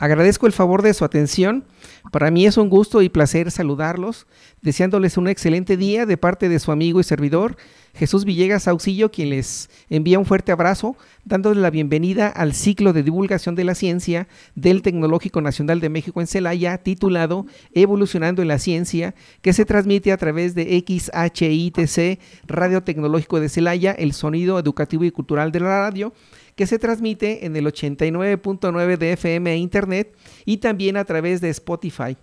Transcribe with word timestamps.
Agradezco 0.00 0.46
el 0.46 0.52
favor 0.52 0.82
de 0.82 0.94
su 0.94 1.04
atención. 1.04 1.64
Para 2.12 2.30
mí 2.30 2.46
es 2.46 2.56
un 2.56 2.68
gusto 2.68 3.02
y 3.02 3.08
placer 3.08 3.50
saludarlos, 3.50 4.28
deseándoles 4.62 5.16
un 5.16 5.26
excelente 5.26 5.76
día 5.76 6.06
de 6.06 6.16
parte 6.16 6.48
de 6.48 6.60
su 6.60 6.70
amigo 6.70 7.00
y 7.00 7.04
servidor, 7.04 7.56
Jesús 7.94 8.24
Villegas 8.24 8.68
Auxillo, 8.68 9.10
quien 9.10 9.30
les 9.30 9.68
envía 9.90 10.20
un 10.20 10.24
fuerte 10.24 10.52
abrazo, 10.52 10.96
dándoles 11.24 11.60
la 11.60 11.70
bienvenida 11.70 12.28
al 12.28 12.54
ciclo 12.54 12.92
de 12.92 13.02
divulgación 13.02 13.56
de 13.56 13.64
la 13.64 13.74
ciencia 13.74 14.28
del 14.54 14.82
Tecnológico 14.82 15.40
Nacional 15.40 15.80
de 15.80 15.88
México 15.88 16.20
en 16.20 16.28
Celaya, 16.28 16.78
titulado 16.78 17.46
Evolucionando 17.72 18.40
en 18.40 18.48
la 18.48 18.60
Ciencia, 18.60 19.16
que 19.42 19.52
se 19.52 19.64
transmite 19.64 20.12
a 20.12 20.16
través 20.16 20.54
de 20.54 20.78
XHITC, 20.86 22.20
Radio 22.46 22.84
Tecnológico 22.84 23.40
de 23.40 23.48
Celaya, 23.48 23.92
el 23.92 24.12
sonido 24.12 24.60
educativo 24.60 25.02
y 25.02 25.10
cultural 25.10 25.50
de 25.50 25.60
la 25.60 25.80
radio 25.80 26.12
que 26.58 26.66
se 26.66 26.78
transmite 26.80 27.46
en 27.46 27.54
el 27.54 27.66
89.9 27.66 28.98
de 28.98 29.12
FM 29.12 29.52
e 29.52 29.58
Internet 29.58 30.16
y 30.44 30.56
también 30.56 30.96
a 30.96 31.04
través 31.04 31.40
de 31.40 31.50
Spotify. 31.50 32.16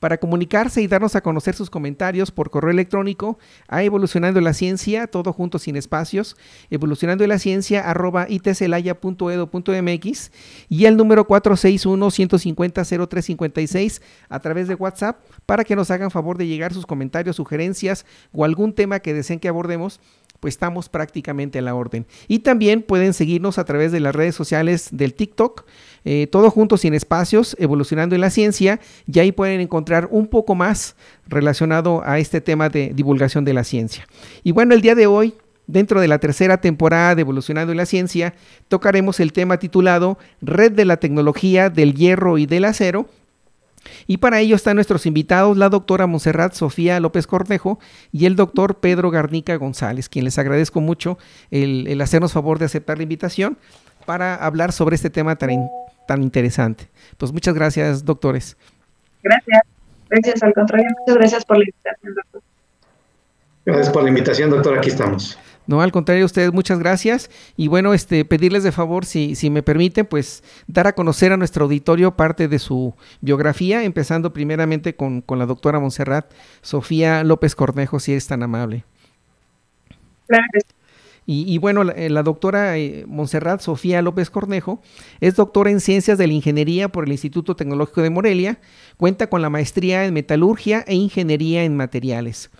Para 0.00 0.18
comunicarse 0.18 0.82
y 0.82 0.88
darnos 0.88 1.14
a 1.14 1.20
conocer 1.20 1.54
sus 1.54 1.70
comentarios 1.70 2.32
por 2.32 2.50
correo 2.50 2.72
electrónico 2.72 3.38
a 3.68 3.84
Evolucionando 3.84 4.40
la 4.40 4.52
Ciencia, 4.52 5.06
todo 5.06 5.32
junto 5.32 5.60
sin 5.60 5.76
espacios, 5.76 6.36
evolucionando 6.70 7.24
la 7.28 7.38
ciencia 7.38 7.88
arroba 7.88 8.26
itcelaya.edu.mx 8.28 10.32
y 10.68 10.86
el 10.86 10.96
número 10.96 11.28
461-150-0356 11.28 14.02
a 14.28 14.40
través 14.40 14.66
de 14.66 14.74
WhatsApp 14.74 15.20
para 15.46 15.62
que 15.62 15.76
nos 15.76 15.92
hagan 15.92 16.10
favor 16.10 16.36
de 16.36 16.48
llegar 16.48 16.74
sus 16.74 16.84
comentarios, 16.84 17.36
sugerencias 17.36 18.06
o 18.32 18.44
algún 18.44 18.72
tema 18.72 18.98
que 18.98 19.14
deseen 19.14 19.38
que 19.38 19.46
abordemos 19.46 20.00
pues 20.40 20.54
estamos 20.54 20.88
prácticamente 20.88 21.58
a 21.58 21.62
la 21.62 21.74
orden. 21.74 22.06
Y 22.28 22.40
también 22.40 22.82
pueden 22.82 23.12
seguirnos 23.12 23.58
a 23.58 23.64
través 23.64 23.92
de 23.92 24.00
las 24.00 24.14
redes 24.14 24.34
sociales 24.34 24.88
del 24.92 25.14
TikTok, 25.14 25.64
eh, 26.04 26.26
todo 26.30 26.50
junto 26.50 26.76
sin 26.76 26.94
espacios, 26.94 27.56
evolucionando 27.58 28.14
en 28.14 28.20
la 28.20 28.30
ciencia, 28.30 28.80
y 29.06 29.18
ahí 29.18 29.32
pueden 29.32 29.60
encontrar 29.60 30.08
un 30.10 30.28
poco 30.28 30.54
más 30.54 30.96
relacionado 31.26 32.02
a 32.04 32.18
este 32.18 32.40
tema 32.40 32.68
de 32.68 32.92
divulgación 32.94 33.44
de 33.44 33.54
la 33.54 33.64
ciencia. 33.64 34.06
Y 34.44 34.52
bueno, 34.52 34.74
el 34.74 34.80
día 34.80 34.94
de 34.94 35.06
hoy, 35.06 35.34
dentro 35.66 36.00
de 36.00 36.08
la 36.08 36.18
tercera 36.18 36.60
temporada 36.60 37.14
de 37.14 37.22
Evolucionando 37.22 37.72
en 37.72 37.78
la 37.78 37.86
Ciencia, 37.86 38.34
tocaremos 38.68 39.20
el 39.20 39.32
tema 39.32 39.58
titulado 39.58 40.18
Red 40.40 40.72
de 40.72 40.84
la 40.84 40.96
Tecnología 40.98 41.68
del 41.68 41.94
Hierro 41.94 42.38
y 42.38 42.46
del 42.46 42.64
Acero, 42.64 43.08
y 44.06 44.18
para 44.18 44.40
ello 44.40 44.56
están 44.56 44.76
nuestros 44.76 45.06
invitados, 45.06 45.56
la 45.56 45.68
doctora 45.68 46.06
Monserrat 46.06 46.52
Sofía 46.54 47.00
López 47.00 47.26
Cornejo 47.26 47.78
y 48.12 48.26
el 48.26 48.36
doctor 48.36 48.78
Pedro 48.78 49.10
Garnica 49.10 49.56
González, 49.56 50.08
quien 50.08 50.24
les 50.24 50.38
agradezco 50.38 50.80
mucho 50.80 51.18
el, 51.50 52.00
hacernos 52.00 52.32
favor 52.32 52.58
de 52.58 52.66
aceptar 52.66 52.96
la 52.96 53.02
invitación 53.02 53.58
para 54.06 54.34
hablar 54.34 54.72
sobre 54.72 54.96
este 54.96 55.10
tema 55.10 55.36
tan, 55.36 55.68
tan 56.06 56.22
interesante. 56.22 56.88
Pues 57.16 57.32
muchas 57.32 57.54
gracias, 57.54 58.04
doctores. 58.04 58.56
Gracias. 59.22 59.62
Gracias, 60.08 60.42
al 60.42 60.54
contrario. 60.54 60.88
Muchas 61.00 61.16
gracias 61.16 61.44
por 61.44 61.58
la 61.58 61.64
invitación, 61.64 62.14
doctor. 62.14 62.42
Gracias 63.66 63.90
por 63.90 64.02
la 64.02 64.08
invitación, 64.08 64.50
doctor. 64.50 64.78
Aquí 64.78 64.88
estamos. 64.88 65.38
No, 65.68 65.82
al 65.82 65.92
contrario, 65.92 66.24
ustedes 66.24 66.50
muchas 66.50 66.78
gracias. 66.78 67.30
Y 67.54 67.68
bueno, 67.68 67.92
este, 67.92 68.24
pedirles 68.24 68.62
de 68.62 68.72
favor, 68.72 69.04
si, 69.04 69.34
si 69.34 69.50
me 69.50 69.62
permiten, 69.62 70.06
pues 70.06 70.42
dar 70.66 70.86
a 70.86 70.94
conocer 70.94 71.30
a 71.30 71.36
nuestro 71.36 71.66
auditorio 71.66 72.16
parte 72.16 72.48
de 72.48 72.58
su 72.58 72.94
biografía, 73.20 73.84
empezando 73.84 74.32
primeramente 74.32 74.96
con, 74.96 75.22
la 75.28 75.44
doctora 75.44 75.78
Montserrat 75.78 76.32
Sofía 76.62 77.22
López 77.22 77.54
Cornejo, 77.54 78.00
si 78.00 78.14
es 78.14 78.26
tan 78.26 78.42
amable. 78.42 78.86
Claro. 80.26 80.44
Y, 81.26 81.58
bueno, 81.58 81.84
la, 81.84 81.92
la 82.08 82.22
doctora 82.22 82.78
eh, 82.78 83.04
Montserrat 83.06 83.60
Sofía 83.60 84.00
López 84.00 84.30
Cornejo 84.30 84.80
es 85.20 85.36
doctora 85.36 85.70
en 85.70 85.80
Ciencias 85.80 86.16
de 86.16 86.26
la 86.26 86.32
Ingeniería 86.32 86.88
por 86.88 87.04
el 87.04 87.12
Instituto 87.12 87.54
Tecnológico 87.54 88.00
de 88.00 88.08
Morelia, 88.08 88.58
cuenta 88.96 89.26
con 89.26 89.42
la 89.42 89.50
maestría 89.50 90.06
en 90.06 90.14
Metalurgia 90.14 90.82
e 90.86 90.94
Ingeniería 90.94 91.64
en 91.64 91.76
Materiales. 91.76 92.50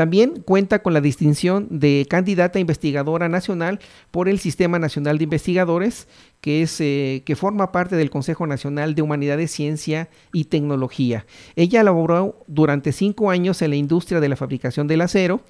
También 0.00 0.40
cuenta 0.46 0.82
con 0.82 0.94
la 0.94 1.02
distinción 1.02 1.66
de 1.68 2.06
candidata 2.08 2.58
investigadora 2.58 3.28
nacional 3.28 3.80
por 4.10 4.30
el 4.30 4.38
Sistema 4.38 4.78
Nacional 4.78 5.18
de 5.18 5.24
Investigadores, 5.24 6.08
que, 6.40 6.62
es, 6.62 6.80
eh, 6.80 7.22
que 7.26 7.36
forma 7.36 7.70
parte 7.70 7.96
del 7.96 8.08
Consejo 8.08 8.46
Nacional 8.46 8.94
de 8.94 9.02
Humanidades, 9.02 9.50
Ciencia 9.50 10.08
y 10.32 10.44
Tecnología. 10.44 11.26
Ella 11.54 11.82
laboró 11.82 12.42
durante 12.46 12.92
cinco 12.92 13.30
años 13.30 13.60
en 13.60 13.68
la 13.68 13.76
industria 13.76 14.20
de 14.20 14.30
la 14.30 14.36
fabricación 14.36 14.86
del 14.86 15.02
acero 15.02 15.42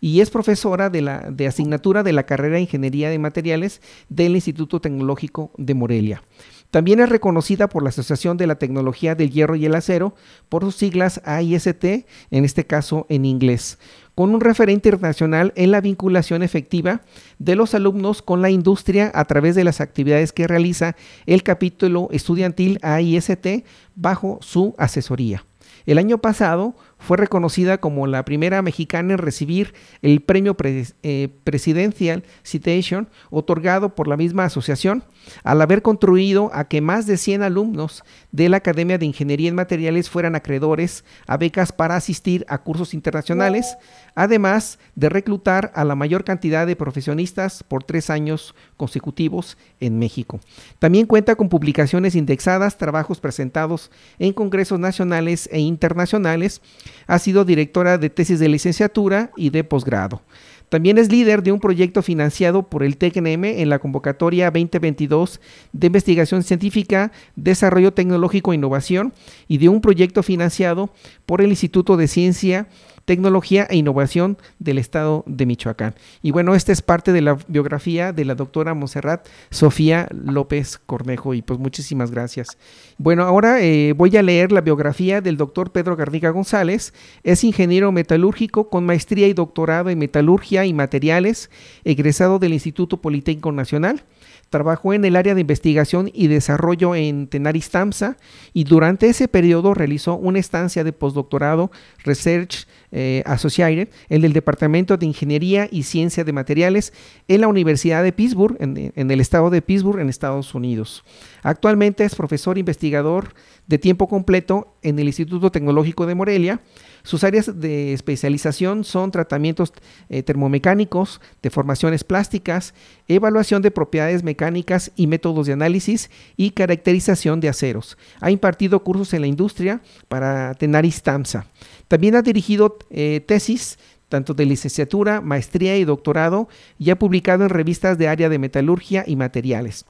y 0.00 0.22
es 0.22 0.30
profesora 0.30 0.88
de, 0.88 1.02
la, 1.02 1.30
de 1.30 1.46
asignatura 1.46 2.02
de 2.02 2.14
la 2.14 2.24
carrera 2.24 2.54
de 2.54 2.62
Ingeniería 2.62 3.10
de 3.10 3.18
Materiales 3.18 3.82
del 4.08 4.36
Instituto 4.36 4.80
Tecnológico 4.80 5.50
de 5.58 5.74
Morelia. 5.74 6.22
También 6.70 7.00
es 7.00 7.08
reconocida 7.08 7.68
por 7.68 7.82
la 7.82 7.88
Asociación 7.88 8.36
de 8.36 8.46
la 8.46 8.56
Tecnología 8.56 9.14
del 9.14 9.30
Hierro 9.30 9.56
y 9.56 9.64
el 9.64 9.74
Acero 9.74 10.14
por 10.50 10.64
sus 10.64 10.76
siglas 10.76 11.22
AIST, 11.24 11.84
en 11.84 12.44
este 12.44 12.66
caso 12.66 13.06
en 13.08 13.24
inglés, 13.24 13.78
con 14.14 14.34
un 14.34 14.40
referente 14.40 14.90
internacional 14.90 15.54
en 15.56 15.70
la 15.70 15.80
vinculación 15.80 16.42
efectiva 16.42 17.00
de 17.38 17.56
los 17.56 17.74
alumnos 17.74 18.20
con 18.20 18.42
la 18.42 18.50
industria 18.50 19.10
a 19.14 19.24
través 19.24 19.54
de 19.54 19.64
las 19.64 19.80
actividades 19.80 20.32
que 20.32 20.46
realiza 20.46 20.94
el 21.24 21.42
capítulo 21.42 22.08
estudiantil 22.12 22.78
AIST 22.82 23.64
bajo 23.94 24.38
su 24.42 24.74
asesoría. 24.76 25.44
El 25.86 25.96
año 25.96 26.18
pasado 26.18 26.74
fue 26.98 27.16
reconocida 27.16 27.78
como 27.78 28.06
la 28.06 28.24
primera 28.24 28.60
mexicana 28.62 29.14
en 29.14 29.18
recibir 29.18 29.74
el 30.02 30.20
premio 30.20 30.56
eh, 30.62 31.28
Presidential 31.44 32.24
Citation 32.42 33.08
otorgado 33.30 33.94
por 33.94 34.08
la 34.08 34.16
misma 34.16 34.44
asociación, 34.44 35.04
al 35.44 35.60
haber 35.62 35.82
contribuido 35.82 36.50
a 36.52 36.68
que 36.68 36.80
más 36.80 37.06
de 37.06 37.16
100 37.16 37.42
alumnos 37.42 38.02
de 38.32 38.48
la 38.48 38.58
Academia 38.58 38.98
de 38.98 39.06
Ingeniería 39.06 39.48
en 39.48 39.54
Materiales 39.54 40.10
fueran 40.10 40.34
acreedores 40.34 41.04
a 41.26 41.36
becas 41.36 41.72
para 41.72 41.96
asistir 41.96 42.44
a 42.48 42.58
cursos 42.58 42.94
internacionales, 42.94 43.76
además 44.14 44.78
de 44.94 45.08
reclutar 45.08 45.72
a 45.74 45.84
la 45.84 45.94
mayor 45.94 46.24
cantidad 46.24 46.66
de 46.66 46.76
profesionistas 46.76 47.62
por 47.62 47.84
tres 47.84 48.10
años 48.10 48.54
consecutivos 48.76 49.56
en 49.80 49.98
México. 49.98 50.40
También 50.78 51.06
cuenta 51.06 51.36
con 51.36 51.48
publicaciones 51.48 52.14
indexadas, 52.14 52.78
trabajos 52.78 53.20
presentados 53.20 53.90
en 54.18 54.32
congresos 54.32 54.78
nacionales 54.78 55.48
e 55.52 55.60
internacionales, 55.60 56.60
ha 57.06 57.18
sido 57.18 57.44
directora 57.44 57.98
de 57.98 58.10
tesis 58.10 58.38
de 58.38 58.48
licenciatura 58.48 59.30
y 59.36 59.50
de 59.50 59.64
posgrado. 59.64 60.22
También 60.68 60.98
es 60.98 61.10
líder 61.10 61.42
de 61.42 61.52
un 61.52 61.60
proyecto 61.60 62.02
financiado 62.02 62.68
por 62.68 62.82
el 62.82 62.98
TECNM 62.98 63.44
en 63.44 63.70
la 63.70 63.78
convocatoria 63.78 64.50
2022 64.50 65.40
de 65.72 65.86
investigación 65.86 66.42
científica, 66.42 67.10
desarrollo 67.36 67.94
tecnológico 67.94 68.52
e 68.52 68.56
innovación 68.56 69.14
y 69.48 69.58
de 69.58 69.70
un 69.70 69.80
proyecto 69.80 70.22
financiado 70.22 70.90
por 71.24 71.40
el 71.40 71.48
Instituto 71.48 71.96
de 71.96 72.06
Ciencia 72.06 72.68
Tecnología 73.08 73.66
e 73.70 73.76
Innovación 73.78 74.36
del 74.58 74.76
Estado 74.76 75.24
de 75.26 75.46
Michoacán. 75.46 75.94
Y 76.20 76.30
bueno, 76.30 76.54
esta 76.54 76.72
es 76.72 76.82
parte 76.82 77.10
de 77.14 77.22
la 77.22 77.38
biografía 77.48 78.12
de 78.12 78.26
la 78.26 78.34
doctora 78.34 78.74
Monserrat 78.74 79.26
Sofía 79.48 80.08
López 80.10 80.76
Cornejo 80.76 81.32
y 81.32 81.40
pues 81.40 81.58
muchísimas 81.58 82.10
gracias. 82.10 82.58
Bueno, 82.98 83.22
ahora 83.22 83.62
eh, 83.62 83.94
voy 83.94 84.14
a 84.18 84.22
leer 84.22 84.52
la 84.52 84.60
biografía 84.60 85.22
del 85.22 85.38
doctor 85.38 85.72
Pedro 85.72 85.96
Garnica 85.96 86.28
González. 86.28 86.92
Es 87.22 87.44
ingeniero 87.44 87.92
metalúrgico 87.92 88.68
con 88.68 88.84
maestría 88.84 89.26
y 89.26 89.32
doctorado 89.32 89.88
en 89.88 89.98
metalurgia 89.98 90.66
y 90.66 90.74
materiales, 90.74 91.48
egresado 91.84 92.38
del 92.38 92.52
Instituto 92.52 92.98
Politécnico 93.00 93.52
Nacional. 93.52 94.02
Trabajó 94.50 94.94
en 94.94 95.04
el 95.04 95.16
área 95.16 95.34
de 95.34 95.42
investigación 95.42 96.10
y 96.12 96.26
desarrollo 96.26 96.94
en 96.94 97.26
Tenaris 97.28 97.70
Tamsa 97.70 98.16
y 98.54 98.64
durante 98.64 99.08
ese 99.08 99.28
periodo 99.28 99.74
realizó 99.74 100.14
una 100.16 100.38
estancia 100.38 100.84
de 100.84 100.92
postdoctorado 100.92 101.70
Research 102.04 102.66
eh, 102.92 103.22
Associated 103.26 103.88
el 104.08 104.32
Departamento 104.32 104.96
de 104.96 105.06
Ingeniería 105.06 105.68
y 105.70 105.82
Ciencia 105.84 106.24
de 106.24 106.32
Materiales 106.32 106.92
en 107.28 107.40
la 107.40 107.48
Universidad 107.48 108.02
de 108.02 108.12
Pittsburgh, 108.12 108.56
en, 108.60 108.92
en 108.94 109.10
el 109.10 109.20
estado 109.20 109.50
de 109.50 109.62
Pittsburgh, 109.62 110.00
en 110.00 110.08
Estados 110.08 110.54
Unidos. 110.54 111.04
Actualmente 111.42 112.04
es 112.04 112.14
profesor 112.14 112.58
investigador 112.58 113.34
de 113.66 113.78
tiempo 113.78 114.08
completo 114.08 114.74
en 114.82 114.98
el 114.98 115.06
Instituto 115.06 115.50
Tecnológico 115.50 116.06
de 116.06 116.14
Morelia 116.14 116.60
sus 117.08 117.24
áreas 117.24 117.60
de 117.60 117.94
especialización 117.94 118.84
son 118.84 119.10
tratamientos 119.10 119.72
eh, 120.10 120.22
termomecánicos, 120.22 121.22
deformaciones 121.42 122.04
plásticas, 122.04 122.74
evaluación 123.06 123.62
de 123.62 123.70
propiedades 123.70 124.22
mecánicas 124.22 124.92
y 124.94 125.06
métodos 125.06 125.46
de 125.46 125.54
análisis 125.54 126.10
y 126.36 126.50
caracterización 126.50 127.40
de 127.40 127.48
aceros. 127.48 127.96
Ha 128.20 128.30
impartido 128.30 128.82
cursos 128.82 129.14
en 129.14 129.22
la 129.22 129.26
industria 129.26 129.80
para 130.08 130.54
Tenaris 130.54 131.02
Tamsa. 131.02 131.46
También 131.88 132.14
ha 132.14 132.22
dirigido 132.22 132.78
eh, 132.90 133.20
tesis 133.26 133.78
tanto 134.08 134.34
de 134.34 134.46
licenciatura, 134.46 135.20
maestría 135.20 135.76
y 135.76 135.84
doctorado, 135.84 136.48
y 136.78 136.90
ha 136.90 136.98
publicado 136.98 137.44
en 137.44 137.50
revistas 137.50 137.98
de 137.98 138.08
área 138.08 138.28
de 138.28 138.38
metalurgia 138.38 139.04
y 139.06 139.16
materiales. 139.16 139.84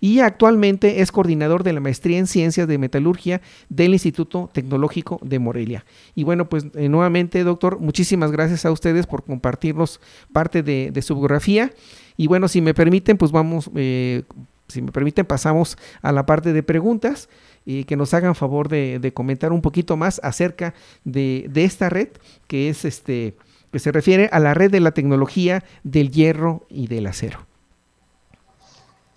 Y 0.00 0.20
actualmente 0.20 1.00
es 1.00 1.10
coordinador 1.10 1.64
de 1.64 1.72
la 1.72 1.80
maestría 1.80 2.18
en 2.18 2.26
ciencias 2.26 2.68
de 2.68 2.78
metalurgia 2.78 3.40
del 3.68 3.92
Instituto 3.92 4.48
Tecnológico 4.52 5.18
de 5.22 5.38
Morelia. 5.38 5.84
Y 6.14 6.24
bueno, 6.24 6.48
pues 6.48 6.66
eh, 6.74 6.88
nuevamente, 6.88 7.42
doctor, 7.42 7.80
muchísimas 7.80 8.30
gracias 8.30 8.64
a 8.64 8.70
ustedes 8.70 9.06
por 9.06 9.24
compartirnos 9.24 10.00
parte 10.32 10.62
de, 10.62 11.02
su 11.02 11.14
biografía. 11.16 11.72
Y 12.16 12.28
bueno, 12.28 12.46
si 12.46 12.60
me 12.60 12.74
permiten, 12.74 13.16
pues 13.16 13.32
vamos, 13.32 13.70
eh, 13.74 14.22
si 14.68 14.82
me 14.82 14.92
permiten, 14.92 15.26
pasamos 15.26 15.76
a 16.00 16.12
la 16.12 16.24
parte 16.26 16.52
de 16.52 16.62
preguntas 16.62 17.28
y 17.64 17.84
que 17.84 17.96
nos 17.96 18.14
hagan 18.14 18.34
favor 18.34 18.68
de, 18.68 19.12
comentar 19.14 19.52
un 19.52 19.62
poquito 19.62 19.96
más 19.96 20.20
acerca 20.22 20.74
de, 21.04 21.46
de, 21.48 21.64
esta 21.64 21.88
red 21.88 22.08
que 22.46 22.68
es 22.68 22.84
este 22.84 23.34
que 23.72 23.78
se 23.80 23.90
refiere 23.90 24.28
a 24.30 24.38
la 24.38 24.54
red 24.54 24.70
de 24.70 24.78
la 24.78 24.92
tecnología 24.92 25.64
del 25.82 26.12
hierro 26.12 26.64
y 26.68 26.86
del 26.86 27.08
acero. 27.08 27.44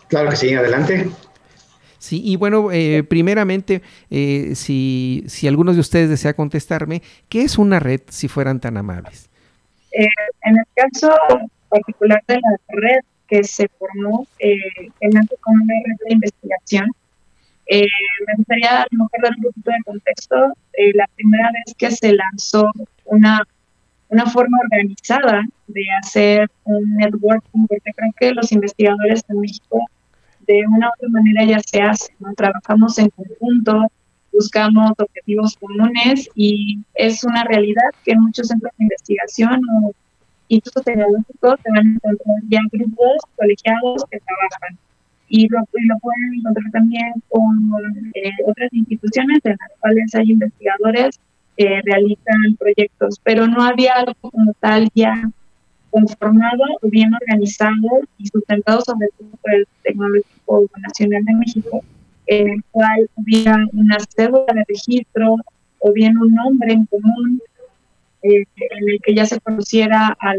Claro 0.07 0.31
que 0.31 0.35
sí, 0.35 0.51
adelante. 0.51 1.11
Sí, 1.99 2.21
y 2.23 2.37
bueno, 2.37 2.71
eh, 2.71 3.03
primeramente, 3.03 3.83
eh, 4.09 4.53
si, 4.55 5.23
si 5.27 5.47
algunos 5.47 5.75
de 5.75 5.81
ustedes 5.81 6.09
desea 6.09 6.33
contestarme, 6.33 7.03
¿qué 7.29 7.43
es 7.43 7.59
una 7.59 7.79
red 7.79 8.01
si 8.09 8.27
fueran 8.27 8.59
tan 8.59 8.77
amables? 8.77 9.29
Eh, 9.91 10.07
en 10.43 10.57
el 10.57 10.65
caso 10.73 11.09
particular 11.69 12.23
de 12.27 12.35
la 12.35 12.57
red 12.69 12.99
que 13.27 13.43
se 13.43 13.67
formó, 13.79 14.25
eh, 14.39 14.57
nace 15.01 15.35
como 15.41 15.63
una 15.63 15.73
red 15.85 15.95
de 16.07 16.13
investigación, 16.13 16.91
me 17.69 18.33
gustaría 18.37 18.71
dar 18.71 18.87
un 18.91 19.07
poquito 19.07 19.71
de 19.71 19.83
contexto. 19.85 20.35
la 20.93 21.07
primera 21.15 21.51
vez 21.51 21.75
que 21.77 21.91
se 21.91 22.13
lanzó 22.13 22.71
una 23.05 23.41
una 24.09 24.25
forma 24.25 24.57
organizada 24.63 25.43
de 25.67 25.83
hacer 26.01 26.49
un 26.63 26.95
networking, 26.95 27.67
porque 27.67 27.91
creo 27.95 28.11
que 28.17 28.33
los 28.33 28.51
investigadores 28.51 29.23
en 29.29 29.39
México 29.41 29.85
de 30.47 30.63
una 30.67 30.87
u 30.87 30.91
otra 30.95 31.09
manera 31.09 31.43
ya 31.43 31.59
se 31.59 31.81
hacen, 31.81 32.15
¿no? 32.19 32.33
Trabajamos 32.33 32.97
en 32.99 33.09
conjunto, 33.09 33.91
buscamos 34.31 34.91
objetivos 34.97 35.55
comunes 35.57 36.29
y 36.35 36.79
es 36.93 37.23
una 37.23 37.43
realidad 37.43 37.89
que 38.05 38.11
en 38.11 38.21
muchos 38.21 38.47
centros 38.47 38.71
de 38.77 38.85
investigación 38.85 39.61
o 39.69 39.91
institutos 40.47 40.85
tecnológicos 40.85 41.59
se 41.61 41.71
van 41.71 41.87
a 41.87 41.91
encontrar 41.95 42.37
ya 42.47 42.61
grupos 42.71 43.17
colegiados 43.35 44.05
que 44.09 44.19
trabajan. 44.19 44.77
Y 45.29 45.47
lo, 45.49 45.59
pueden 45.65 46.33
encontrar 46.35 46.71
también 46.71 47.13
con 47.29 47.71
eh, 48.13 48.31
otras 48.45 48.71
instituciones 48.71 49.39
en 49.43 49.57
las 49.59 49.71
cuales 49.79 50.15
hay 50.15 50.31
investigadores 50.31 51.19
realizan 51.57 52.55
proyectos, 52.59 53.19
pero 53.23 53.47
no 53.47 53.63
había 53.63 53.93
algo 53.95 54.13
como 54.21 54.53
tal 54.59 54.89
ya 54.93 55.27
conformado 55.89 56.63
o 56.81 56.89
bien 56.89 57.11
organizado 57.13 58.01
y 58.17 58.27
sustentado 58.27 58.81
sobre 58.81 59.07
todo 59.17 59.29
por 59.41 59.53
el 59.53 59.67
Tecnológico 59.83 60.69
Nacional 60.77 61.23
de 61.25 61.33
México, 61.33 61.83
en 62.27 62.49
el 62.49 62.63
cual 62.71 63.09
hubiera 63.15 63.65
una 63.73 63.97
cédula 64.15 64.53
de 64.53 64.63
registro 64.67 65.37
o 65.79 65.93
bien 65.93 66.17
un 66.17 66.33
nombre 66.33 66.73
en 66.73 66.85
común 66.85 67.41
eh, 68.23 68.43
en 68.55 68.89
el 68.89 68.99
que 69.01 69.15
ya 69.15 69.25
se 69.25 69.39
conociera 69.39 70.17
a 70.19 70.33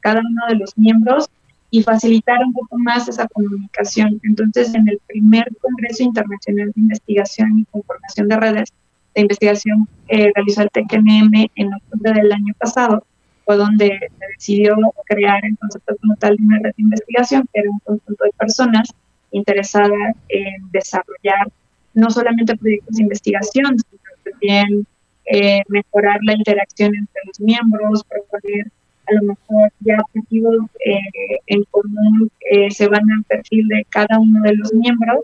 cada 0.00 0.20
uno 0.20 0.46
de 0.48 0.56
los 0.56 0.76
miembros 0.76 1.28
y 1.70 1.82
facilitar 1.82 2.38
un 2.44 2.52
poco 2.52 2.76
más 2.78 3.08
esa 3.08 3.28
comunicación. 3.28 4.20
Entonces, 4.24 4.74
en 4.74 4.88
el 4.88 5.00
primer 5.06 5.48
Congreso 5.60 6.02
Internacional 6.02 6.72
de 6.74 6.80
Investigación 6.80 7.60
y 7.60 7.64
Conformación 7.66 8.28
de 8.28 8.36
Redes, 8.36 8.72
de 9.14 9.22
investigación 9.22 9.88
que 10.08 10.32
realizó 10.34 10.62
el 10.62 10.70
TECNM 10.70 11.48
en 11.54 11.74
octubre 11.74 12.12
del 12.12 12.32
año 12.32 12.54
pasado, 12.58 13.04
fue 13.44 13.56
donde 13.56 13.88
se 13.88 14.26
decidió 14.36 14.76
crear 15.06 15.44
el 15.44 15.56
concepto 15.58 15.96
como 16.00 16.16
tal 16.16 16.36
de 16.36 16.42
una 16.42 16.58
red 16.58 16.74
de 16.76 16.82
investigación, 16.82 17.48
que 17.52 17.60
era 17.60 17.70
un 17.70 17.78
conjunto 17.80 18.24
de 18.24 18.30
personas 18.38 18.88
interesadas 19.32 20.14
en 20.28 20.70
desarrollar 20.72 21.48
no 21.94 22.10
solamente 22.10 22.56
proyectos 22.56 22.96
de 22.96 23.02
investigación, 23.02 23.76
sino 23.78 24.02
también 24.24 24.86
eh, 25.26 25.62
mejorar 25.68 26.18
la 26.22 26.34
interacción 26.34 26.94
entre 26.94 27.22
los 27.26 27.40
miembros, 27.40 28.04
proponer 28.04 28.70
a 29.10 29.14
lo 29.14 29.22
mejor 29.22 29.72
ya 29.80 29.98
objetivos 30.00 30.56
eh, 30.84 31.00
en 31.46 31.64
común 31.64 32.30
que 32.40 32.70
se 32.70 32.88
van 32.88 33.10
al 33.10 33.24
perfil 33.24 33.66
de 33.68 33.84
cada 33.90 34.18
uno 34.18 34.40
de 34.42 34.54
los 34.54 34.72
miembros 34.72 35.20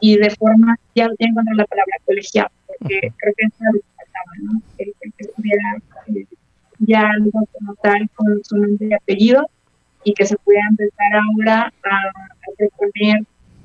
y 0.00 0.16
de 0.16 0.30
forma, 0.30 0.76
ya, 0.94 1.08
ya 1.18 1.26
encontré 1.28 1.54
la 1.54 1.66
palabra 1.66 1.94
colegiada, 2.06 2.50
porque 2.66 3.12
creo 3.16 3.34
que 3.36 3.46
es 3.46 3.52
lo 3.60 3.72
que 3.72 3.86
faltaba, 3.96 4.32
¿no? 4.42 4.62
El, 4.78 4.94
que 5.00 5.12
estuviera 5.18 5.76
eh, 6.08 6.26
ya 6.78 7.10
algo 7.10 7.46
como 7.52 7.74
tal 7.76 8.08
con 8.14 8.40
su 8.44 8.56
nombre 8.56 8.88
y 8.88 8.94
apellido 8.94 9.46
y 10.04 10.14
que 10.14 10.24
se 10.24 10.36
pudiera 10.38 10.66
empezar 10.70 11.12
ahora 11.14 11.72
a, 11.84 11.96
a 11.96 12.50
proponer 12.56 13.20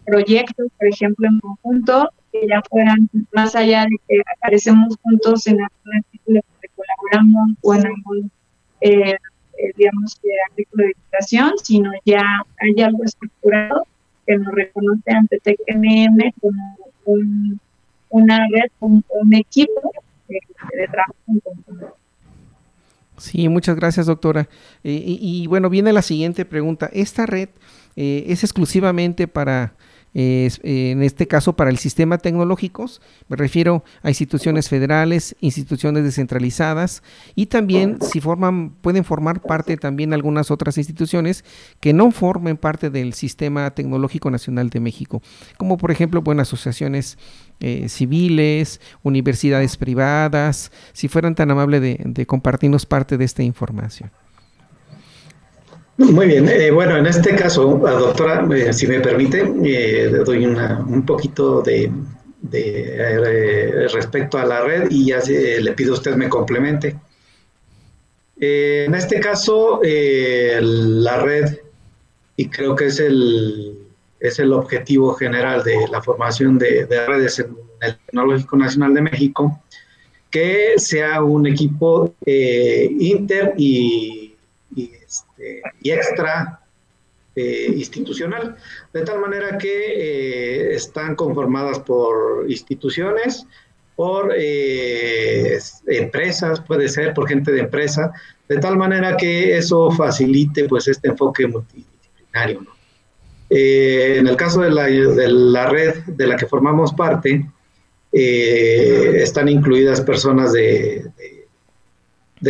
proyectos, 0.05 0.67
por 0.77 0.87
ejemplo, 0.87 1.27
en 1.27 1.39
conjunto, 1.39 2.09
que 2.31 2.47
ya 2.47 2.61
fueran 2.69 3.09
más 3.33 3.55
allá 3.55 3.83
de 3.83 3.97
que 4.07 4.21
aparecemos 4.37 4.95
juntos 5.01 5.47
en 5.47 5.61
algún 5.61 5.95
artículo 5.97 6.41
que 6.61 6.69
colaboramos 6.75 7.57
o 7.61 7.73
en 7.73 7.85
algún, 7.87 8.31
eh, 8.81 9.15
eh, 9.57 9.71
digamos, 9.75 10.19
artículo 10.49 10.85
de 10.85 10.91
educación, 10.91 11.53
sino 11.61 11.91
ya 12.05 12.23
hay 12.59 12.83
algo 12.83 13.03
estructurado 13.03 13.85
que 14.25 14.37
nos 14.37 14.53
reconoce 14.53 15.11
ante 15.11 15.39
TKM 15.39 16.31
como 16.41 16.77
un 17.05 17.59
una 18.15 18.47
red, 18.49 18.71
un, 18.79 19.03
equipo 19.33 19.91
de, 20.29 20.87
trabajo 20.87 21.15
en 21.27 21.39
conjunto. 21.39 21.97
Sí, 23.17 23.49
muchas 23.49 23.75
gracias, 23.75 24.05
doctora. 24.05 24.47
Eh, 24.83 25.03
y, 25.05 25.47
bueno, 25.47 25.69
viene 25.69 25.91
la 25.91 26.01
siguiente 26.01 26.45
pregunta. 26.45 26.89
¿Esta 26.93 27.25
red 27.25 27.49
eh, 27.95 28.25
es 28.27 28.43
exclusivamente 28.43 29.27
para 29.27 29.73
en 30.17 31.03
este 31.03 31.27
caso 31.27 31.57
para 31.57 31.69
el 31.69 31.77
sistema 31.77 32.17
tecnológicos, 32.17 33.01
me 33.27 33.35
refiero 33.35 33.83
a 34.01 34.07
instituciones 34.07 34.69
federales, 34.69 35.35
instituciones 35.41 36.05
descentralizadas 36.05 37.03
y 37.35 37.47
también 37.47 37.97
si 38.01 38.21
forman, 38.21 38.69
pueden 38.81 39.03
formar 39.03 39.41
parte 39.41 39.75
también 39.75 40.13
algunas 40.13 40.51
otras 40.51 40.77
instituciones 40.77 41.43
que 41.81 41.91
no 41.91 42.11
formen 42.11 42.55
parte 42.55 42.89
del 42.89 43.13
sistema 43.13 43.69
tecnológico 43.71 44.31
nacional 44.31 44.69
de 44.69 44.79
México, 44.79 45.21
como 45.57 45.77
por 45.77 45.91
ejemplo, 45.91 46.21
buenas 46.21 46.47
asociaciones 46.47 47.17
eh, 47.59 47.89
civiles, 47.89 48.79
universidades 49.03 49.75
privadas, 49.75 50.71
si 50.93 51.09
fueran 51.09 51.35
tan 51.35 51.51
amables 51.51 51.81
de 51.81 52.25
compartirnos 52.25 52.85
parte 52.85 53.17
de 53.17 53.25
esta 53.25 53.43
información. 53.43 54.11
Muy 55.97 56.27
bien, 56.27 56.49
eh, 56.49 56.71
bueno, 56.71 56.97
en 56.97 57.05
este 57.05 57.33
caso, 57.35 57.77
doctora, 57.77 58.45
eh, 58.53 58.73
si 58.73 58.85
me 58.85 58.99
permite, 58.99 59.49
eh, 59.63 60.09
doy 60.25 60.45
un 60.45 61.05
poquito 61.05 61.61
de, 61.61 61.89
respecto 63.93 64.37
a 64.37 64.45
la 64.45 64.61
red 64.61 64.87
y 64.91 65.07
ya 65.07 65.21
le 65.21 65.71
pido 65.71 65.93
a 65.93 65.97
usted 65.97 66.15
me 66.15 66.27
complemente. 66.27 66.97
en 68.37 68.93
este 68.93 69.21
caso, 69.21 69.79
la 69.81 71.17
red, 71.21 71.59
y 72.35 72.49
creo 72.49 72.75
que 72.75 72.87
es 72.87 72.99
el, 72.99 73.79
es 74.19 74.39
el 74.39 74.51
objetivo 74.51 75.13
general 75.13 75.63
de 75.63 75.87
la 75.89 76.01
formación 76.01 76.59
de, 76.59 76.85
redes 77.07 77.39
en 77.39 77.55
el 77.81 77.97
Tecnológico 78.05 78.57
Nacional 78.57 78.93
de 78.93 79.01
México, 79.01 79.61
que 80.29 80.73
sea 80.75 81.23
un 81.23 81.47
equipo 81.47 82.13
inter 82.25 83.53
y 83.57 84.24
este, 85.37 85.61
y 85.81 85.91
extra 85.91 86.59
eh, 87.35 87.73
institucional, 87.75 88.55
de 88.93 89.01
tal 89.01 89.19
manera 89.19 89.57
que 89.57 89.67
eh, 89.67 90.75
están 90.75 91.15
conformadas 91.15 91.79
por 91.79 92.49
instituciones, 92.49 93.45
por 93.95 94.33
eh, 94.37 95.57
empresas, 95.87 96.61
puede 96.61 96.89
ser 96.89 97.13
por 97.13 97.27
gente 97.27 97.51
de 97.51 97.61
empresa, 97.61 98.11
de 98.47 98.57
tal 98.57 98.77
manera 98.77 99.17
que 99.17 99.57
eso 99.57 99.91
facilite 99.91 100.67
pues 100.67 100.87
este 100.87 101.09
enfoque 101.09 101.47
multidisciplinario. 101.47 102.65
en 103.49 104.27
el 104.27 104.35
caso 104.35 104.61
de 104.61 104.71
la, 104.71 104.85
de 104.85 105.27
la, 105.29 105.67
red 105.67 106.03
de 106.05 106.27
la 106.27 106.35
que 106.35 106.45
formamos 106.45 106.93
parte, 106.93 107.45
están 108.11 109.49
incluidas 109.49 110.01
personas 110.01 110.53
de 110.53 111.05
de 111.17 111.34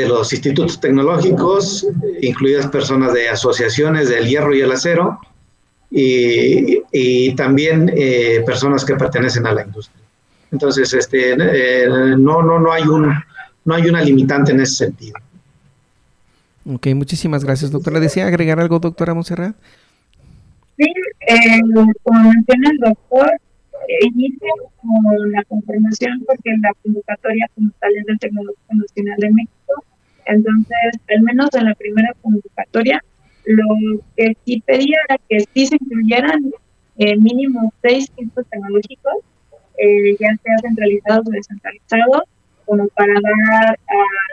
los 0.07 0.33
institutos 0.33 0.79
tecnológicos, 0.79 1.87
incluidas 2.21 2.67
personas 2.67 3.13
de 3.13 3.29
asociaciones 3.29 4.09
del 4.09 4.27
hierro 4.27 4.53
y 4.53 4.61
el 4.61 4.71
acero, 4.71 5.19
y, 5.91 7.33
también 7.35 7.91
eh, 7.95 8.43
personas 8.45 8.83
que 8.83 8.95
pertenecen 8.95 9.45
a 9.47 9.53
la 9.53 9.63
industria. 9.63 10.01
Entonces, 10.51 10.93
este, 10.93 11.33
eh, 11.33 11.87
no, 12.17 12.41
no, 12.41 12.59
no, 12.59 12.71
hay 12.71 12.83
un, 12.83 13.13
no 13.65 13.73
hay 13.73 13.87
una 13.87 14.01
limitante 14.01 14.51
en 14.51 14.61
ese 14.61 14.85
sentido. 14.85 15.15
Ok, 16.67 16.87
muchísimas 16.95 17.43
gracias, 17.43 17.71
doctora. 17.71 17.99
¿Desea 17.99 18.27
agregar 18.27 18.59
algo, 18.59 18.79
doctora 18.79 19.13
Monserrat? 19.13 19.55
Sí, 20.77 20.91
eh, 21.27 21.61
como 22.03 22.31
menciona 22.31 22.69
el 22.71 22.77
doctor, 22.79 23.29
eh, 23.87 24.07
inicia 24.07 24.49
con 24.81 25.31
la 25.31 25.43
conformación 25.43 26.23
porque 26.25 26.51
la 26.61 26.71
convocatoria 26.83 27.47
como 27.53 27.69
tal 27.79 27.95
es 27.95 28.05
del 28.05 28.19
Tecnológico 28.19 28.73
Nacional 28.73 29.17
de 29.19 29.31
México. 29.31 29.64
Entonces, 30.25 30.99
al 31.09 31.21
menos 31.21 31.49
en 31.53 31.65
la 31.65 31.75
primera 31.75 32.13
convocatoria, 32.21 33.03
lo 33.45 33.63
que 34.15 34.35
sí 34.45 34.61
pedía 34.65 34.97
era 35.07 35.19
que 35.29 35.39
sí 35.53 35.67
se 35.67 35.77
incluyeran 35.79 36.51
eh, 36.97 37.15
mínimo 37.17 37.71
seis 37.81 38.09
institutos 38.17 38.47
tecnológicos, 38.49 39.15
eh, 39.77 40.15
ya 40.19 40.35
sea 40.43 40.55
centralizados 40.61 41.27
o 41.27 41.31
descentralizados, 41.31 42.23
como 42.65 42.87
para 42.89 43.13
dar, 43.13 43.77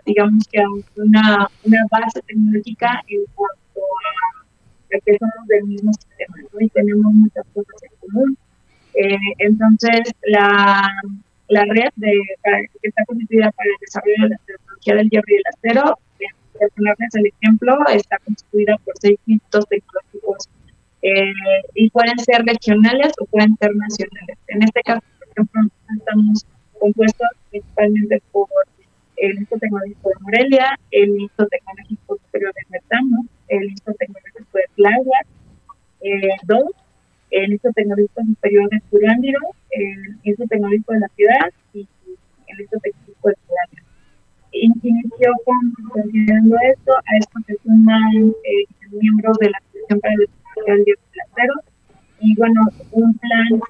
digamos 0.07 0.49
que 0.51 0.61
una, 0.97 1.49
una 1.65 1.79
base 1.91 2.21
tecnológica 2.27 3.03
en 3.09 3.21
cuanto 3.35 3.81
a, 3.81 4.99
que 5.05 5.17
somos 5.19 5.47
del 5.49 5.65
mismo 5.65 5.93
sistema 5.93 6.37
y 6.61 6.69
tenemos 6.69 7.13
muchas 7.13 7.45
cosas 7.55 7.83
en 7.83 8.09
común. 8.09 8.39
Eh, 8.95 9.17
entonces, 9.39 10.01
la, 10.23 10.89
la 11.53 11.65
red 11.67 11.91
de, 11.97 12.13
que 12.81 12.89
está 12.89 13.05
constituida 13.05 13.51
para 13.53 13.69
el 13.69 13.77
desarrollo 13.81 14.23
de 14.23 14.29
la 14.31 14.39
tecnología 14.47 14.95
del 14.95 15.11
hierro 15.11 15.29
y 15.29 15.35
el 15.35 15.43
acero, 15.53 15.99
para 16.55 16.69
ponerles 16.75 17.15
el 17.15 17.27
ejemplo, 17.27 17.79
está 17.93 18.19
constituida 18.25 18.79
por 18.85 18.95
seis 18.99 19.19
institutos 19.27 19.69
tecnológicos 19.69 20.49
eh, 21.03 21.33
y 21.75 21.91
pueden 21.91 22.19
ser 22.21 22.43
regionales 22.47 23.13
o 23.21 23.27
pueden 23.27 23.55
ser 23.61 23.77
nacionales. 23.77 24.39
En 24.49 24.63
este 24.63 24.81
caso, 24.83 25.03
por 25.19 25.29
ejemplo, 25.29 25.61
estamos 25.99 26.47
compuestos 26.79 27.29
principalmente 27.51 28.23
por 28.33 28.49
el 29.17 29.33
Instituto 29.33 29.61
Tecnológico 29.61 30.09
de 30.09 30.15
Morelia, 30.21 30.79
el 30.91 31.11
Instituto 31.21 31.49
Tecnológico 31.51 32.17
Superior 32.17 32.55
de 32.55 32.63
Metano, 32.71 33.17
el 33.49 33.65
Instituto 33.65 33.97
Tecnológico 33.99 34.59
de 34.59 34.65
Playa, 34.75 35.19
eh, 36.01 36.37
dos, 36.45 36.73
el 37.33 37.53
Instituto 37.53 37.75
Tecnológico 37.75 38.23
Superior 38.25 38.71
de 38.71 38.81
Curándiro, 38.91 39.41
Instituto 40.23 40.49
Tecnológico 40.49 40.93
de 40.93 41.01
la 41.01 41.09
Ciudad 41.17 41.51
y 41.75 41.79
el 41.81 42.61
Instituto 42.61 42.81
Tecnológico 42.83 43.29
de 43.29 43.37
Playa. 43.47 43.83
Inició 44.53 45.33
con, 45.45 45.73
considerando 45.91 46.57
esto, 46.71 46.93
a 46.93 47.43
se 47.47 47.57
suman 47.65 48.35
eh, 48.45 48.67
miembros 48.93 49.39
de 49.39 49.51
la 49.51 49.59
Asociación 49.59 50.01
para 50.01 50.15
el 50.15 50.21
Desarrollo 50.21 50.85
del 50.85 51.21
Acero, 51.33 51.55
y 52.21 52.37
bueno, 52.37 52.61
un 52.93 53.15
plan 53.15 53.61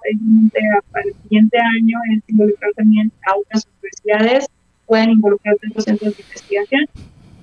para 0.90 1.04
el 1.04 1.14
siguiente 1.22 1.56
año 1.58 1.98
es 2.12 2.22
involucrar 2.26 2.72
también 2.74 3.10
a 3.26 3.38
otras 3.38 3.66
universidades, 3.78 4.48
pueden 4.86 5.10
involucrar 5.10 5.54
otros 5.54 5.84
centros 5.84 6.16
de 6.16 6.22
investigación. 6.22 6.84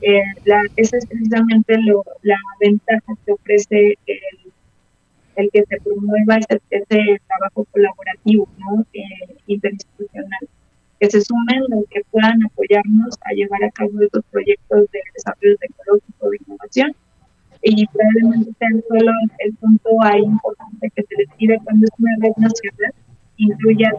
Eh, 0.02 0.22
la, 0.46 0.62
esa 0.76 0.98
es 0.98 1.06
precisamente 1.08 1.78
lo, 1.80 2.04
la 2.22 2.38
ventaja 2.60 3.14
que 3.26 3.32
ofrece 3.32 3.98
el, 4.06 4.49
el 5.40 5.50
que 5.52 5.64
se 5.64 5.78
promueva 5.82 6.38
ese, 6.38 6.62
ese 6.70 7.22
trabajo 7.28 7.66
colaborativo 7.72 8.48
¿no? 8.58 8.86
Eh, 8.94 9.36
interinstitucional. 9.48 10.44
Que 11.00 11.10
se 11.10 11.22
sumen 11.22 11.64
los 11.70 11.86
que 11.90 12.02
puedan 12.12 12.44
apoyarnos 12.44 13.18
a 13.24 13.34
llevar 13.34 13.64
a 13.64 13.72
cabo 13.72 14.02
estos 14.02 14.24
proyectos 14.32 14.92
de 14.92 15.00
desarrollo 15.16 15.56
tecnológico 15.58 16.30
de 16.30 16.38
innovación 16.46 16.96
y 17.62 17.86
probablemente 17.88 18.52
sea 18.60 18.70
solo 18.88 19.12
el 19.40 19.54
punto 19.56 19.90
ahí 20.04 20.22
importante 20.22 20.90
que 20.96 21.04
se 21.04 21.16
les 21.18 21.30
pide 21.38 21.60
cuando 21.64 21.86
es 21.86 21.92
una 22.00 22.12
red 22.22 22.36
nacional, 22.38 22.94
incluya, 23.38 23.92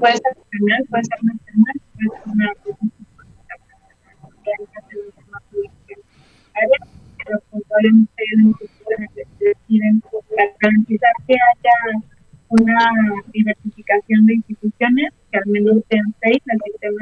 puede 0.00 0.16
ser 0.16 0.36
nacional, 0.36 0.84
puede 0.90 1.04
ser 1.04 1.24
nacional, 1.24 1.76
puede 1.94 2.10
ser 2.10 2.32
una 2.32 2.52
pero 7.24 7.40
probablemente 7.50 8.22
en 8.90 9.02
el 9.02 9.08
futuro 9.08 9.34
deciden 9.40 10.02
garantizar 10.60 11.12
que 11.26 11.34
haya 11.34 12.04
una 12.48 12.90
diversificación 13.32 14.26
de 14.26 14.34
instituciones, 14.34 15.12
que 15.30 15.38
al 15.38 15.46
menos 15.46 15.76
sean 15.90 16.14
seis 16.22 16.42
el 16.46 16.60
sistema 16.64 16.98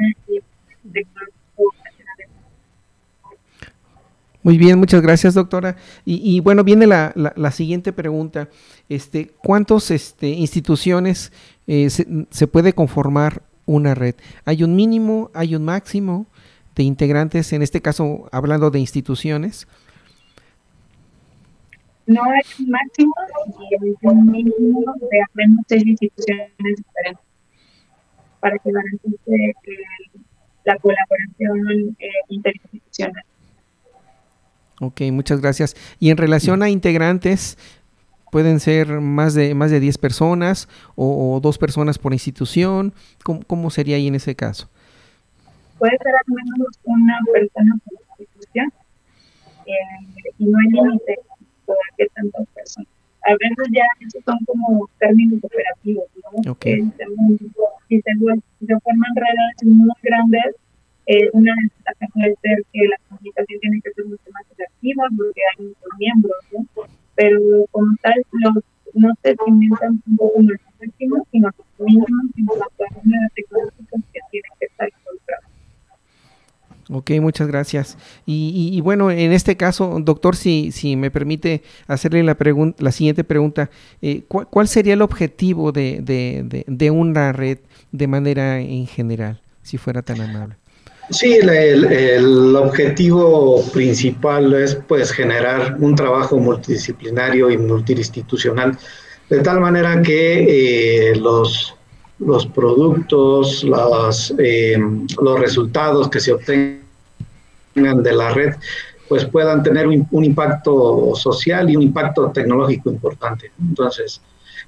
de 0.83 1.05
Muy 4.41 4.57
bien, 4.57 4.77
muchas 4.77 5.01
gracias, 5.01 5.35
doctora. 5.35 5.77
Y, 6.03 6.41
bueno, 6.41 6.65
viene 6.65 6.85
la, 6.85 7.13
la, 7.15 7.51
siguiente 7.51 7.93
pregunta. 7.93 8.49
Este, 8.89 9.27
¿Cuántas 9.41 9.89
este, 9.89 10.27
instituciones 10.27 11.31
eh, 11.65 11.89
se, 11.89 12.47
puede 12.47 12.73
conformar 12.73 13.43
una 13.65 13.95
red? 13.95 14.15
¿Hay 14.43 14.63
un 14.63 14.75
mínimo, 14.75 15.31
hay 15.33 15.55
un 15.55 15.63
máximo 15.63 16.27
de 16.75 16.83
integrantes, 16.83 17.53
en 17.53 17.61
este 17.61 17.81
caso 17.81 18.27
hablando 18.33 18.69
de 18.69 18.79
instituciones? 18.79 19.65
No 22.05 22.21
hay 22.23 22.41
un 22.59 22.69
máximo 22.69 23.13
y 23.59 23.75
hay 23.75 23.95
un 24.01 24.31
mínimo 24.31 24.93
de 25.09 25.21
al 25.21 25.27
menos 25.33 25.65
seis 25.67 25.83
instituciones 25.85 26.49
diferentes 26.57 27.25
para 28.39 28.57
que 28.57 28.71
garantice 28.71 29.53
la 30.65 30.77
colaboración 30.77 31.95
eh, 31.99 32.07
interinstitucional. 32.27 33.23
Ok, 34.81 35.01
muchas 35.11 35.39
gracias. 35.39 35.75
Y 35.99 36.09
en 36.09 36.17
relación 36.17 36.61
a 36.61 36.69
integrantes, 36.69 37.57
pueden 38.33 38.59
ser 38.59 38.99
más 38.99 39.35
de 39.35 39.53
más 39.53 39.69
de 39.69 39.79
10 39.79 39.99
personas 39.99 40.67
o, 40.95 41.39
dos 41.39 41.59
personas 41.59 41.99
por 41.99 42.13
institución. 42.13 42.93
¿Cómo, 43.23 43.69
sería 43.69 43.95
ahí 43.95 44.07
en 44.07 44.15
ese 44.15 44.35
caso? 44.35 44.69
Puede 45.77 45.97
ser 45.99 46.13
al 46.15 46.33
menos 46.33 46.79
una 46.83 47.19
persona 47.31 47.75
por 47.85 48.19
institución 48.19 48.73
eh, 49.67 50.23
y 50.39 50.45
no 50.45 50.57
hay 50.57 50.67
límite 50.67 51.19
qué 51.97 52.07
tantas 52.13 52.47
personas. 52.49 52.89
A 53.25 53.31
veces 53.39 53.67
ya 53.71 53.83
esos 54.05 54.23
son 54.25 54.37
como 54.45 54.89
términos 54.99 55.39
operativos, 55.43 56.05
¿no? 56.23 56.51
Okay. 56.51 56.81
Si 57.87 58.01
se, 58.01 58.11
se 58.11 58.79
forman 58.79 59.15
redes 59.15 59.63
muy 59.63 59.91
grandes, 60.01 60.55
eh, 61.05 61.29
una 61.33 61.53
ventaja 61.55 62.07
puede 62.13 62.35
ser 62.41 62.63
que 62.71 62.87
la 62.87 62.97
comunicación 63.09 63.59
tiene 63.59 63.81
que 63.81 63.91
ser 63.91 64.05
mucho 64.05 64.31
más 64.31 64.43
efectiva 64.51 65.03
porque 65.17 65.41
hay 65.51 65.65
muchos 65.65 65.91
miembros, 65.99 66.37
¿no? 66.51 66.65
Pero 67.15 67.39
como 67.71 67.95
tal, 68.01 68.23
los, 68.31 68.63
no 68.93 69.13
se 69.21 69.35
cimentan 69.45 70.01
un 70.07 70.17
poco 70.17 70.41
más 70.41 70.59
efectivos, 70.75 71.21
sino 71.31 71.49
los 71.57 71.87
mínimos 71.87 72.09
en 72.37 72.45
cuanto 72.45 72.83
a 72.83 73.03
número 73.03 73.27
tecnológicos 73.35 74.01
que 74.13 74.19
tienen 74.31 74.51
que 74.59 74.65
estar. 74.65 74.89
Ok, 76.89 77.11
muchas 77.21 77.47
gracias. 77.47 77.97
Y, 78.25 78.71
y, 78.73 78.81
bueno, 78.81 79.09
en 79.09 79.31
este 79.31 79.55
caso, 79.55 79.99
doctor, 80.01 80.35
si, 80.35 80.71
si 80.71 80.95
me 80.95 81.11
permite 81.11 81.63
hacerle 81.87 82.23
la, 82.23 82.37
la 82.77 82.91
siguiente 82.91 83.23
pregunta, 83.23 83.69
eh, 84.01 84.23
¿cuál, 84.27 84.47
¿cuál, 84.47 84.67
sería 84.67 84.93
el 84.93 85.01
objetivo 85.01 85.71
de, 85.71 86.91
una 86.91 87.31
red 87.31 87.59
de 87.91 88.07
manera 88.07 88.59
en 88.59 88.87
general, 88.87 89.39
si 89.61 89.77
fuera 89.77 90.01
tan 90.01 90.19
amable? 90.21 90.55
Sí, 91.09 91.37
el, 91.41 92.55
objetivo 92.55 93.63
principal 93.71 94.53
es 94.53 94.75
pues 94.75 95.11
generar 95.11 95.77
un 95.79 95.95
trabajo 95.95 96.37
multidisciplinario 96.37 97.49
y 97.49 97.57
multiinstitucional, 97.57 98.77
de 99.29 99.39
tal 99.39 99.59
manera 99.59 100.01
que 100.01 101.11
eh, 101.11 101.15
los, 101.15 101.75
los 102.25 102.45
productos, 102.47 103.65
eh, 104.37 104.77
los 105.21 105.39
resultados 105.39 106.09
que 106.09 106.19
se 106.19 106.33
obtengan 106.33 106.83
de 107.75 108.13
la 108.13 108.31
red, 108.31 108.53
pues 109.07 109.25
puedan 109.25 109.63
tener 109.63 109.87
un, 109.87 110.23
impacto 110.23 111.13
social 111.15 111.69
y 111.69 111.75
un 111.75 111.83
impacto 111.83 112.31
tecnológico 112.31 112.89
importante. 112.89 113.51
Entonces, 113.59 114.21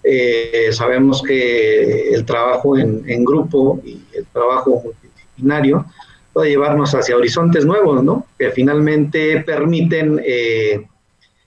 eh, 0.03 0.69
sabemos 0.71 1.21
que 1.23 2.09
el 2.13 2.25
trabajo 2.25 2.77
en, 2.77 3.23
grupo 3.23 3.81
y 3.83 4.01
el 4.13 4.25
trabajo 4.27 4.81
multidisciplinario, 4.83 5.85
puede 6.33 6.49
llevarnos 6.49 6.93
hacia 6.93 7.15
horizontes 7.15 7.65
nuevos, 7.65 8.03
¿no? 8.03 8.27
Que 8.37 8.51
finalmente 8.51 9.41
permiten 9.41 10.21
eh, 10.23 10.85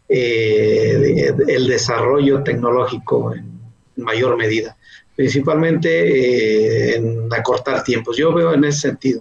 el 0.08 1.66
desarrollo 1.66 2.42
tecnológico 2.42 3.34
en 3.34 3.58
mayor 3.98 4.36
medida, 4.36 4.77
principalmente 5.18 5.88
eh, 5.88 6.94
en 6.94 7.28
acortar 7.34 7.82
tiempos. 7.82 8.16
Yo 8.16 8.32
veo 8.32 8.54
en 8.54 8.62
ese 8.62 8.82
sentido, 8.82 9.20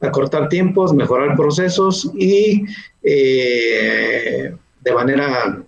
acortar 0.00 0.48
tiempos, 0.48 0.94
mejorar 0.94 1.36
procesos 1.36 2.10
y 2.14 2.64
de 3.02 4.92
manera 4.94 5.62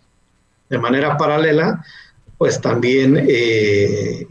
de 0.71 0.79
manera 0.79 1.19
paralela, 1.19 1.85
pues 2.39 2.59
también 2.63 3.29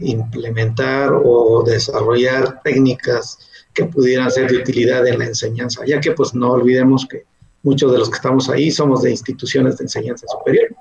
implementar 0.00 1.12
o 1.14 1.62
desarrollar 1.64 2.60
técnicas 2.64 3.38
que 3.72 3.84
pudieran 3.84 4.32
ser 4.32 4.50
de 4.50 4.56
utilidad 4.56 5.06
en 5.06 5.20
la 5.20 5.26
enseñanza, 5.26 5.84
ya 5.86 6.00
que 6.00 6.10
pues 6.10 6.34
no 6.34 6.50
olvidemos 6.50 7.06
que 7.06 7.22
muchos 7.62 7.92
de 7.92 7.98
los 7.98 8.10
que 8.10 8.16
estamos 8.16 8.48
ahí 8.50 8.72
somos 8.72 9.02
de 9.02 9.12
instituciones 9.12 9.78
de 9.78 9.84
enseñanza 9.84 10.26
superior. 10.26 10.74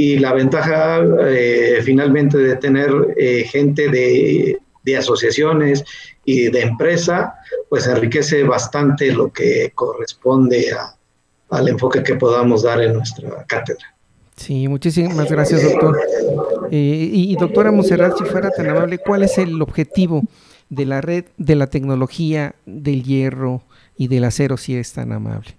Y 0.00 0.16
la 0.20 0.32
ventaja 0.32 1.00
eh, 1.26 1.80
finalmente 1.82 2.38
de 2.38 2.54
tener 2.54 2.88
eh, 3.16 3.42
gente 3.50 3.88
de, 3.88 4.56
de, 4.84 4.96
asociaciones 4.96 5.84
y 6.24 6.50
de 6.50 6.62
empresa, 6.62 7.34
pues 7.68 7.88
enriquece 7.88 8.44
bastante 8.44 9.10
lo 9.10 9.32
que 9.32 9.72
corresponde 9.74 10.68
al 11.50 11.68
enfoque 11.68 12.04
que 12.04 12.14
podamos 12.14 12.62
dar 12.62 12.80
en 12.80 12.92
nuestra 12.92 13.44
cátedra. 13.48 13.92
Sí, 14.36 14.68
muchísimas 14.68 15.28
gracias, 15.28 15.64
doctor. 15.64 15.98
Eh, 16.70 17.10
y, 17.12 17.34
doctora 17.34 17.72
Monserrat, 17.72 18.16
si 18.16 18.24
fuera 18.24 18.50
tan 18.50 18.70
amable, 18.70 18.98
¿cuál 18.98 19.24
es 19.24 19.36
el 19.36 19.60
objetivo 19.60 20.22
de 20.70 20.86
la 20.86 21.00
red 21.00 21.24
de 21.38 21.56
la 21.56 21.66
tecnología 21.66 22.54
del 22.66 23.02
hierro 23.02 23.62
y 23.96 24.06
del 24.06 24.22
acero, 24.22 24.56
si 24.56 24.76
es 24.76 24.92
tan 24.92 25.10
amable? 25.10 25.56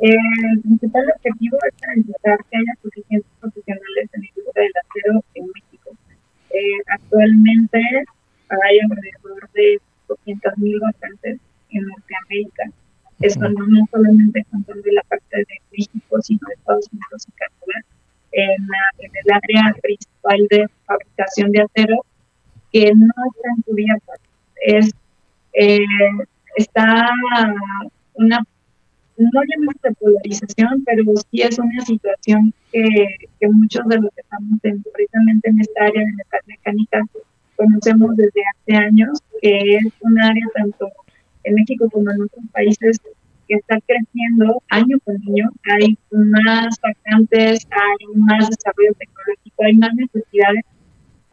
El 0.00 0.60
principal 0.62 1.04
objetivo 1.14 1.58
es 1.68 1.74
garantizar 1.80 2.38
que 2.50 2.58
haya 2.58 2.74
suficientes 2.82 3.30
profesionales 3.40 4.10
en 4.12 4.20
la 4.20 4.26
industria 4.26 4.62
del 4.64 4.72
acero 4.82 5.24
en 5.34 5.46
México. 5.46 5.90
Eh, 6.50 6.78
actualmente 6.88 7.78
hay 8.48 8.78
alrededor 8.80 9.50
de 9.52 9.80
200.000 10.08 10.80
vacantes 10.80 11.40
en 11.70 11.86
Norteamérica. 11.86 12.64
Eso 13.20 13.40
no, 13.40 13.66
no 13.66 13.86
solamente 13.90 14.44
contando 14.50 14.82
la 14.90 15.02
parte 15.02 15.36
de 15.36 15.60
México, 15.72 16.22
sino 16.22 16.40
de 16.48 16.54
Estados 16.54 16.86
Unidos 16.92 17.26
y 17.28 17.32
Canadá, 17.32 17.86
en, 18.32 18.62
en 18.98 19.10
el 19.24 19.32
área 19.32 19.74
principal 19.80 20.46
de 20.50 20.66
fabricación 20.84 21.52
de 21.52 21.62
acero, 21.62 22.04
que 22.72 22.92
no 22.94 23.06
están 23.06 23.62
cubiertas. 23.64 24.20
Es, 24.66 24.90
eh, 25.52 25.78
está 26.56 27.08
una, 28.14 28.44
no 29.16 29.40
llamamos 29.48 29.74
de 29.82 29.92
polarización, 29.92 30.84
pero 30.84 31.04
sí 31.30 31.42
es 31.42 31.58
una 31.58 31.84
situación 31.84 32.52
que, 32.72 33.06
que 33.40 33.48
muchos 33.48 33.86
de 33.88 33.98
los 34.00 34.10
que 34.14 34.20
estamos 34.20 34.58
en, 34.62 34.82
precisamente 34.92 35.50
en 35.50 35.60
esta 35.60 35.84
área 35.84 36.02
de 36.04 36.12
mecánica 36.46 37.02
conocemos 37.56 38.16
desde 38.16 38.42
hace 38.50 38.76
años, 38.76 39.18
que 39.40 39.76
es 39.76 39.92
un 40.00 40.20
área 40.20 40.44
tanto 40.54 40.90
en 41.44 41.54
México 41.54 41.88
como 41.90 42.10
en 42.10 42.22
otros 42.22 42.44
países 42.52 43.00
que 43.46 43.54
está 43.56 43.78
creciendo 43.86 44.62
año 44.70 44.98
con 45.04 45.16
año. 45.16 45.50
Hay 45.70 45.96
más 46.10 46.74
vacantes, 46.82 47.66
hay 47.70 48.16
más 48.16 48.48
desarrollo 48.50 48.94
tecnológico, 48.98 49.64
hay 49.64 49.76
más 49.76 49.94
necesidades 49.94 50.64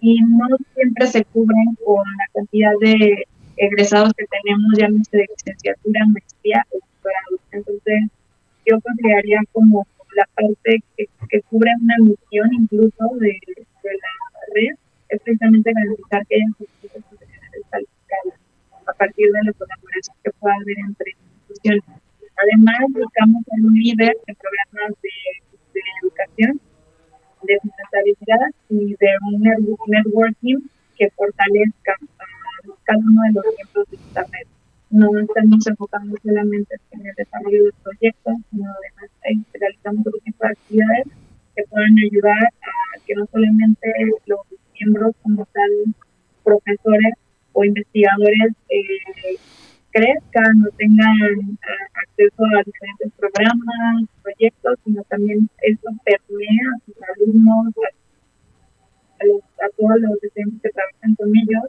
y 0.02 0.20
no 0.22 0.48
siempre 0.76 1.08
se 1.08 1.24
cubren 1.26 1.76
con 1.86 2.04
la 2.18 2.26
cantidad 2.34 2.72
de 2.82 3.28
egresados 3.58 4.14
que 4.18 4.26
tenemos, 4.26 4.78
ya 4.78 4.88
de 4.90 5.28
licenciatura, 5.30 6.06
maestría 6.08 6.66
o 6.72 6.80
Entonces, 7.51 8.03
yo 8.65 8.79
consideraría 8.81 9.39
como 9.51 9.88
la 10.15 10.27
parte 10.36 10.84
que, 10.98 11.05
que 11.29 11.41
cubre 11.43 11.72
una 11.81 11.96
misión 12.00 12.53
incluso 12.53 13.08
de, 13.20 13.39
de 13.58 13.91
la 13.93 14.13
red, 14.53 14.75
es 15.10 15.22
precisamente 15.22 15.72
garantizar 15.74 16.25
que 16.27 16.36
haya 16.36 16.46
suficientes 16.58 17.03
profesionales 17.03 17.63
calificados 17.70 18.34
a 18.88 18.93
partir 18.93 19.31
de 19.31 19.43
la 19.43 19.53
colaboración 19.53 20.15
que 20.24 20.31
pueda 20.39 20.55
haber 20.55 20.79
entre 20.79 21.12
instituciones. 21.12 21.84
Además, 22.43 22.79
buscamos 22.89 23.43
ser 23.46 23.65
un 23.65 23.74
líder 23.74 24.17
de 24.27 24.36
programas 24.36 25.01
de, 25.01 25.10
de 25.74 25.81
educación 26.01 26.62
de 27.43 27.60
sustentabilidad 27.62 28.48
y 28.70 28.96
de 28.96 29.10
un 29.34 29.41
networking 29.88 30.60
que 30.98 31.10
fortalezca 31.12 31.93
a 32.20 32.25
cada 32.84 33.00
uno 33.00 33.22
de 33.24 33.31
los 33.34 33.46
miembros 33.55 33.89
de 33.89 33.96
esta 33.98 34.24
red. 34.24 34.48
No 34.91 35.07
estamos 35.19 35.65
enfocando 35.67 36.15
solamente 36.21 36.75
en 36.91 37.05
el 37.05 37.13
desarrollo 37.15 37.63
de 37.65 37.71
proyectos, 37.81 38.33
sino 38.51 38.65
además 38.69 39.10
realizamos 39.53 40.05
otro 40.05 40.19
tipo 40.25 40.43
de 40.43 40.50
actividades 40.51 41.07
que 41.55 41.63
puedan 41.69 41.95
ayudar 41.98 42.43
a 42.43 43.05
que 43.05 43.15
no 43.15 43.25
solamente 43.31 43.93
los 44.25 44.39
miembros 44.74 45.15
como 45.24 45.48
tal, 45.53 45.71
profesores 46.43 47.13
o 47.53 47.63
investigadores 47.63 48.53
eh, 48.69 49.38
crezcan 49.91 50.63
o 50.67 50.69
tengan 50.77 51.15
eh, 51.19 51.57
acceso 52.03 52.43
a 52.43 52.63
diferentes 52.63 53.12
programas, 53.17 54.10
proyectos, 54.24 54.79
sino 54.83 55.03
también 55.03 55.50
eso 55.62 55.88
permea 56.03 56.65
a 56.75 56.79
sus 56.86 56.95
alumnos, 57.15 57.74
a, 59.19 59.69
todos 59.77 60.01
los 60.01 60.12
docentes 60.21 60.62
que 60.62 60.69
trabajan 60.69 61.15
con 61.15 61.29
ellos, 61.29 61.63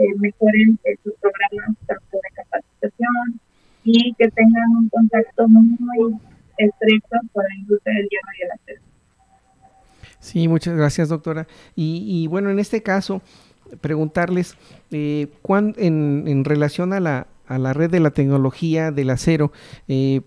eh, 0.00 0.14
mejoren 0.18 0.78
eh, 0.84 0.96
sus 1.04 1.12
programas 1.20 1.76
tanto 1.86 2.16
de 2.16 2.34
capacitación 2.34 3.40
y 3.84 4.14
que 4.14 4.30
tengan 4.30 4.70
un 4.78 4.88
contacto 4.88 5.48
muy 5.48 6.16
estrecho 6.56 7.16
con 7.32 7.44
la 7.44 7.54
industria 7.56 7.94
del 7.96 8.08
hierro 8.08 8.28
y 8.38 8.42
el 8.42 8.50
acero. 8.52 8.82
Sí, 10.20 10.48
muchas 10.48 10.76
gracias, 10.76 11.08
doctora. 11.08 11.46
Y, 11.74 12.26
bueno, 12.26 12.50
en 12.50 12.58
este 12.58 12.82
caso, 12.82 13.22
preguntarles, 13.80 14.56
eh, 14.90 15.28
en, 15.48 16.24
en, 16.26 16.44
relación 16.44 16.92
a 16.92 17.00
la, 17.00 17.26
a 17.46 17.58
la 17.58 17.72
red 17.72 17.90
de 17.90 18.00
la 18.00 18.10
tecnología 18.10 18.92
del 18.92 19.10
acero, 19.10 19.50
eh, 19.88 20.20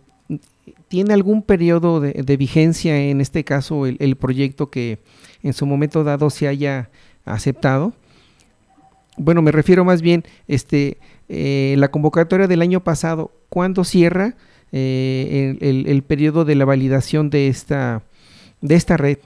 ¿tiene 0.88 1.14
algún 1.14 1.42
periodo 1.42 2.00
de, 2.00 2.38
vigencia 2.38 2.98
en 2.98 3.22
este 3.22 3.44
caso 3.44 3.86
el, 3.86 4.16
proyecto 4.18 4.70
que 4.70 5.00
en 5.42 5.54
su 5.54 5.66
momento 5.66 6.04
dado 6.04 6.30
se 6.30 6.48
haya 6.48 6.90
aceptado? 7.24 7.94
Bueno, 9.18 9.42
me 9.42 9.52
refiero 9.52 9.86
más 9.86 10.02
bien, 10.02 10.24
este, 10.48 10.98
eh, 11.30 11.76
la 11.78 11.90
convocatoria 11.90 12.48
del 12.48 12.62
año 12.62 12.84
pasado, 12.84 13.32
¿cuándo 13.50 13.84
cierra 13.84 14.36
el, 14.72 15.60
el, 15.62 15.88
el, 15.88 16.04
periodo 16.04 16.46
de 16.46 16.56
la 16.56 16.66
validación 16.66 17.30
de 17.30 17.48
esta, 17.48 18.02
de 18.62 18.76
esta 18.76 18.98
red? 18.98 19.20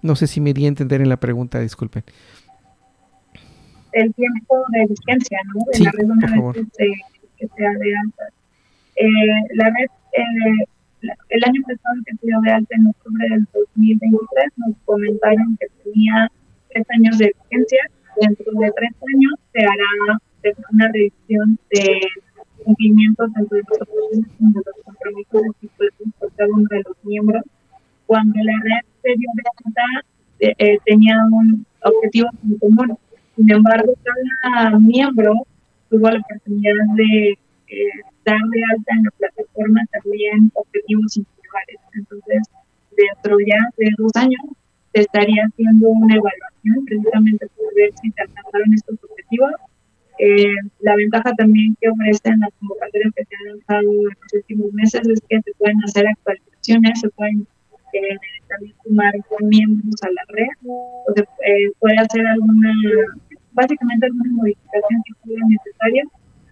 No 0.00 0.14
sé 0.14 0.28
si 0.28 0.40
me 0.40 0.54
di 0.54 0.64
a 0.64 0.68
entender 0.68 1.00
en 1.00 1.08
la 1.08 1.16
pregunta, 1.16 1.58
disculpen 1.58 2.04
el 3.92 4.14
tiempo 4.14 4.64
de 4.70 4.86
vigencia, 4.86 5.38
¿no? 5.54 5.60
De 5.72 5.84
la 5.84 5.90
red 5.92 6.04
una 6.04 6.52
vez 6.52 6.66
que, 6.76 7.48
sea 7.56 7.70
de 7.72 7.96
alta. 7.96 8.24
Eh, 8.96 9.06
la 9.54 9.64
red, 9.66 9.90
eh, 10.12 10.66
el 11.28 11.44
año 11.44 11.62
pasado 11.62 11.96
que 12.04 12.16
se 12.16 12.26
dio 12.26 12.40
de 12.40 12.50
alta 12.50 12.76
en 12.76 12.86
octubre 12.86 13.28
del 13.28 13.46
2023, 13.52 14.52
nos 14.56 14.76
comentaron 14.84 15.56
que 15.60 15.66
tenía 15.84 16.30
tres 16.70 16.86
años 16.90 17.18
de 17.18 17.32
vigencia. 17.50 17.78
Dentro 18.20 18.52
de 18.60 18.72
tres 18.76 18.92
años 19.14 19.34
se 19.52 19.64
hará 19.64 20.18
una 20.72 20.88
revisión 20.92 21.58
de 21.70 22.00
cumplimiento 22.64 23.26
tanto 23.34 23.54
de 23.54 23.62
los 23.68 23.88
compromisos 24.84 25.42
por 26.18 26.32
cada 26.34 26.50
uno 26.52 26.66
de 26.70 26.82
los 26.82 26.96
miembros. 27.04 27.42
Cuando 28.06 28.34
la 28.42 28.52
red 28.62 28.86
se 29.02 29.08
dio 29.16 29.28
de 29.34 29.42
alta, 29.64 29.84
eh, 30.40 30.78
tenía 30.84 31.16
un 31.30 31.66
objetivo 31.82 32.28
en 32.44 32.58
común 32.58 32.98
sin 33.38 33.52
embargo, 33.52 33.94
cada 34.42 34.76
miembro 34.80 35.32
tuvo 35.88 36.10
la 36.10 36.18
oportunidad 36.18 36.74
de 36.96 37.38
eh, 37.68 38.00
dar 38.24 38.40
de 38.50 38.62
alta 38.72 38.94
en 38.96 39.04
la 39.04 39.10
plataforma 39.12 39.80
también 39.92 40.50
objetivos 40.54 41.16
individuales. 41.16 41.76
Entonces, 41.94 42.42
dentro 42.96 43.36
ya 43.46 43.58
de 43.76 43.90
dos 43.96 44.10
años, 44.16 44.40
se 44.92 45.02
estaría 45.02 45.44
haciendo 45.44 45.88
una 45.88 46.16
evaluación 46.16 46.57
precisamente 46.86 47.46
para 47.46 47.68
ver 47.76 47.90
si 48.00 48.10
se 48.10 48.22
alcanzaron 48.22 48.74
estos 48.74 48.98
objetivos. 49.02 49.52
Eh, 50.18 50.54
la 50.80 50.96
ventaja 50.96 51.32
también 51.34 51.76
que 51.80 51.88
ofrecen 51.88 52.40
las 52.40 52.50
convocatorias 52.58 53.14
que 53.14 53.24
se 53.24 53.36
han 53.36 53.56
lanzado 53.56 53.90
en 53.90 54.04
los 54.04 54.32
últimos 54.34 54.72
meses 54.72 55.00
es 55.06 55.20
que 55.28 55.40
se 55.42 55.52
pueden 55.58 55.78
hacer 55.84 56.06
actualizaciones, 56.08 57.00
se 57.00 57.08
pueden 57.10 57.46
eh, 57.92 58.16
también 58.48 58.74
sumar 58.82 59.14
miembros 59.42 60.02
a 60.02 60.10
la 60.10 60.22
red, 60.28 60.48
o 60.66 61.12
se 61.14 61.24
puede 61.78 61.98
hacer 61.98 62.26
alguna 62.26 62.72
básicamente 63.52 64.06
alguna 64.06 64.30
modificación 64.34 65.02
que 65.04 65.12
sea 65.24 65.42
necesaria 65.48 66.04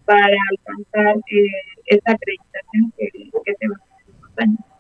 para 0.05 0.37
alcanzar 0.51 1.17
eh, 1.31 1.47
esa 1.87 2.13
acreditación 2.13 2.93
que, 2.97 3.09
que 3.45 3.55
se 3.59 3.69
va 3.69 3.75
a 3.75 3.85
hacer 3.85 4.07
en 4.07 4.23
los 4.23 4.39
años. 4.39 4.76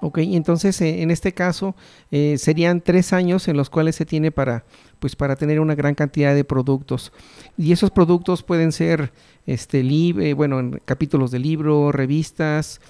Ok, 0.00 0.18
entonces 0.18 0.80
eh, 0.80 1.02
en 1.02 1.10
este 1.10 1.32
caso 1.32 1.74
eh, 2.10 2.36
serían 2.38 2.80
tres 2.80 3.12
años 3.12 3.48
en 3.48 3.56
los 3.56 3.68
cuales 3.68 3.96
se 3.96 4.06
tiene 4.06 4.30
para, 4.30 4.64
pues, 4.98 5.14
para 5.14 5.36
tener 5.36 5.60
una 5.60 5.74
gran 5.74 5.94
cantidad 5.94 6.34
de 6.34 6.44
productos. 6.44 7.12
Y 7.58 7.72
esos 7.72 7.90
productos 7.90 8.42
pueden 8.42 8.72
ser 8.72 9.12
este, 9.46 9.80
eh, 9.80 10.34
bueno, 10.34 10.60
en 10.60 10.80
capítulos 10.84 11.30
de 11.30 11.38
libro, 11.38 11.92
revistas, 11.92 12.80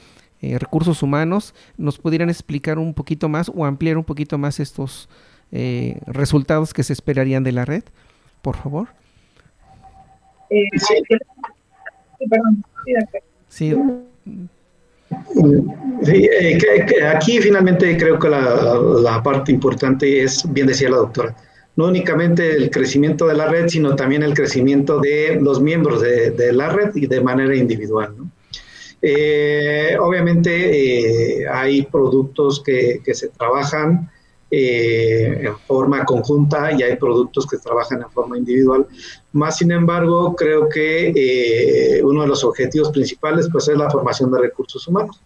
eh, 0.43 0.59
recursos 0.59 1.03
humanos. 1.03 1.55
¿Nos 1.77 1.99
pudieran 1.99 2.31
explicar 2.31 2.79
un 2.79 2.95
poquito 2.95 3.29
más 3.29 3.51
o 3.55 3.65
ampliar 3.65 3.99
un 3.99 4.05
poquito 4.05 4.39
más 4.39 4.59
estos 4.59 5.09
eh, 5.53 5.99
resultados 6.07 6.73
que 6.73 6.83
se 6.83 6.93
esperarían 6.93 7.45
de 7.45 7.53
la 7.53 7.65
red? 7.65 7.85
por 8.43 8.57
favor. 8.57 8.89
Eh, 10.49 10.65
sí. 10.79 10.95
perdón. 12.31 12.65
Sí. 13.49 13.75
Eh, 15.11 16.59
aquí 17.13 17.41
finalmente 17.41 17.97
creo 17.97 18.19
que 18.19 18.29
la, 18.29 19.21
parte 19.23 19.53
importante 19.53 20.23
es, 20.23 20.45
bien 20.53 20.67
decía 20.67 20.89
la 20.91 20.99
doctora, 20.99 21.37
no 21.77 21.87
únicamente 21.87 22.51
el 22.55 22.71
crecimiento 22.71 23.27
de 23.27 23.35
la 23.35 23.47
red, 23.47 23.69
sino 23.69 23.97
también 23.97 24.23
el 24.23 24.35
crecimiento 24.35 25.01
de 25.01 25.39
los 25.41 25.61
miembros 25.61 26.01
de, 26.03 26.53
la 26.53 26.69
red 26.69 26.91
y 26.95 27.07
de 27.07 27.21
manera 27.21 27.55
individual. 27.55 28.15
Eh, 29.03 29.97
obviamente 29.99 31.49
hay 31.49 31.83
productos 31.83 32.63
que, 32.63 33.01
se 33.13 33.29
trabajan 33.29 34.11
eh, 34.53 35.47
en 35.47 35.57
forma 35.61 36.05
conjunta 36.05 36.73
y 36.73 36.83
hay 36.83 36.97
productos 36.97 37.47
que 37.47 37.57
trabajan 37.59 38.03
en 38.03 38.11
forma 38.11 38.37
individual. 38.37 38.85
Más 39.33 39.59
sin 39.59 39.71
embargo, 39.71 40.35
creo 40.35 40.69
que 40.69 41.13
eh, 41.15 42.03
uno 42.03 42.23
de 42.23 42.27
los 42.27 42.43
objetivos 42.43 42.91
principales 42.91 43.49
pues, 43.53 43.69
es 43.69 43.77
la 43.77 43.89
formación 43.89 44.33
de 44.33 44.41
recursos 44.41 44.89
humanos. 44.89 45.21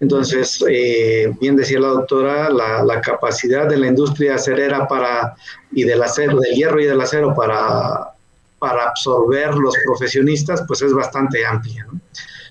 Entonces, 0.00 0.64
eh, 0.66 1.30
bien 1.40 1.56
decía 1.56 1.78
la 1.78 1.88
doctora, 1.88 2.48
la, 2.48 3.00
capacidad 3.02 3.68
de 3.68 3.76
la 3.76 3.88
industria 3.88 4.36
acerera 4.36 4.88
para, 4.88 5.34
y 5.72 5.84
del 5.84 6.02
acero, 6.02 6.40
del 6.40 6.54
hierro 6.54 6.80
y 6.80 6.86
del 6.86 7.00
acero 7.02 7.34
para, 7.34 8.14
para 8.58 8.88
absorber 8.88 9.54
los 9.56 9.74
profesionistas, 9.84 10.64
pues 10.66 10.80
es 10.80 10.94
bastante 10.94 11.44
amplia. 11.44 11.86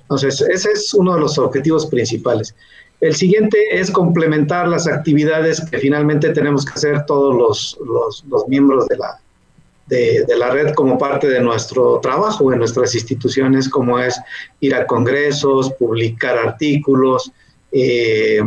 Entonces, 0.02 0.41
ese 0.41 0.71
es 0.73 0.93
uno 0.93 1.15
de 1.15 1.21
los 1.21 1.39
objetivos 1.39 1.88
principales. 1.88 2.54
El 3.03 3.15
siguiente 3.15 3.57
es 3.69 3.91
complementar 3.91 4.65
las 4.69 4.87
actividades 4.87 5.59
que 5.69 5.77
finalmente 5.77 6.29
tenemos 6.29 6.63
que 6.63 6.71
hacer 6.71 7.05
todos 7.05 7.35
los, 7.35 8.23
los, 8.29 8.47
miembros 8.47 8.87
de 8.87 8.95
la, 8.95 9.19
de, 9.87 10.25
la 10.37 10.51
red 10.51 10.73
como 10.73 10.97
parte 10.97 11.27
de 11.27 11.41
nuestro 11.41 11.99
trabajo 11.99 12.53
en 12.53 12.59
nuestras 12.59 12.95
instituciones, 12.95 13.67
como 13.67 13.99
es 13.99 14.17
ir 14.61 14.73
a 14.73 14.87
congresos, 14.87 15.73
publicar 15.73 16.37
artículos, 16.37 17.29
eh, 17.73 18.39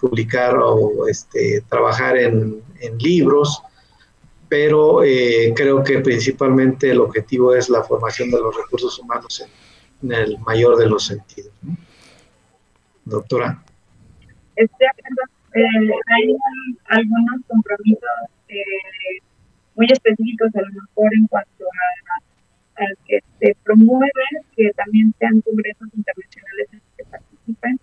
publicar 0.00 0.58
o 0.60 1.06
este, 1.06 1.62
trabajar 1.68 2.16
en, 2.16 2.64
libros, 2.98 3.62
pero 4.48 5.04
eh, 5.04 5.52
creo 5.54 5.84
que 5.84 6.00
principalmente 6.00 6.90
el 6.90 7.00
objetivo 7.00 7.54
es 7.54 7.68
la 7.68 7.84
formación 7.84 8.32
de 8.32 8.40
los 8.40 8.56
recursos 8.56 8.98
humanos 8.98 9.44
en, 10.02 10.12
el 10.12 10.36
mayor 10.40 10.76
de 10.78 10.86
los 10.88 11.06
sentidos. 11.06 11.52
Doctora. 13.04 13.62
Este, 14.60 14.84
eh, 14.84 15.90
hay 16.12 16.36
algunos 16.88 17.40
compromisos 17.48 18.10
eh, 18.48 19.24
muy 19.74 19.86
específicos 19.90 20.54
a 20.54 20.60
lo 20.60 20.68
mejor 20.68 21.14
en 21.14 21.26
cuanto 21.28 21.64
a, 21.64 22.84
que 23.06 23.20
se 23.38 23.56
promueve 23.64 24.26
que 24.54 24.70
también 24.76 25.14
sean 25.18 25.40
congresos 25.40 25.88
internacionales 25.94 26.66
en 26.72 26.78
los 26.78 26.92
que 26.96 27.04
participen, 27.04 27.80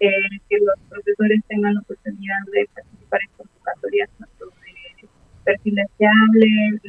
eh, 0.00 0.10
que 0.48 0.56
los 0.58 0.78
profesores 0.88 1.40
tengan 1.46 1.74
la 1.74 1.80
oportunidad 1.80 2.42
de 2.52 2.68
participar 2.74 3.20
en 3.22 3.30
convocatorias 3.36 4.10
tanto 4.18 4.46
de 4.46 5.08
perfiles 5.44 5.86
la 5.98 6.10
del 6.42 6.80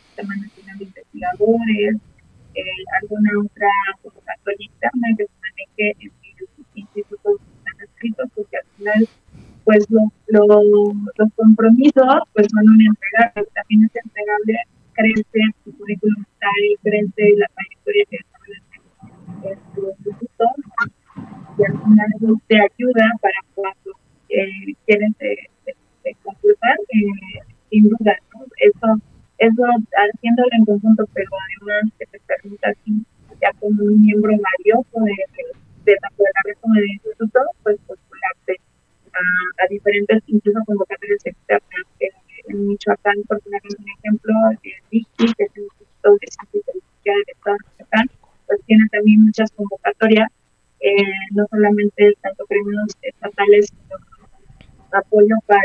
Sistema 0.00 0.36
Nacional 0.36 0.78
de 0.78 0.84
Investigadores, 0.84 1.96
eh, 2.54 2.62
alguna 3.02 3.30
otra 3.38 3.68
convocatoria 4.00 4.66
interna 4.66 5.08
que 5.18 5.24
se 5.24 5.32
maneje 5.40 5.96
en 6.00 6.21
porque 8.34 8.56
al 8.56 8.66
final, 8.76 9.08
pues 9.64 9.86
los 9.90 11.32
compromisos 11.36 12.18
pues 12.32 12.46
son 12.50 12.68
un 12.68 12.80
entregable, 12.80 13.48
también 13.54 13.84
es 13.84 14.04
entregable, 14.04 14.58
crece 14.94 15.40
tu 15.64 15.76
currículum 15.76 16.16
vitae, 16.16 16.76
crece 16.82 17.36
la 17.36 17.46
trayectoria 17.54 18.04
que 18.10 18.18
desarrollas 18.18 18.62
en 19.42 19.74
tu 19.74 19.88
instituto, 19.88 20.44
y 21.58 21.64
al 21.64 21.72
final 21.72 22.06
eso 22.16 22.40
te 22.48 22.56
ayuda 22.56 23.04
para 23.20 23.38
cuando 23.54 23.90
eh, 24.28 24.74
quieres 24.86 25.12
de, 25.18 26.16
concursar, 26.22 26.76
eh, 26.94 27.40
sin 27.70 27.88
duda, 27.88 28.16
eso, 28.58 29.00
eso 29.38 29.62
haciéndolo 29.96 30.48
en 30.52 30.64
conjunto, 30.64 31.06
pero 31.14 31.30
además 31.60 31.92
que 31.98 32.06
te 32.06 32.20
permita 32.20 32.70
así, 32.70 33.04
ya 33.40 33.52
como 33.60 33.82
un 33.82 34.02
miembro 34.02 34.30
valioso 34.30 35.00
de, 35.04 35.12
de 35.12 35.41
de 35.84 35.96
tanto 35.96 36.22
de 36.22 36.30
la 36.34 36.40
red 36.44 36.56
como 36.60 36.74
del 36.74 36.88
instituto, 36.88 37.40
pues 37.62 37.76
postularte 37.86 38.56
a, 39.12 39.64
a 39.64 39.66
diferentes, 39.68 40.22
incluso 40.26 40.58
convocatorias 40.66 41.24
externas. 41.24 41.86
En, 42.00 42.10
en 42.48 42.68
Michoacán, 42.68 43.22
por 43.28 43.40
poner 43.42 43.60
un 43.78 43.86
ejemplo, 43.98 44.34
el 44.50 44.72
ICI, 44.90 45.34
que 45.34 45.44
es 45.44 45.50
el 45.56 45.62
Instituto 45.62 46.16
de 46.20 46.26
Ciencia 46.26 46.58
y 46.58 46.62
Tecnología 46.62 47.14
del 47.14 47.24
Estado 47.28 47.56
de 47.56 47.68
Michoacán, 47.70 48.06
pues 48.46 48.60
tiene 48.66 48.84
también 48.90 49.24
muchas 49.24 49.50
convocatorias, 49.52 50.28
eh, 50.80 51.02
no 51.32 51.46
solamente 51.50 52.14
tanto 52.20 52.44
premios 52.46 52.88
estatales, 53.02 53.66
sino 53.68 53.96
apoyo 54.92 55.36
para 55.46 55.62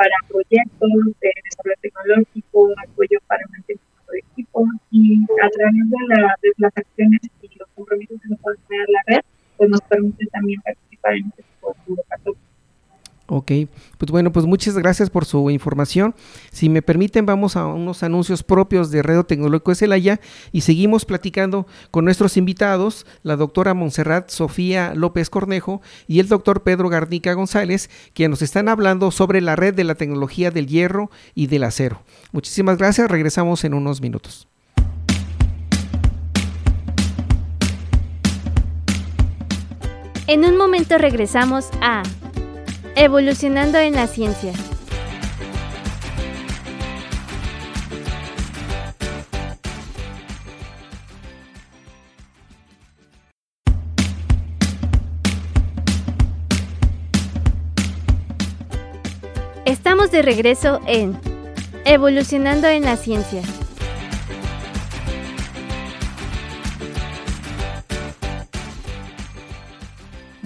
para 0.00 0.16
proyectos 0.28 0.90
de 1.20 1.30
desarrollo 1.44 1.76
tecnológico, 1.82 2.72
apoyo 2.88 3.18
para 3.26 3.44
mantenimiento 3.52 4.12
de 4.12 4.18
equipos 4.20 4.68
y 4.90 5.20
a 5.44 5.50
través 5.50 5.90
de, 5.90 6.06
la, 6.08 6.34
de 6.40 6.52
las 6.56 6.72
acciones 6.74 7.20
compromisos 7.90 8.20
que 8.22 8.28
nos 8.28 8.38
puede 8.40 8.56
crear 8.68 8.86
la 8.88 9.02
red, 9.06 9.20
pues 9.56 9.70
nos 9.70 9.80
permite 9.82 10.26
también 10.26 10.60
participar 10.62 11.14
en 11.14 11.26
este. 11.26 11.50
Ok, 13.32 13.52
pues 13.96 14.10
bueno, 14.10 14.32
pues 14.32 14.44
muchas 14.44 14.76
gracias 14.76 15.08
por 15.08 15.24
su 15.24 15.50
información. 15.50 16.16
Si 16.50 16.68
me 16.68 16.82
permiten, 16.82 17.26
vamos 17.26 17.54
a 17.54 17.64
unos 17.64 18.02
anuncios 18.02 18.42
propios 18.42 18.90
de 18.90 19.02
Radio 19.02 19.22
Tecnológico 19.22 19.70
de 19.70 19.76
Celaya 19.76 20.20
y 20.50 20.62
seguimos 20.62 21.04
platicando 21.04 21.64
con 21.92 22.04
nuestros 22.04 22.36
invitados, 22.36 23.06
la 23.22 23.36
doctora 23.36 23.72
Montserrat 23.72 24.30
Sofía 24.30 24.94
López 24.96 25.30
Cornejo 25.30 25.80
y 26.08 26.18
el 26.18 26.26
doctor 26.26 26.64
Pedro 26.64 26.88
Garnica 26.88 27.32
González, 27.34 27.88
que 28.14 28.28
nos 28.28 28.42
están 28.42 28.68
hablando 28.68 29.12
sobre 29.12 29.40
la 29.40 29.54
red 29.54 29.74
de 29.74 29.84
la 29.84 29.94
tecnología 29.94 30.50
del 30.50 30.66
hierro 30.66 31.08
y 31.36 31.46
del 31.46 31.62
acero. 31.62 32.02
Muchísimas 32.32 32.78
gracias, 32.78 33.08
regresamos 33.08 33.62
en 33.62 33.74
unos 33.74 34.00
minutos. 34.00 34.49
En 40.32 40.44
un 40.44 40.56
momento 40.56 40.96
regresamos 40.96 41.70
a 41.80 42.04
Evolucionando 42.94 43.78
en 43.78 43.94
la 43.94 44.06
ciencia. 44.06 44.52
Estamos 59.64 60.12
de 60.12 60.22
regreso 60.22 60.80
en 60.86 61.18
Evolucionando 61.84 62.68
en 62.68 62.84
la 62.84 62.96
ciencia. 62.96 63.42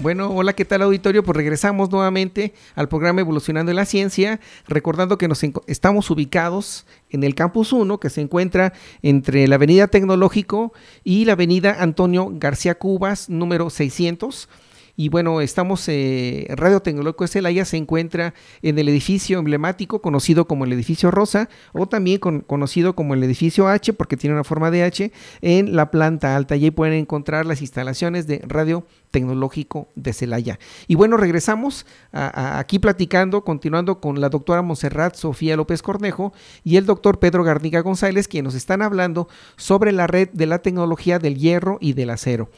Bueno, 0.04 0.28
hola, 0.28 0.52
¿qué 0.52 0.66
tal 0.66 0.82
auditorio? 0.82 1.24
Pues 1.24 1.34
regresamos 1.34 1.90
nuevamente 1.90 2.52
al 2.74 2.90
programa 2.90 3.22
Evolucionando 3.22 3.70
en 3.72 3.76
la 3.76 3.86
Ciencia, 3.86 4.38
recordando 4.68 5.16
que 5.16 5.28
nos 5.28 5.42
estamos 5.66 6.10
ubicados 6.10 6.84
en 7.08 7.24
el 7.24 7.34
Campus 7.34 7.72
1, 7.72 7.98
que 8.00 8.10
se 8.10 8.20
encuentra 8.20 8.74
entre 9.00 9.48
la 9.48 9.54
Avenida 9.54 9.88
Tecnológico 9.88 10.74
y 11.04 11.24
la 11.24 11.32
Avenida 11.32 11.76
Antonio 11.78 12.28
García 12.34 12.74
Cubas, 12.74 13.30
número 13.30 13.70
600. 13.70 14.50
Y 14.96 15.08
bueno, 15.08 15.40
estamos, 15.40 15.88
eh, 15.88 16.46
Radio 16.50 16.80
Tecnológico 16.80 17.24
de 17.24 17.28
Celaya 17.28 17.64
se 17.64 17.76
encuentra 17.76 18.32
en 18.62 18.78
el 18.78 18.88
edificio 18.88 19.40
emblemático 19.40 20.00
conocido 20.00 20.46
como 20.46 20.64
el 20.64 20.72
edificio 20.72 21.10
Rosa 21.10 21.48
o 21.72 21.88
también 21.88 22.18
conocido 22.18 22.94
como 22.94 23.14
el 23.14 23.24
edificio 23.24 23.66
H 23.66 23.92
porque 23.94 24.16
tiene 24.16 24.34
una 24.34 24.44
forma 24.44 24.70
de 24.70 24.84
H 24.84 25.10
en 25.40 25.74
la 25.74 25.90
planta 25.90 26.36
alta. 26.36 26.54
Y 26.54 26.64
ahí 26.64 26.70
pueden 26.70 26.94
encontrar 26.94 27.44
las 27.44 27.60
instalaciones 27.60 28.28
de 28.28 28.42
Radio 28.46 28.86
Tecnológico 29.10 29.88
de 29.96 30.12
Celaya. 30.12 30.60
Y 30.86 30.94
bueno, 30.94 31.16
regresamos 31.16 31.86
aquí 32.12 32.78
platicando, 32.78 33.42
continuando 33.42 34.00
con 34.00 34.20
la 34.20 34.28
doctora 34.28 34.62
Monserrat 34.62 35.16
Sofía 35.16 35.56
López 35.56 35.82
Cornejo 35.82 36.32
y 36.62 36.76
el 36.76 36.86
doctor 36.86 37.18
Pedro 37.18 37.42
Garnica 37.42 37.80
González, 37.80 38.28
quienes 38.28 38.44
nos 38.44 38.54
están 38.54 38.80
hablando 38.80 39.28
sobre 39.56 39.90
la 39.90 40.06
red 40.06 40.28
de 40.32 40.46
la 40.46 40.60
tecnología 40.60 41.18
del 41.18 41.36
hierro 41.36 41.78
y 41.80 41.94
del 41.94 42.10
acero. 42.10 42.48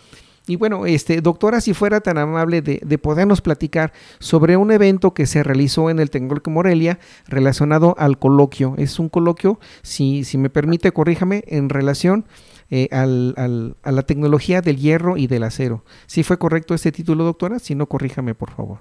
Y 0.49 0.57
bueno, 0.57 0.87
este, 0.87 1.21
doctora, 1.21 1.61
si 1.61 1.75
fuera 1.75 2.01
tan 2.01 2.19
amable 2.19 2.63
de, 2.63 2.81
de, 2.85 2.99
podernos 2.99 3.41
platicar 3.41 3.93
sobre 4.21 4.57
un 4.57 4.71
evento 4.71 5.13
que 5.13 5.27
se 5.27 5.43
realizó 5.43 5.91
en 5.91 5.99
el 5.99 6.11
Tecnológico 6.11 6.51
Morelia 6.51 6.99
relacionado 7.27 7.97
al 7.99 8.19
coloquio. 8.19 8.75
Es 8.79 8.99
un 9.01 9.09
coloquio, 9.09 9.59
si, 9.83 10.23
si 10.23 10.39
me 10.39 10.49
permite, 10.49 10.93
corríjame, 10.93 11.43
en 11.49 11.69
relación 11.69 12.27
eh, 12.71 12.89
al, 12.91 13.35
al, 13.37 13.77
a 13.85 13.93
la 13.93 14.03
tecnología 14.03 14.61
del 14.61 14.77
hierro 14.77 15.17
y 15.17 15.29
del 15.29 15.45
acero. 15.45 15.85
¿Sí 16.07 16.25
fue 16.25 16.37
correcto 16.37 16.75
este 16.75 16.91
título, 16.91 17.23
doctora? 17.25 17.61
Si 17.61 17.75
no, 17.75 17.87
corríjame, 17.87 18.35
por 18.35 18.51
favor. 18.51 18.79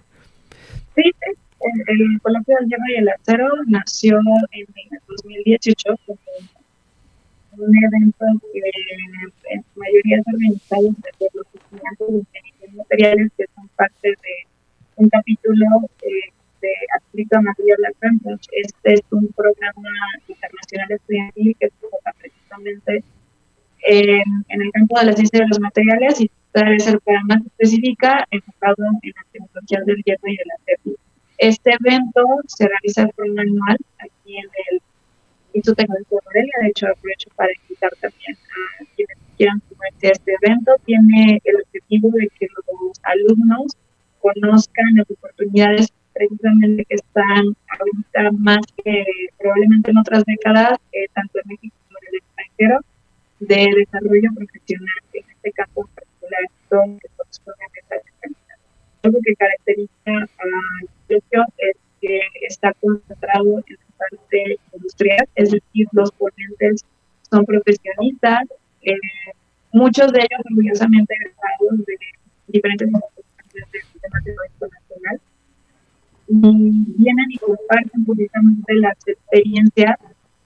Sí, 0.95 1.03
el, 1.87 2.19
coloquio 2.21 2.55
del 2.59 2.69
hierro 2.69 2.83
y 2.89 2.99
el 2.99 3.09
acero 3.09 3.47
nació 3.67 4.17
en 4.51 4.65
el 4.69 4.99
2018 5.07 5.99
como 6.05 6.19
un 7.57 7.75
evento 7.75 8.25
que 8.53 8.59
en 9.51 9.63
su 9.63 9.79
mayoría 9.79 10.17
es 10.17 10.27
organizado 10.27 10.89
por 11.19 11.29
los 11.33 11.47
estudiantes 11.53 12.07
de 12.07 12.17
ingeniería 12.17 12.75
materiales 12.77 13.31
que 13.37 13.45
son 13.55 13.67
parte 13.75 14.09
de 14.09 14.33
un 14.97 15.09
capítulo 15.09 15.65
eh, 16.01 16.31
de 16.61 16.69
Adscrito 16.95 17.37
a 17.37 17.41
Material 17.41 17.77
Advantage. 17.85 18.47
Este 18.51 18.93
es 18.93 19.01
un 19.11 19.27
programa 19.35 19.89
internacional 20.27 20.91
estudiantil 20.91 21.55
que 21.59 21.69
se 21.69 21.85
enfoca 21.85 22.13
precisamente 22.19 23.03
en, 23.87 24.45
el 24.49 24.71
campo 24.71 24.99
de 24.99 25.05
la 25.05 25.13
ciencia 25.13 25.39
de 25.41 25.47
los 25.47 25.59
materiales 25.59 26.21
y 26.21 26.31
debe 26.53 26.79
ser 26.79 26.99
para 27.01 27.21
más 27.25 27.45
específica 27.45 28.25
enfocado 28.31 28.83
en 29.01 29.11
las 29.15 29.25
tecnologías 29.31 29.85
del 29.85 30.03
hierro 30.03 30.27
y 30.27 30.31
el 30.33 30.51
acero. 30.57 30.97
Este 31.37 31.71
evento 31.79 32.23
se 32.47 32.67
realiza 32.67 33.05
de 33.05 33.13
forma 33.13 33.41
anual 33.41 33.77
aquí 33.99 34.37
en 34.37 34.45
el 34.71 34.81
Instituto 35.55 35.75
Tecnológico 35.75 36.15
de 36.15 36.21
Morelia. 36.25 36.53
De 36.61 36.67
hecho, 36.67 36.87
aprovecho 36.87 37.29
para 37.35 37.49
invitar 37.63 37.91
también 38.01 38.35
a 38.35 38.85
quienes 38.95 39.17
quieran 39.37 39.61
sumarse 39.69 40.07
a 40.07 40.11
este 40.11 40.35
evento. 40.41 40.71
Tiene 40.85 41.41
el 41.43 41.55
objetivo 41.61 42.09
de 42.11 42.29
que 42.37 42.47
los 42.47 42.99
alumnos 43.03 43.77
conozcan 44.19 44.95
las 44.95 45.09
oportunidades 45.09 45.87
precisamente 46.13 46.85
que 46.85 46.95
están 46.95 47.55
ahorita 47.77 48.31
más 48.39 48.61
que 48.83 49.05
probablemente 49.37 49.91
en 49.91 49.97
otras 49.97 50.23
décadas, 50.25 50.77
eh, 50.93 51.07
tanto 51.13 51.39
en 51.39 51.43
México 51.47 51.75
como 51.87 51.99
en 52.01 52.07
el 52.07 52.15
extranjero, 52.15 52.79
de 53.39 53.79
desarrollo 53.79 54.29
profesional, 54.33 54.99
en 55.13 55.23
este 55.29 55.51
caso 55.51 55.71
en 55.75 55.87
particular, 55.87 56.43
todo 56.69 56.85
lo 56.87 56.97
que 56.97 57.07
corresponde 57.17 57.63
a 57.63 57.79
esta 57.79 57.95
Algo 59.03 59.19
que 59.23 59.35
caracteriza 59.35 59.91
al 60.07 60.89
colegio 61.07 61.45
es 61.57 61.77
que 62.01 62.19
está 62.47 62.73
concentrado 62.73 63.43
en 63.43 63.75
la 63.77 63.84
parte 63.97 64.59
industrial, 64.73 65.27
es 65.35 65.51
decir, 65.51 65.87
los 65.91 66.11
ponentes 66.11 66.85
son 67.29 67.45
profesionistas, 67.45 68.43
eh, 68.81 68.95
muchos 69.71 70.11
de 70.11 70.19
ellos 70.19 70.41
orgullosamente 70.49 71.13
egresados 71.13 71.85
de 71.85 71.95
diferentes 72.47 72.87
instituciones 72.87 73.71
del 73.71 73.81
sistema 73.83 74.19
tecnológico 74.23 74.67
nacional, 74.67 75.21
y 76.27 77.03
vienen 77.03 77.31
y 77.31 77.37
comparten 77.37 78.05
públicamente 78.05 78.73
las 78.75 78.97
experiencias 79.05 79.95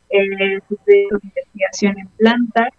eh, 0.09 0.59
de 0.85 1.07
investigación 1.23 1.99
en 1.99 2.07
planta 2.17 2.69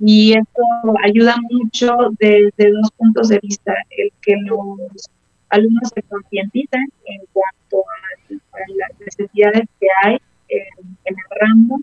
y 0.00 0.32
esto 0.32 0.62
ayuda 1.04 1.34
mucho 1.50 1.92
desde 2.20 2.70
dos 2.70 2.90
puntos 2.96 3.28
de 3.28 3.40
vista, 3.40 3.74
el 3.90 4.12
que 4.22 4.36
los 4.46 5.08
alumnos 5.50 5.90
se 5.94 6.02
concienticen 6.02 6.86
en 7.06 7.20
cuanto 7.32 7.84
a, 7.88 8.58
las 8.76 9.00
necesidades 9.00 9.68
que 9.80 9.86
hay 10.02 10.18
en, 10.48 10.88
el 11.04 11.16
ramo, 11.40 11.80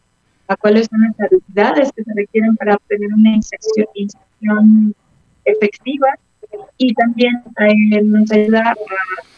a 0.47 0.55
cuáles 0.55 0.87
son 0.87 1.01
las 1.01 1.19
habilidades 1.19 1.91
que 1.93 2.03
se 2.03 2.13
requieren 2.15 2.55
para 2.57 2.75
obtener 2.75 3.13
una 3.13 3.35
inserción, 3.35 3.87
inserción 3.93 4.95
efectiva. 5.45 6.07
Y 6.77 6.93
también 6.93 7.43
eh, 7.59 8.01
nos 8.03 8.31
ayuda 8.31 8.71
a 8.71 8.75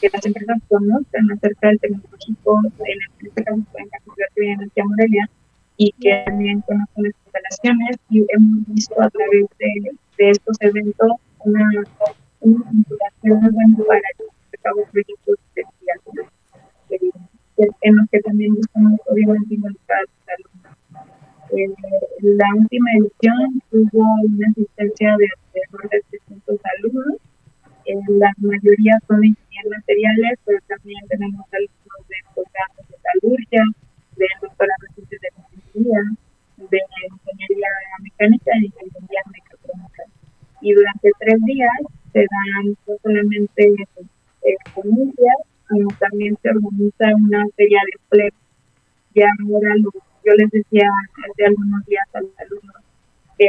que 0.02 0.10
las 0.12 0.26
empresas 0.26 0.58
conozcan 0.68 1.32
acerca 1.32 1.70
del 1.70 1.80
tecnológico, 1.80 2.62
en 2.86 3.28
este 3.28 3.44
caso 3.44 3.62
en 3.76 3.90
la 3.90 4.54
Energía 4.54 4.84
Morelia, 4.86 5.30
y 5.78 5.92
que 6.00 6.24
también 6.26 6.62
conozcan 6.62 7.04
las 7.04 7.14
instalaciones. 7.26 7.98
Y 8.10 8.26
hemos 8.30 8.68
visto 8.68 9.02
a 9.02 9.10
través 9.10 9.46
de, 9.58 9.92
de 10.18 10.30
estos 10.30 10.58
eventos 10.60 11.12
una, 11.40 11.70
una 12.42 12.72
vinculación 13.30 13.72
muy 13.72 13.86
buena 13.86 14.10
para 14.18 14.64
cabo 14.64 14.86
proyectos 14.92 15.36
de 15.56 15.64
eh, 17.60 17.68
en 17.82 17.96
los 17.96 18.08
que 18.12 18.20
también 18.22 18.54
buscamos 18.54 19.00
obviamente 19.08 19.56
involucrar 19.56 20.06
a 20.28 20.32
los 20.44 20.58
la 22.22 22.50
última 22.56 22.92
edición 22.92 23.62
tuvo 23.72 24.04
una 24.24 24.48
asistencia 24.50 25.16
de 25.18 25.28
alrededor 25.32 25.90
de 25.90 26.02
300 26.10 26.60
alumnos. 26.78 27.18
La 28.20 28.34
mayoría 28.40 29.00
son 29.08 29.24
ingenieros 29.24 29.72
materiales, 29.80 30.40
pero 30.44 30.60
también 30.68 31.00
tenemos 31.08 31.46
alumnos 31.54 32.02
de 32.10 32.16
posgrado 32.36 32.74
de 32.78 32.84
metalurgia, 32.92 33.64
de 34.18 34.26
doctorado 34.42 34.84
en 34.90 35.08
ciencias 35.08 35.22
de 35.22 35.30
ingeniería, 35.56 36.02
de 36.58 36.80
ingeniería 37.16 37.70
mecánica 38.04 38.52
y 38.60 38.66
ingeniería 38.66 39.22
mecatrónica. 39.32 40.04
Y 40.62 40.74
durante 40.74 41.12
tres 41.20 41.38
días 41.46 41.80
se 42.14 42.20
dan 42.20 42.76
no 42.88 42.94
solamente 43.04 43.74
exponencias, 44.42 45.38
sino 45.70 45.88
también 46.00 46.38
se 46.42 46.50
organiza 46.50 47.16
una 47.16 47.46
feria 47.56 47.80
de 47.86 47.92
empleo. 48.02 48.32
Ya 49.16 49.28
ahora 49.44 49.76
yo 50.26 50.34
les 50.38 50.50
decía 50.52 50.90
hace 51.30 51.46
algunos 51.46 51.86
días 51.86 52.06
a 52.14 52.22
los 52.22 52.32
alumnos 52.40 52.76
que 53.38 53.48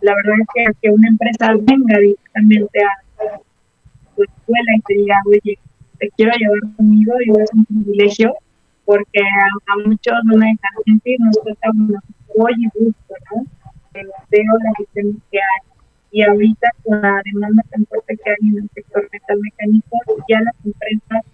la 0.00 0.14
verdad 0.14 0.36
es 0.40 0.46
que, 0.54 0.80
que 0.80 0.90
una 0.90 1.08
empresa 1.08 1.54
venga 1.60 1.98
directamente 1.98 2.80
a 2.82 3.38
tu 4.16 4.22
escuela 4.22 4.72
y 4.76 4.80
te 4.82 4.94
diga, 4.94 5.16
oye, 5.26 5.58
te 5.98 6.10
quiero 6.16 6.32
llevar 6.36 6.60
conmigo, 6.76 7.12
y 7.24 7.30
es 7.40 7.50
un 7.52 7.64
privilegio, 7.66 8.34
porque 8.84 9.20
a, 9.20 9.76
muchos 9.86 10.14
no 10.24 10.36
me 10.36 10.46
dejan 10.46 10.84
sentir, 10.86 11.16
nosotros 11.20 11.56
voy 12.36 12.52
y 12.56 12.66
busco, 12.78 13.14
¿no? 13.30 13.42
Eh, 13.94 14.06
veo 14.30 14.52
la 14.64 14.72
que 14.94 15.38
hay. 15.38 15.70
Y 16.12 16.22
ahorita 16.22 16.68
con 16.82 17.00
la 17.00 17.20
demanda 17.24 17.62
tan 17.70 17.86
fuerte 17.86 18.16
que 18.16 18.30
hay 18.30 18.48
en 18.48 18.58
el 18.58 18.70
sector 18.74 19.08
metal 19.12 19.38
mecánico, 19.40 19.98
ya 20.28 20.40
las 20.40 20.54
empresas 20.64 21.24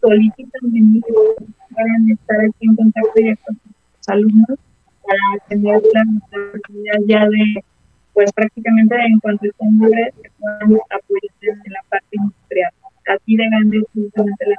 solicitan 0.00 0.72
venir 0.72 1.02
para 1.70 1.90
estar 2.12 2.40
aquí 2.40 2.66
en 2.66 2.76
contacto 2.76 3.12
directo 3.14 3.46
con 3.46 3.74
los 3.96 4.08
alumnos 4.08 4.58
para 5.06 5.48
tener 5.48 5.82
la 5.92 6.02
oportunidad 6.40 6.98
ya 7.06 7.28
de 7.28 7.64
pues 8.12 8.32
prácticamente 8.32 8.94
en 8.94 9.18
cuanto 9.18 9.44
estén 9.46 9.78
libres, 9.78 10.14
se 10.22 10.30
puedan 10.38 10.78
apoyar 10.90 11.58
en 11.66 11.72
la 11.72 11.82
parte 11.88 12.08
industrial. 12.12 12.72
Así 13.08 13.36
de 13.36 13.44
grande 13.50 13.78
es 13.78 13.84
justamente 13.92 14.46
la 14.46 14.56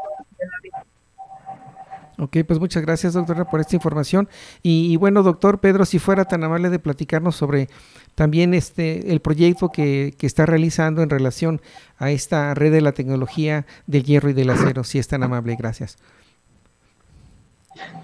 Ok, 2.26 2.38
pues 2.48 2.60
muchas 2.60 2.82
gracias 2.84 3.14
doctora 3.14 3.46
por 3.46 3.60
esta 3.60 3.76
información. 3.76 4.28
Y, 4.64 4.96
bueno, 4.98 5.22
doctor 5.22 5.60
Pedro, 5.60 5.86
si 5.86 6.00
fuera 6.00 6.26
tan 6.26 6.44
amable 6.44 6.70
de 6.70 6.80
platicarnos 6.80 7.36
sobre 7.36 7.70
también 8.16 8.54
este 8.54 9.12
el 9.12 9.20
proyecto 9.20 9.70
que, 9.70 10.16
que, 10.18 10.26
está 10.26 10.46
realizando 10.46 11.04
en 11.04 11.10
relación 11.10 11.62
a 11.98 12.10
esta 12.12 12.54
red 12.56 12.72
de 12.72 12.82
la 12.82 12.94
tecnología 12.94 13.68
del 13.86 14.04
hierro 14.04 14.30
y 14.30 14.34
del 14.34 14.50
acero, 14.50 14.84
si 14.84 14.98
es 14.98 15.08
tan 15.08 15.22
amable, 15.22 15.56
gracias. 15.58 15.98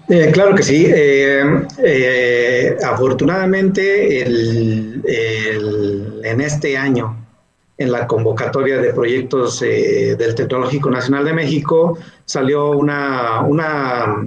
Eh, 0.08 0.30
claro 0.32 0.54
que 0.54 0.62
sí. 0.62 0.86
Eh, 0.88 1.42
eh, 1.82 2.76
afortunadamente, 2.84 4.22
en 6.22 6.40
este 6.40 6.76
año, 6.76 7.21
en 7.82 7.92
la 7.92 8.06
convocatoria 8.06 8.78
de 8.78 8.92
proyectos 8.92 9.60
del 9.60 10.34
Tecnológico 10.34 10.90
Nacional 10.90 11.24
de 11.24 11.32
México, 11.32 11.98
salió 12.24 12.70
una, 12.70 13.42
una, 13.42 14.24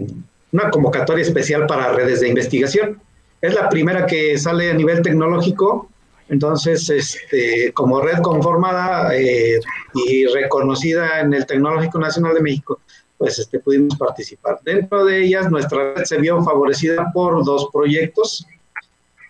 una, 0.51 0.69
convocatoria 0.69 1.23
especial 1.23 1.65
para 1.65 1.93
redes 1.93 2.21
de 2.21 2.27
investigación. 2.27 3.01
Es 3.41 3.53
la 3.53 3.69
primera 3.69 4.05
que 4.05 4.37
sale 4.37 4.71
a 4.71 4.73
nivel 4.73 5.01
tecnológico. 5.01 5.89
Entonces, 6.27 6.89
este, 6.89 7.71
como 7.73 8.01
red 8.01 8.19
conformada 8.21 9.11
y 9.15 10.25
reconocida 10.25 11.19
en 11.21 11.33
el 11.33 11.45
Tecnológico 11.45 11.99
Nacional 11.99 12.33
de 12.33 12.41
México, 12.41 12.79
pues 13.17 13.39
este, 13.39 13.59
pudimos 13.59 13.95
participar. 13.97 14.59
Dentro 14.63 15.05
de 15.05 15.23
ellas, 15.23 15.49
nuestra 15.49 15.93
red 15.93 16.03
se 16.03 16.17
vio 16.17 16.43
favorecida 16.43 17.11
por 17.13 17.43
dos 17.45 17.69
proyectos, 17.71 18.45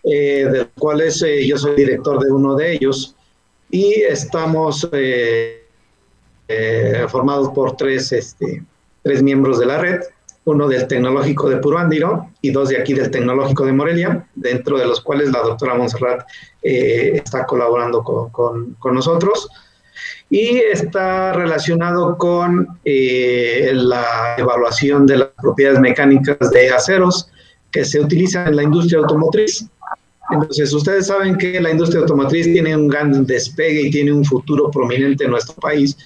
eh, 0.04 0.48
de 0.50 0.58
los 0.58 0.68
cuales 0.78 1.22
eh, 1.22 1.46
yo 1.46 1.56
soy 1.56 1.74
director 1.76 2.22
de 2.22 2.30
uno 2.30 2.54
de 2.54 2.72
ellos, 2.72 3.14
y 3.70 3.92
estamos 4.02 4.88
eh, 4.92 5.64
formados 7.08 7.50
por 7.50 7.76
tres, 7.76 8.12
este, 8.12 8.62
tres 9.02 9.22
miembros 9.22 9.58
de 9.58 9.66
la 9.66 9.78
red, 9.78 10.00
uno 10.44 10.68
del 10.68 10.86
Tecnológico 10.86 11.48
de 11.48 11.56
Puruándiro 11.56 12.30
y 12.40 12.50
dos 12.50 12.68
de 12.68 12.78
aquí 12.78 12.94
del 12.94 13.10
Tecnológico 13.10 13.64
de 13.66 13.72
Morelia, 13.72 14.28
dentro 14.34 14.78
de 14.78 14.86
los 14.86 15.00
cuales 15.00 15.32
la 15.32 15.40
doctora 15.40 15.74
Montserrat 15.74 16.26
está 16.62 17.44
colaborando 17.46 18.02
con, 18.04 18.30
con, 18.30 18.74
con 18.74 18.94
nosotros 18.94 19.48
y 20.28 20.58
está 20.58 21.32
relacionado 21.32 22.16
con 22.18 22.78
eh, 22.84 23.70
la 23.72 24.34
evaluación 24.36 25.06
de 25.06 25.18
las 25.18 25.28
propiedades 25.40 25.80
mecánicas 25.80 26.50
de 26.50 26.70
aceros 26.70 27.30
que 27.70 27.84
se 27.84 28.00
utilizan 28.00 28.48
en 28.48 28.56
la 28.56 28.62
industria 28.64 29.00
automotriz. 29.00 29.66
Entonces, 30.30 30.72
ustedes 30.72 31.06
saben 31.06 31.36
que 31.36 31.60
la 31.60 31.70
industria 31.70 32.00
automotriz 32.00 32.46
tiene 32.46 32.76
un 32.76 32.88
gran 32.88 33.24
despegue 33.26 33.82
y 33.82 33.90
tiene 33.90 34.12
un 34.12 34.24
futuro 34.24 34.70
prominente 34.70 35.24
en 35.24 35.30
nuestro 35.30 35.54
país, 35.54 35.96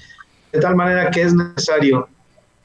de 0.53 0.61
tal 0.61 0.77
manera 0.77 1.11
que 1.11 1.23
es 1.23 1.35
necesario 1.35 2.09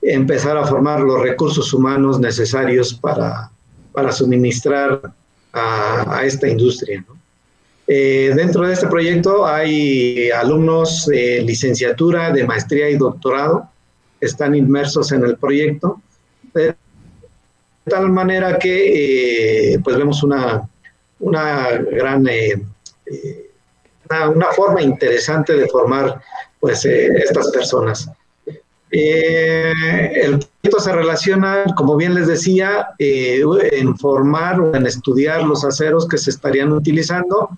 empezar 0.01 0.57
a 0.57 0.65
formar 0.65 0.99
los 1.01 1.21
recursos 1.21 1.73
humanos 1.73 2.19
necesarios 2.19 2.93
para, 2.93 3.49
para 3.91 4.11
suministrar 4.11 5.13
a, 5.53 6.21
esta 6.25 6.47
industria. 6.47 7.03
Eh, 7.87 8.33
dentro 8.35 8.67
de 8.67 8.73
este 8.73 8.87
proyecto 8.87 9.45
hay 9.45 10.29
alumnos 10.31 11.05
de 11.05 11.41
licenciatura, 11.41 12.31
de 12.31 12.45
maestría 12.45 12.89
y 12.89 12.97
doctorado, 12.97 13.69
que 14.19 14.25
están 14.25 14.55
inmersos 14.55 15.11
en 15.11 15.23
el 15.23 15.37
proyecto, 15.37 16.01
de 16.53 16.75
tal 17.85 18.09
manera 18.11 18.57
que 18.57 19.73
eh, 19.73 19.79
pues 19.83 19.97
vemos 19.97 20.23
una, 20.23 20.67
una 21.19 21.71
gran, 21.71 22.27
eh, 22.27 22.61
una, 24.09 24.51
forma 24.55 24.81
interesante 24.81 25.53
de 25.53 25.67
formar 25.67 26.21
pues 26.59 26.85
estas 26.85 27.51
personas. 27.51 28.09
el 28.91 30.39
proyecto 30.39 30.79
se 30.79 30.93
relaciona, 30.93 31.65
como 31.75 31.95
bien 31.95 32.15
les 32.15 32.27
decía, 32.27 32.89
en 32.99 33.97
formar 33.97 34.59
o 34.61 34.75
en 34.75 34.85
estudiar 34.85 35.43
los 35.43 35.63
aceros 35.65 36.07
que 36.07 36.17
se 36.17 36.29
estarían 36.29 36.71
utilizando 36.71 37.49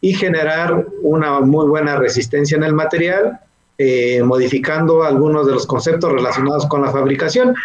y 0.00 0.14
generar 0.14 0.86
una 1.02 1.40
muy 1.40 1.66
buena 1.66 1.96
resistencia 1.96 2.56
en 2.56 2.64
el 2.64 2.74
material 2.74 3.40
eh, 3.76 4.22
modificando 4.22 5.02
algunos 5.02 5.48
de 5.48 5.52
los 5.52 5.66
conceptos 5.66 6.12
relacionados 6.12 6.66
con 6.66 6.82
la 6.82 6.92
fabricación 6.92 7.56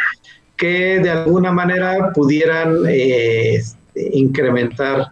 que 0.57 0.97
de 0.97 1.09
alguna 1.11 1.51
manera 1.51 2.11
pudieran 2.13 2.83
eh, 2.87 3.61
incrementar 3.93 5.11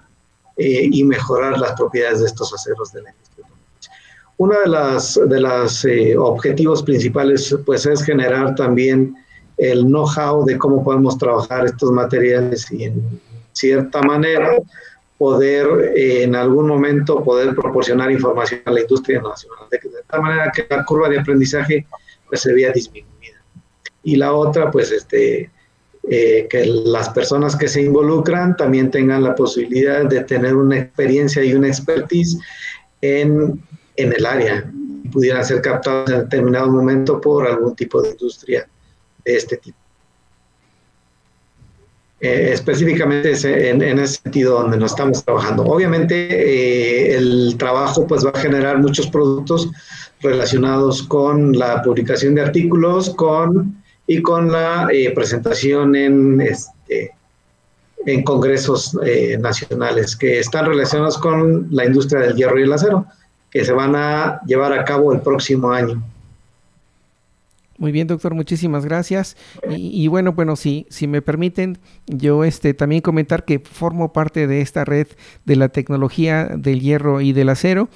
eh, 0.58 0.90
y 0.92 1.04
mejorar 1.04 1.58
las 1.58 1.74
propiedades 1.74 2.20
de 2.22 2.28
estos 2.28 2.54
aceros 2.54 2.92
de 2.92 3.02
la 3.04 3.12
industria. 3.12 3.48
Uno 4.38 4.56
de 4.60 4.68
los 4.68 5.20
de 5.30 5.40
las, 5.40 5.86
objetivos 6.18 6.84
principales 6.84 7.56
pues, 7.66 7.86
es 7.86 8.04
generar 8.04 8.54
también 8.56 9.16
el 9.58 9.86
know-how 9.86 10.46
de 10.46 10.58
cómo 10.58 10.84
podemos 10.84 11.18
trabajar 11.18 11.66
estos 11.66 11.92
materiales 11.92 12.72
y 12.72 12.84
en 12.84 13.20
cierta 13.54 14.02
manera 14.04 14.52
poder 15.18 15.94
eh, 15.96 16.24
en 16.24 16.36
algún 16.36 16.68
momento 16.68 17.24
poder 17.24 17.56
proporcionar 17.56 18.12
información 18.12 18.62
a 18.66 18.72
la 18.72 18.82
industria 18.82 19.22
nacional, 19.22 19.66
de, 19.72 19.80
tal 20.08 20.22
manera 20.22 20.52
que 20.54 20.68
la 20.70 20.86
curva 20.86 21.10
de 21.10 21.20
aprendizaje 21.20 21.88
pues, 22.28 22.42
se 22.42 22.54
vea 22.54 22.72
disminuida. 22.72 23.42
Y 24.04 24.16
la 24.16 24.34
otra, 24.34 24.70
pues, 24.70 24.92
este, 24.92 25.50
eh, 26.10 26.48
que 26.50 26.66
las 26.66 27.10
personas 27.10 27.56
que 27.56 27.68
se 27.68 27.82
involucran 27.82 28.56
también 28.56 28.92
tengan 28.92 29.24
la 29.24 29.36
posibilidad 29.36 30.06
de 30.06 30.24
tener 30.24 30.56
una 30.56 30.80
experiencia 30.80 31.44
y 31.44 31.54
una 31.54 31.68
expertise 31.68 32.38
en, 33.02 33.62
en 33.96 34.14
el 34.14 34.26
área 34.26 34.72
pudieran 35.12 35.44
ser 35.44 35.62
captados 35.62 36.10
en 36.10 36.20
determinado 36.20 36.70
momento 36.70 37.20
por 37.20 37.48
algún 37.48 37.76
tipo 37.76 38.02
de 38.02 38.12
industria 38.12 38.68
de 39.26 39.36
este 39.36 39.58
tipo. 39.58 39.78
Eh, 42.20 42.50
específicamente 42.54 43.30
en, 43.70 44.00
ese 44.00 44.22
sentido 44.24 44.60
donde 44.62 44.78
nos 44.78 44.92
estamos 44.92 45.24
trabajando. 45.24 45.64
Obviamente 45.64 46.16
eh, 46.16 47.16
el 47.16 47.56
trabajo 47.60 48.08
pues 48.08 48.26
va 48.26 48.32
a 48.32 48.40
generar 48.40 48.80
muchos 48.80 49.06
productos 49.06 49.70
relacionados 50.22 51.04
con 51.04 51.56
la 51.56 51.84
publicación 51.84 52.34
de 52.34 52.42
artículos 52.42 53.12
con, 53.12 53.84
y 54.08 54.22
con 54.22 54.52
la 54.52 54.88
eh, 54.92 55.12
presentación 55.12 55.96
en, 55.96 56.42
este, 56.42 57.12
en 58.06 58.24
congresos 58.24 58.98
nacionales 59.40 60.16
que 60.16 60.40
están 60.40 60.66
relacionados 60.66 61.18
con 61.18 61.68
la 61.72 61.86
industria 61.86 62.22
del 62.22 62.36
hierro 62.36 62.60
y 62.60 62.64
el 62.64 62.74
acero, 62.74 63.06
que 63.52 63.66
se 63.66 63.74
van 63.74 63.96
a 63.96 64.40
llevar 64.46 64.74
a 64.74 64.84
cabo 64.86 65.14
el 65.14 65.22
próximo 65.22 65.72
año. 65.72 66.02
Muy 67.78 67.92
bien, 67.92 68.08
doctor, 68.08 68.34
muchísimas 68.34 68.86
gracias. 68.86 69.38
Y, 69.70 70.08
bueno, 70.08 70.34
bueno, 70.34 70.56
si, 70.56 70.88
si 70.90 71.06
me 71.06 71.22
permiten, 71.22 71.78
yo 72.08 72.44
este 72.44 72.74
también 72.74 73.02
comentar 73.02 73.46
que 73.46 73.60
formo 73.60 74.14
parte 74.14 74.48
de 74.48 74.62
esta 74.62 74.84
red 74.84 75.08
de 75.46 75.56
la 75.56 75.70
tecnología 75.70 76.46
del 76.46 76.82
hierro 76.82 77.22
y 77.22 77.34
del 77.34 77.50
acero. 77.50 77.88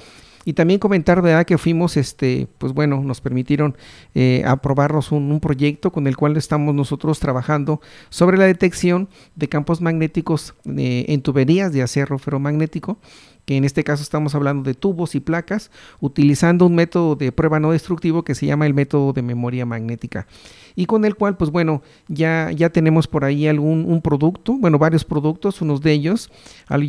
Y 0.44 0.54
también 0.54 0.80
comentar, 0.80 1.22
¿verdad? 1.22 1.46
Que 1.46 1.58
fuimos, 1.58 1.98
este, 1.98 2.48
pues 2.58 2.74
bueno, 2.74 3.02
nos 3.02 3.22
permitieron 3.22 3.78
eh, 4.16 4.44
aprobarnos 4.46 5.12
un, 5.12 5.40
proyecto 5.40 5.92
con 5.92 6.08
el 6.08 6.18
cual 6.18 6.38
estamos 6.38 6.76
nosotros 6.76 7.20
trabajando 7.20 7.82
sobre 8.10 8.38
la 8.38 8.46
detección 8.46 9.10
de 9.36 9.50
campos 9.50 9.82
magnéticos 9.82 10.54
eh, 10.66 11.06
en 11.08 11.22
tuberías 11.22 11.74
de 11.74 11.82
acero 11.82 12.18
ferromagnético 12.18 13.00
que 13.46 13.58
en 13.58 13.64
este 13.64 13.84
caso 13.84 14.04
estamos 14.04 14.36
hablando 14.36 14.64
de 14.64 14.74
tubos 14.74 15.16
y 15.16 15.20
placas, 15.20 15.72
utilizando 16.00 16.66
un 16.66 16.76
método 16.76 17.16
de 17.16 17.32
prueba 17.32 17.60
no 17.60 17.72
destructivo 17.72 18.24
que 18.24 18.36
se 18.36 18.46
llama 18.46 18.68
el 18.68 18.74
método 18.74 19.14
de 19.14 19.22
memoria 19.22 19.66
magnética. 19.66 20.28
Y 20.76 20.86
con 20.86 21.06
el 21.06 21.16
cual, 21.16 21.38
pues 21.38 21.50
bueno, 21.50 21.82
ya, 22.08 22.52
ya 22.52 22.70
tenemos 22.70 23.08
por 23.08 23.26
ahí 23.26 23.48
algún 23.48 23.86
un 23.86 24.02
producto, 24.02 24.54
bueno, 24.54 24.78
varios 24.78 25.06
productos, 25.06 25.62
unos 25.62 25.82
de 25.82 25.92
ellos, 25.92 26.30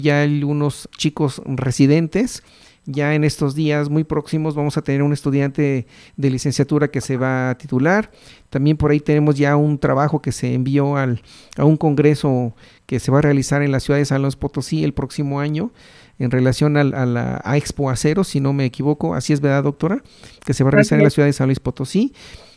ya 0.00 0.20
hay 0.20 0.44
unos 0.44 0.88
chicos 0.96 1.42
residentes, 1.46 2.42
ya 2.84 3.14
en 3.14 3.24
estos 3.24 3.54
días 3.54 3.88
muy 3.88 4.04
próximos 4.04 4.54
vamos 4.54 4.76
a 4.76 4.82
tener 4.82 5.02
un 5.02 5.12
estudiante 5.12 5.86
de 6.16 6.30
licenciatura 6.30 6.88
que 6.88 7.00
se 7.00 7.16
va 7.16 7.50
a 7.50 7.58
titular. 7.58 8.10
También 8.50 8.76
por 8.76 8.90
ahí 8.90 9.00
tenemos 9.00 9.36
ya 9.36 9.56
un 9.56 9.78
trabajo 9.78 10.20
que 10.20 10.32
se 10.32 10.54
envió 10.54 10.96
al, 10.96 11.22
a 11.56 11.64
un 11.64 11.76
congreso 11.76 12.54
que 12.86 12.98
se 12.98 13.12
va 13.12 13.18
a 13.18 13.22
realizar 13.22 13.62
en 13.62 13.72
la 13.72 13.80
ciudad 13.80 13.98
de 13.98 14.04
San 14.04 14.22
Luis 14.22 14.36
Potosí 14.36 14.84
el 14.84 14.94
próximo 14.94 15.40
año 15.40 15.72
en 16.18 16.30
relación 16.30 16.76
a, 16.76 16.84
la 16.84 17.40
a 17.44 17.56
Expo 17.56 17.90
Acero, 17.90 18.24
si 18.24 18.40
no 18.40 18.52
me 18.52 18.64
equivoco. 18.64 19.14
Así 19.14 19.32
es, 19.32 19.40
¿verdad, 19.40 19.64
doctora? 19.64 20.02
Que 20.44 20.54
se 20.54 20.64
va 20.64 20.68
a 20.68 20.72
realizar 20.72 20.98
en 20.98 21.04
la 21.04 21.10
ciudad 21.10 21.26
de 21.26 21.32
San 21.32 21.46
Luis 21.46 21.60
Potosí. 21.60 22.12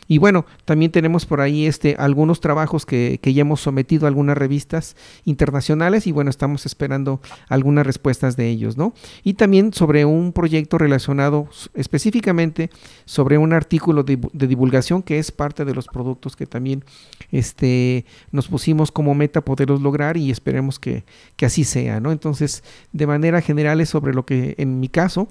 Y 0.08 0.18
bueno, 0.18 0.46
también 0.64 0.92
tenemos 0.92 1.26
por 1.26 1.40
ahí 1.40 1.66
este, 1.66 1.96
algunos 1.98 2.40
trabajos 2.40 2.86
que, 2.86 3.18
que, 3.20 3.34
ya 3.34 3.42
hemos 3.42 3.60
sometido 3.60 4.06
a 4.06 4.08
algunas 4.08 4.38
revistas 4.38 4.96
internacionales 5.24 6.06
y 6.06 6.12
bueno, 6.12 6.30
estamos 6.30 6.66
esperando 6.66 7.20
algunas 7.48 7.86
respuestas 7.86 8.36
de 8.36 8.48
ellos, 8.48 8.76
¿no? 8.76 8.94
Y 9.24 9.34
también 9.34 9.72
sobre 9.72 10.04
un 10.04 10.32
proyecto 10.32 10.78
relacionado 10.78 11.48
específicamente 11.74 12.70
sobre 13.04 13.38
un 13.38 13.52
artículo 13.52 14.02
de, 14.02 14.18
divulgación 14.32 15.02
que 15.02 15.18
es 15.18 15.32
parte 15.32 15.64
de 15.64 15.74
los 15.74 15.86
productos 15.86 16.36
que 16.36 16.46
también 16.46 16.84
este, 17.32 18.04
nos 18.30 18.48
pusimos 18.48 18.92
como 18.92 19.14
meta 19.14 19.40
poderlos 19.40 19.80
lograr 19.80 20.16
y 20.16 20.30
esperemos 20.30 20.78
que, 20.78 21.04
que 21.36 21.46
así 21.46 21.64
sea, 21.64 22.00
¿no? 22.00 22.12
Entonces, 22.12 22.62
de 22.92 23.06
manera 23.06 23.40
general 23.40 23.80
es 23.80 23.88
sobre 23.88 24.14
lo 24.14 24.24
que 24.24 24.54
en 24.58 24.80
mi 24.80 24.88
caso, 24.88 25.28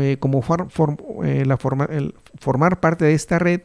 eh, 0.00 0.16
como 0.20 0.42
eh, 1.24 1.44
formar 2.38 2.80
parte 2.80 3.04
de 3.04 3.14
esta 3.14 3.38
red, 3.38 3.62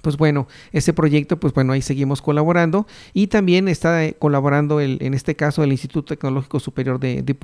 pues 0.00 0.16
bueno, 0.16 0.48
ese 0.72 0.92
proyecto, 0.92 1.38
pues 1.38 1.52
bueno, 1.54 1.72
ahí 1.72 1.82
seguimos 1.82 2.22
colaborando 2.22 2.86
y 3.12 3.28
también 3.28 3.68
está 3.68 4.04
eh, 4.04 4.16
colaborando 4.18 4.80
el, 4.80 4.98
en 5.00 5.14
este 5.14 5.36
caso 5.36 5.62
el 5.62 5.72
Instituto 5.72 6.14
Tecnológico 6.14 6.60
Superior 6.60 6.98
de, 6.98 7.22
de 7.22 7.36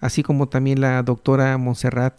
así 0.00 0.22
como 0.22 0.48
también 0.48 0.80
la 0.80 1.02
doctora 1.02 1.56
Montserrat 1.58 2.14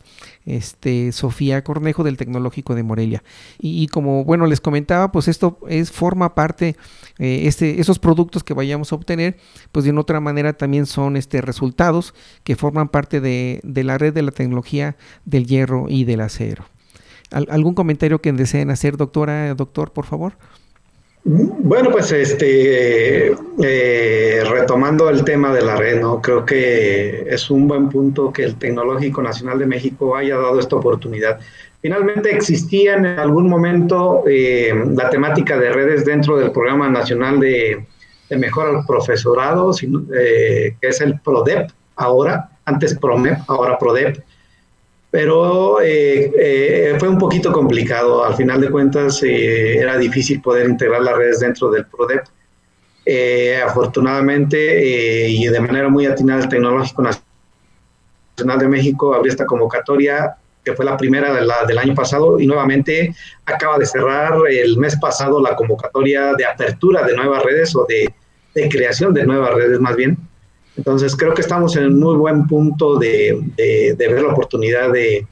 este, 0.45 1.11
Sofía 1.11 1.63
Cornejo 1.63 2.03
del 2.03 2.17
Tecnológico 2.17 2.75
de 2.75 2.83
Morelia. 2.83 3.23
Y, 3.59 3.87
como 3.87 4.23
bueno 4.23 4.45
les 4.45 4.61
comentaba, 4.61 5.11
pues 5.11 5.27
esto 5.27 5.59
es 5.67 5.91
forma 5.91 6.35
parte, 6.35 6.75
eh, 7.17 7.43
este, 7.45 7.79
esos 7.79 7.99
productos 7.99 8.43
que 8.43 8.53
vayamos 8.53 8.91
a 8.91 8.95
obtener, 8.95 9.37
pues 9.71 9.85
de 9.85 9.91
una 9.91 10.01
otra 10.01 10.19
manera 10.19 10.53
también 10.53 10.85
son 10.85 11.17
este, 11.17 11.41
resultados 11.41 12.13
que 12.43 12.55
forman 12.55 12.89
parte 12.89 13.21
de 13.21 13.61
la 13.83 13.97
red 13.97 14.13
de 14.13 14.21
la 14.21 14.31
tecnología 14.31 14.97
del 15.25 15.45
hierro 15.45 15.85
y 15.89 16.03
del 16.03 16.21
acero. 16.21 16.65
¿Algún 17.31 17.73
comentario 17.75 18.19
que 18.19 18.31
deseen 18.31 18.71
hacer, 18.71 18.97
doctora, 18.97 19.53
doctor, 19.53 19.91
por 19.91 20.05
favor? 20.05 20.33
Bueno, 21.23 21.91
pues 21.91 22.11
este, 22.11 23.33
eh, 23.61 24.43
retomando 24.49 25.09
el 25.09 25.23
tema 25.23 25.53
de 25.53 25.61
la 25.61 25.75
red, 25.75 25.99
¿no? 25.99 26.21
Creo 26.21 26.45
que 26.45 27.27
es 27.29 27.49
un 27.51 27.67
buen 27.67 27.89
punto 27.89 28.31
que 28.31 28.43
el 28.43 28.55
Tecnológico 28.55 29.21
Nacional 29.21 29.59
de 29.59 29.65
México 29.65 30.15
haya 30.15 30.37
dado 30.37 30.59
esta 30.59 30.77
oportunidad. 30.77 31.39
Finalmente 31.81 32.33
existía 32.33 32.95
en 32.95 33.05
algún 33.05 33.47
momento 33.47 34.23
eh, 34.27 34.73
la 34.95 35.09
temática 35.09 35.57
de 35.57 35.71
redes 35.71 36.05
dentro 36.05 36.37
del 36.37 36.51
Programa 36.51 36.89
Nacional 36.89 37.39
de, 37.39 37.85
de 38.29 38.37
Mejora 38.37 38.79
al 38.79 38.85
Profesorado, 38.85 39.71
eh, 40.17 40.75
que 40.81 40.87
es 40.87 41.01
el 41.01 41.19
PRODEP 41.19 41.69
ahora, 41.95 42.49
antes 42.65 42.97
PROMEP, 42.97 43.39
ahora 43.47 43.77
PRODEP 43.77 44.19
pero 45.11 45.81
eh, 45.81 46.31
eh, 46.37 46.95
fue 46.99 47.09
un 47.09 47.17
poquito 47.17 47.51
complicado. 47.51 48.23
Al 48.23 48.35
final 48.35 48.61
de 48.61 48.69
cuentas, 48.69 49.23
eh, 49.23 49.77
era 49.77 49.97
difícil 49.97 50.41
poder 50.41 50.69
integrar 50.69 51.01
las 51.01 51.17
redes 51.17 51.39
dentro 51.39 51.69
del 51.71 51.85
PRODEP. 51.85 52.23
afortunadamente, 53.65 55.29
y 55.29 55.47
de 55.47 55.59
manera 55.59 55.89
muy 55.89 56.05
atinada, 56.05 56.43
el 56.43 56.49
Tecnológico 56.49 57.01
Nacional 57.01 58.59
de 58.59 58.67
México 58.67 59.15
abrió 59.15 59.31
esta 59.31 59.45
convocatoria, 59.47 60.35
que 60.63 60.73
fue 60.73 60.85
la 60.85 60.95
primera 60.95 61.33
de 61.33 61.41
la, 61.41 61.65
del 61.65 61.79
año 61.79 61.95
pasado, 61.95 62.39
y 62.39 62.45
nuevamente 62.45 63.15
acaba 63.45 63.79
de 63.79 63.87
cerrar 63.87 64.33
el 64.47 64.77
mes 64.77 64.95
pasado 64.99 65.41
la 65.41 65.55
convocatoria 65.55 66.33
de 66.35 66.45
apertura 66.45 67.03
de 67.03 67.15
nuevas 67.15 67.43
redes 67.43 67.75
o 67.75 67.87
de 67.87 68.13
creación 68.69 69.13
de 69.13 69.25
nuevas 69.25 69.53
redes 69.55 69.79
más 69.79 69.95
bien 69.95 70.17
entonces 70.79 71.13
creo 71.13 71.33
que 71.33 71.41
estamos 71.41 71.75
en 71.75 71.87
un 71.87 71.99
muy 71.99 72.15
buen 72.15 72.47
punto 72.47 72.97
de, 72.97 73.37
ver 73.97 74.21
la 74.21 74.29
oportunidad 74.29 74.91
de, 74.91 75.27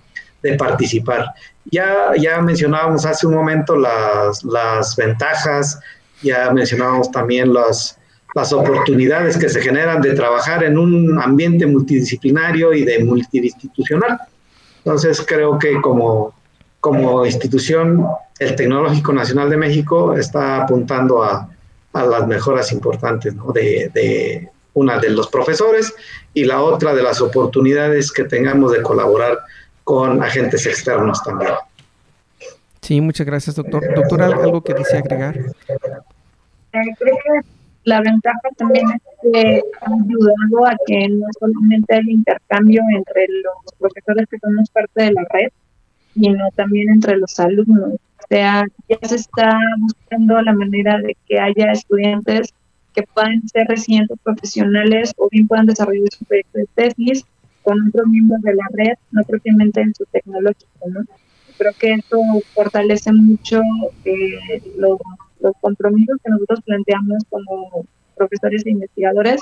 participar. 0.58 1.26
Ya, 1.66 2.14
ya 2.18 2.42
mencionábamos 2.42 3.06
hace 3.06 3.28
un 3.28 3.34
momento 3.34 3.76
las, 3.78 4.96
ventajas, 4.98 5.80
ya 6.22 6.52
mencionábamos 6.52 7.12
también 7.12 7.54
las, 7.54 7.98
las 8.36 8.52
oportunidades 8.52 9.38
que 9.38 9.48
se 9.48 9.62
generan 9.62 10.02
de 10.02 10.14
trabajar 10.14 10.64
en 10.64 10.78
un 10.78 11.20
ambiente 11.22 11.66
multidisciplinario 11.66 12.74
y 12.74 12.84
de 12.84 13.04
multiinstitucional. 13.04 14.20
Entonces 14.80 15.24
creo 15.26 15.58
que 15.58 15.82
como, 15.82 16.34
como 16.82 17.26
institución, 17.26 18.06
el 18.40 18.56
Tecnológico 18.56 19.14
Nacional 19.14 19.50
de 19.50 19.58
México 19.58 20.14
está 20.14 20.64
apuntando 20.64 21.24
a, 21.24 21.50
las 21.94 22.28
mejoras 22.28 22.72
importantes 22.74 23.34
de, 23.54 24.50
una 24.78 25.00
de 25.00 25.10
los 25.10 25.28
profesores 25.28 25.94
y 26.34 26.46
la 26.46 26.62
otra 26.62 26.94
de 26.94 27.02
las 27.02 27.20
oportunidades 27.20 28.12
que 28.12 28.26
tengamos 28.26 28.72
de 28.72 28.84
colaborar 28.84 29.40
con 29.84 30.22
agentes 30.22 30.66
externos 30.68 31.24
también. 31.24 31.54
Sí, 32.82 33.02
muchas 33.02 33.26
gracias, 33.26 33.56
doctor. 33.56 33.84
Doctor, 33.96 34.22
¿algo 34.22 34.62
que 34.62 34.74
desea 34.76 35.00
agregar? 35.00 35.36
Eh, 35.36 36.80
creo 37.00 37.18
que 37.24 37.48
la 37.86 38.02
ventaja 38.02 38.50
también 38.58 38.86
es 38.92 39.02
que 39.22 39.62
ha 39.82 39.92
ayudado 39.92 40.68
a 40.68 40.76
que 40.86 41.08
no 41.10 41.26
solamente 41.40 41.96
el 41.96 42.10
intercambio 42.10 42.82
entre 42.96 43.26
los 43.30 43.74
profesores 43.80 44.28
que 44.30 44.38
somos 44.40 44.70
parte 44.70 45.04
de 45.04 45.12
la 45.14 45.26
red, 45.32 45.50
sino 46.14 46.50
también 46.56 46.90
entre 46.90 47.18
los 47.18 47.40
alumnos. 47.40 47.94
O 47.94 48.28
sea, 48.30 48.64
ya 48.90 49.08
se 49.08 49.16
está 49.16 49.58
buscando 49.80 50.40
la 50.42 50.54
manera 50.54 51.00
de 51.00 51.16
que 51.28 51.40
haya 51.40 51.72
estudiantes 51.72 52.54
que 52.98 53.04
puedan 53.14 53.48
ser 53.48 53.68
residentes 53.68 54.18
profesionales 54.24 55.14
o 55.18 55.30
bien 55.30 55.48
puedan 55.48 55.68
desarrollar 55.68 56.10
su 56.12 56.26
proyecto 56.26 56.58
de 56.58 56.68
tesis 56.74 57.24
con 57.62 57.78
otros 57.88 58.08
miembros 58.08 58.42
de 58.42 58.56
la 58.56 58.66
red, 58.74 58.94
no 59.12 59.22
propiamente 59.24 59.82
en 59.82 59.94
su 59.94 60.04
tecnológico. 60.06 60.90
¿no? 60.90 61.02
Creo 61.60 61.74
que 61.80 61.94
esto 61.94 62.18
fortalece 62.56 63.12
mucho 63.14 63.62
eh, 64.04 64.64
los, 64.80 64.98
los 65.42 65.54
compromisos 65.62 66.18
que 66.24 66.32
nosotros 66.32 66.62
planteamos 66.66 67.24
como 67.30 67.86
profesores 68.16 68.66
e 68.66 68.72
investigadores 68.72 69.42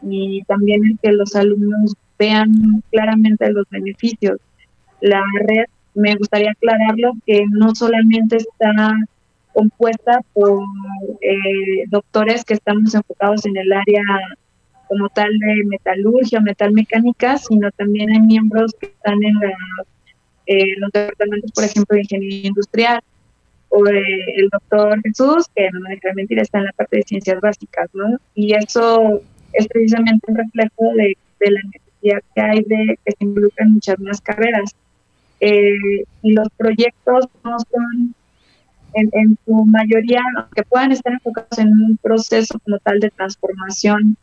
y 0.00 0.42
también 0.44 0.82
el 0.86 0.98
que 1.02 1.12
los 1.12 1.36
alumnos 1.36 1.92
vean 2.18 2.82
claramente 2.90 3.52
los 3.52 3.68
beneficios. 3.68 4.38
La 5.02 5.22
red, 5.46 5.66
me 5.94 6.14
gustaría 6.14 6.52
aclararlo, 6.52 7.12
que 7.26 7.44
no 7.50 7.74
solamente 7.74 8.36
está 8.36 8.72
compuesta 9.56 10.20
por 10.34 10.60
eh, 11.22 11.84
doctores 11.88 12.44
que 12.44 12.54
estamos 12.54 12.94
enfocados 12.94 13.46
en 13.46 13.56
el 13.56 13.72
área 13.72 14.02
como 14.86 15.08
tal 15.08 15.30
de 15.38 15.64
metalurgia, 15.64 16.40
metalmecánica, 16.40 17.38
sino 17.38 17.70
también 17.72 18.10
hay 18.10 18.20
miembros 18.20 18.72
que 18.78 18.86
están 18.86 19.18
en 19.24 19.34
eh, 20.46 20.76
los 20.76 20.92
departamentos, 20.92 21.50
por 21.52 21.64
ejemplo, 21.64 21.94
de 21.94 22.02
ingeniería 22.02 22.48
industrial, 22.48 23.00
o 23.70 23.86
el 23.86 24.48
doctor 24.52 25.00
Jesús, 25.02 25.46
que 25.54 25.70
no 25.70 25.80
me 25.80 25.90
deja 25.90 26.12
mentir, 26.14 26.38
está 26.38 26.58
en 26.58 26.66
la 26.66 26.72
parte 26.72 26.98
de 26.98 27.02
ciencias 27.02 27.40
básicas, 27.40 27.88
¿no? 27.94 28.18
Y 28.34 28.54
eso 28.54 29.22
es 29.54 29.66
precisamente 29.68 30.30
un 30.30 30.36
reflejo 30.36 30.92
de, 30.94 31.16
la 31.40 31.60
necesidad 31.64 32.20
que 32.34 32.40
hay 32.40 32.62
de 32.62 32.98
que 33.04 33.12
se 33.12 33.24
involucren 33.24 33.72
muchas 33.72 33.98
más 34.00 34.20
carreras. 34.20 34.74
Eh, 35.40 36.04
y 36.22 36.32
los 36.32 36.48
proyectos 36.56 37.26
no 37.44 37.58
son, 37.58 38.14
en, 38.96 39.38
su 39.44 39.64
mayoría, 39.66 40.22
que 40.54 40.62
puedan 40.64 40.92
estar 40.92 41.12
enfocados 41.12 41.58
en 41.58 41.68
un 41.68 41.96
proceso 41.98 42.58
como 42.60 42.78
tal 42.78 42.98
de 43.00 43.10
transformación 43.10 44.16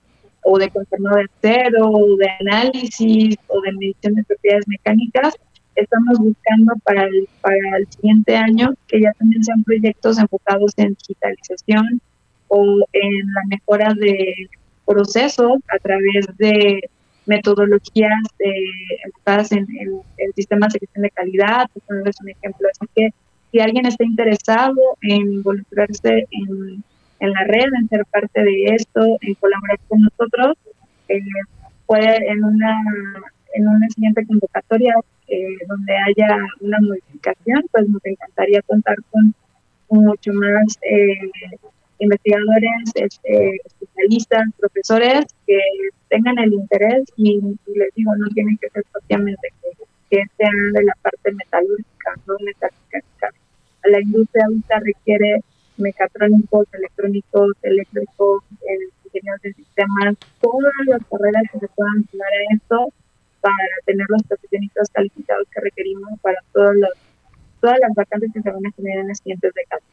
o 0.44 0.58
de 0.58 0.70
contorno 0.70 1.16
de 1.16 1.24
acero, 1.24 1.90
o 1.90 2.18
de 2.18 2.30
análisis, 2.42 3.36
o 3.48 3.62
de 3.62 3.72
medición 3.74 4.16
de 4.16 4.24
propiedades 4.24 4.68
mecánicas, 4.68 5.34
estamos 5.76 6.20
buscando 6.20 6.74
para 6.84 7.06
el, 7.06 7.28
para 7.42 7.78
el 7.78 7.88
siguiente 7.90 8.36
año 8.36 8.74
que 8.88 9.02
ya 9.02 9.12
también 9.14 9.44
sean 9.44 9.64
proyectos 9.64 10.20
enfocados 10.20 10.74
en 10.78 10.96
digitalización 10.96 12.02
o 12.48 12.86
en 12.94 13.34
la 13.34 13.42
mejora 13.48 13.94
de 13.96 14.50
procesos 14.86 15.58
a 15.74 15.80
través 15.80 16.28
de 16.38 16.90
metodologías 17.26 18.20
enfocadas 19.06 19.52
en, 19.54 19.66
el 20.18 20.34
sistema 20.36 20.68
de 20.68 20.80
gestión 20.80 21.04
de 21.04 21.10
calidad, 21.12 21.70
por 21.88 22.08
es 22.08 22.16
un 22.22 22.30
ejemplo. 22.30 22.68
Así 22.70 22.92
que 22.96 23.10
si 23.54 23.60
alguien 23.60 23.86
está 23.86 24.04
interesado 24.04 24.98
en 25.02 25.34
involucrarse 25.34 26.26
en, 26.32 26.84
la 27.20 27.44
red, 27.46 27.70
en 27.80 27.88
ser 27.88 28.04
parte 28.08 28.44
de 28.44 28.66
esto, 28.76 29.00
en 29.22 29.36
colaborar 29.36 29.80
con 29.88 30.02
nosotros, 30.02 30.58
eh, 31.08 31.22
puede 31.86 32.32
en 32.32 32.44
una 32.44 32.82
en 33.54 33.68
una 33.68 33.88
siguiente 33.90 34.26
convocatoria 34.26 34.96
eh, 35.28 35.58
donde 35.68 35.94
haya 35.96 36.40
una 36.62 36.80
modificación, 36.82 37.64
pues 37.72 37.88
nos 37.88 38.04
encantaría 38.04 38.64
contar 38.64 38.98
con 39.12 39.36
mucho 39.90 40.34
más 40.34 40.80
eh, 40.82 41.14
investigadores, 42.00 42.92
este, 42.96 43.62
especialistas, 43.64 44.44
profesores 44.58 45.26
que 45.46 45.60
tengan 46.10 46.40
el 46.40 46.54
interés 46.54 47.04
y, 47.16 47.40
les 47.68 47.94
digo, 47.96 48.16
no 48.16 48.28
tienen 48.30 48.58
que 48.58 48.70
ser 48.70 48.84
propiamente 48.92 49.48
que, 49.62 49.86
que 50.10 50.24
sean 50.38 50.74
de 50.74 50.84
la 50.84 50.94
parte 51.04 51.32
metalúrgica, 51.32 52.16
no 52.26 52.34
metalúrgica. 52.44 53.30
La 53.86 54.02
industria 54.02 54.46
ahorita 54.46 54.80
requiere 54.80 55.42
mecatrónicos, 55.78 56.68
electrónicos, 56.74 57.52
eléctricos, 57.62 58.44
ingenieros 59.06 59.42
de 59.42 59.54
sistemas, 59.54 60.16
todas 60.42 60.74
las 60.88 61.02
carreras 61.10 61.44
que 61.52 61.60
se 61.60 61.68
puedan 61.70 62.06
sumar 62.10 62.28
a 62.28 62.56
esto 62.56 62.94
para 63.42 63.68
tener 63.86 64.06
los 64.10 64.24
profesionistas 64.24 64.90
calificados 64.92 65.48
que 65.54 65.62
requerimos 65.62 66.10
para 66.22 66.38
todos 66.54 66.76
los, 66.76 66.90
todas 67.60 67.78
las 67.82 67.94
vacantes 67.94 68.32
que 68.34 68.42
se 68.42 68.50
van 68.50 68.66
a 68.66 68.72
generar 68.72 69.00
en 69.00 69.08
las 69.10 69.18
siguientes 69.18 69.52
décadas. 69.54 69.84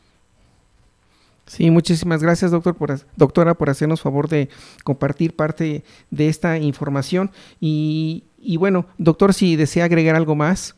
Sí, 1.47 1.68
muchísimas 1.68 2.22
gracias, 2.22 2.53
doctor, 2.53 2.76
por, 2.76 2.97
doctora, 3.16 3.55
por 3.55 3.70
hacernos 3.70 4.01
favor 4.01 4.28
de 4.28 4.49
compartir 4.84 5.34
parte 5.34 5.82
de 6.09 6.28
esta 6.28 6.59
información. 6.59 7.32
Y, 7.59 8.22
y 8.38 8.57
bueno, 8.57 8.86
doctor, 8.99 9.34
si 9.34 9.57
desea 9.57 9.86
agregar 9.86 10.14
algo 10.14 10.36
más. 10.36 10.76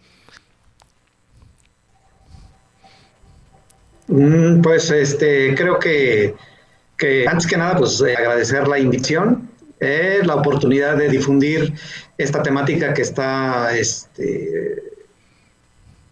Pues 4.06 4.90
este, 4.90 5.54
creo 5.54 5.78
que, 5.78 6.34
que 6.96 7.26
antes 7.26 7.46
que 7.46 7.56
nada, 7.56 7.76
pues 7.76 8.00
eh, 8.00 8.16
agradecer 8.16 8.66
la 8.68 8.78
invitación, 8.78 9.48
eh, 9.80 10.20
la 10.24 10.36
oportunidad 10.36 10.96
de 10.96 11.08
difundir 11.08 11.72
esta 12.18 12.42
temática 12.42 12.94
que 12.94 13.02
está 13.02 13.76
este, 13.76 14.82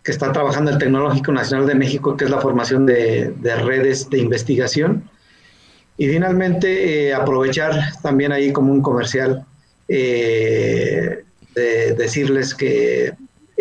que 0.03 0.11
está 0.11 0.33
trabajando 0.33 0.71
el 0.71 0.79
Tecnológico 0.79 1.33
Nacional 1.33 1.67
de 1.67 1.75
México, 1.75 2.17
que 2.17 2.25
es 2.25 2.31
la 2.31 2.41
formación 2.41 2.87
de, 2.87 3.35
redes 3.43 4.09
de 4.09 4.19
investigación. 4.19 5.11
Y 5.99 6.09
finalmente, 6.09 7.09
eh, 7.09 7.15
aprovechar 7.15 7.73
también 8.03 8.33
ahí 8.33 8.53
como 8.53 8.73
un 8.73 8.81
comercial, 8.81 9.45
de 9.87 11.25
decirles 11.97 12.55
que 12.55 13.13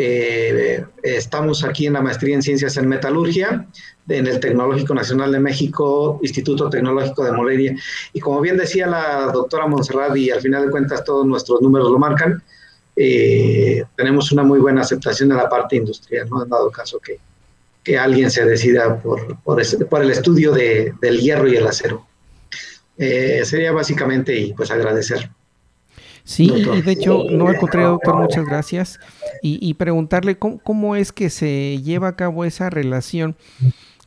eh, 0.01 0.85
estamos 1.03 1.65
aquí 1.65 1.85
en 1.85 1.93
la 1.93 2.01
maestría 2.01 2.33
en 2.33 2.41
ciencias 2.41 2.77
en 2.77 2.87
metalurgia, 2.87 3.67
en 4.07 4.27
el 4.27 4.39
Tecnológico 4.39 4.95
Nacional 4.95 5.33
de 5.33 5.41
México, 5.41 6.19
Instituto 6.21 6.69
Tecnológico 6.69 7.25
de 7.25 7.33
Morelia. 7.33 7.75
Y 8.13 8.21
como 8.21 8.39
bien 8.39 8.55
decía 8.55 8.87
la 8.87 9.29
doctora 9.33 9.67
Monserrat, 9.67 10.15
y 10.15 10.31
al 10.31 10.39
final 10.39 10.65
de 10.65 10.71
cuentas 10.71 11.03
todos 11.03 11.25
nuestros 11.25 11.61
números 11.61 11.91
lo 11.91 11.99
marcan, 11.99 12.41
eh, 12.95 13.83
tenemos 13.97 14.31
una 14.31 14.43
muy 14.43 14.59
buena 14.59 14.81
aceptación 14.81 15.27
de 15.27 15.35
la 15.35 15.49
parte 15.49 15.75
industrial, 15.75 16.29
¿no? 16.29 16.43
Han 16.43 16.49
dado 16.49 16.71
caso 16.71 16.97
que, 16.99 17.19
que 17.83 17.99
alguien 17.99 18.31
se 18.31 18.45
decida 18.45 19.01
por, 19.01 19.37
por, 19.41 19.61
por 19.89 20.01
el 20.01 20.11
estudio 20.11 20.53
de, 20.53 20.93
del 21.01 21.19
hierro 21.19 21.49
y 21.49 21.57
el 21.57 21.67
acero. 21.67 22.07
Eh, 22.97 23.41
sería 23.43 23.73
básicamente 23.73 24.33
y 24.33 24.53
pues 24.53 24.71
agradecer. 24.71 25.29
Sí, 26.29 26.43
y 26.53 26.81
de 26.83 26.91
hecho, 26.91 27.23
no 27.31 27.47
al 27.47 27.57
contrario, 27.57 27.89
doctor, 27.89 28.15
muchas 28.15 28.45
gracias. 28.45 28.99
Y, 29.41 29.57
y 29.67 29.73
preguntarle 29.73 30.37
cómo, 30.37 30.59
cómo, 30.59 30.95
es 30.95 31.11
que 31.11 31.31
se 31.31 31.81
lleva 31.81 32.09
a 32.09 32.15
cabo 32.15 32.45
esa 32.45 32.69
relación 32.69 33.35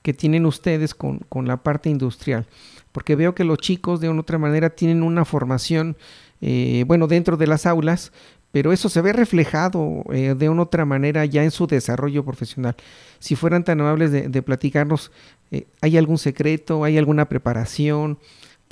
que 0.02 0.14
tienen 0.14 0.46
ustedes 0.46 0.94
con, 0.94 1.18
con, 1.28 1.48
la 1.48 1.64
parte 1.64 1.90
industrial. 1.90 2.46
Porque 2.92 3.16
veo 3.16 3.34
que 3.34 3.42
los 3.42 3.58
chicos 3.58 4.00
de 4.00 4.08
una 4.08 4.20
otra 4.20 4.38
manera 4.38 4.70
tienen 4.70 5.02
una 5.02 5.24
formación, 5.24 5.96
eh, 6.40 6.84
bueno, 6.86 7.08
dentro 7.08 7.36
de 7.36 7.48
las 7.48 7.66
aulas, 7.66 8.12
pero 8.52 8.72
eso 8.72 8.88
se 8.88 9.00
ve 9.00 9.12
reflejado 9.12 10.04
eh, 10.12 10.36
de 10.38 10.48
una 10.48 10.62
otra 10.62 10.84
manera 10.84 11.24
ya 11.24 11.42
en 11.42 11.50
su 11.50 11.66
desarrollo 11.66 12.24
profesional. 12.24 12.76
Si 13.18 13.34
fueran 13.34 13.64
tan 13.64 13.80
amables 13.80 14.12
de, 14.12 14.42
platicarnos, 14.42 15.10
eh, 15.50 15.66
¿hay 15.80 15.96
algún 15.96 16.18
secreto? 16.18 16.84
¿Hay 16.84 16.98
alguna 16.98 17.28
preparación? 17.28 18.18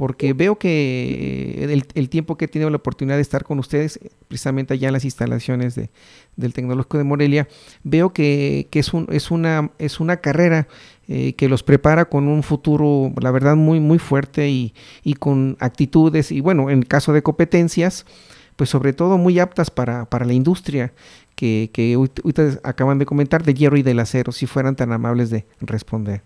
Porque 0.01 0.33
veo 0.33 0.57
que 0.57 1.63
el, 1.63 1.85
el, 1.93 2.09
tiempo 2.09 2.39
que 2.39 2.47
he 2.47 2.49
tenido 2.49 2.71
la 2.71 2.79
oportunidad 2.79 3.17
de 3.17 3.21
estar 3.21 3.45
con 3.45 3.59
ustedes, 3.59 4.01
precisamente 4.29 4.73
allá 4.73 4.89
en 4.89 4.95
las 4.95 5.05
instalaciones 5.05 5.75
de, 5.75 5.91
del 6.37 6.55
Tecnológico 6.55 6.97
de 6.97 7.05
Morelia, 7.05 7.49
veo 7.83 8.11
que, 8.15 8.67
es, 8.73 8.95
un, 8.95 9.09
es, 9.11 9.31
una, 9.31 9.73
es 9.79 10.01
una 10.01 10.17
carrera 10.17 10.69
eh, 11.07 11.35
que 11.35 11.51
los 11.51 11.63
prepara 11.63 12.07
con 12.07 12.29
un 12.29 12.43
futuro, 12.43 13.13
la 13.21 13.31
verdad, 13.31 13.57
muy, 13.57 13.79
muy 13.79 13.99
fuerte 13.99 14.49
y, 14.49 14.73
con 15.19 15.59
actitudes 15.61 16.33
y, 16.33 16.41
bueno, 16.41 16.71
en 16.71 16.81
caso 16.81 17.13
de 17.13 17.23
competencias, 17.23 18.07
pues 18.57 18.71
sobre 18.71 18.95
todo 18.95 19.19
muy 19.19 19.39
aptas 19.39 19.71
para, 19.71 20.07
para 20.07 20.25
la 20.25 20.33
industria 20.33 20.95
que, 21.35 21.69
que 21.75 21.99
ustedes 21.99 22.59
acaban 22.65 22.99
de 22.99 23.05
comentar 23.05 23.45
de 23.45 23.53
hierro 23.53 23.77
y 23.77 23.83
del 23.83 23.99
acero, 23.99 24.33
si 24.33 24.47
fueran 24.47 24.77
tan 24.77 24.93
amables 24.93 25.29
de 25.29 25.45
responder. 25.61 26.23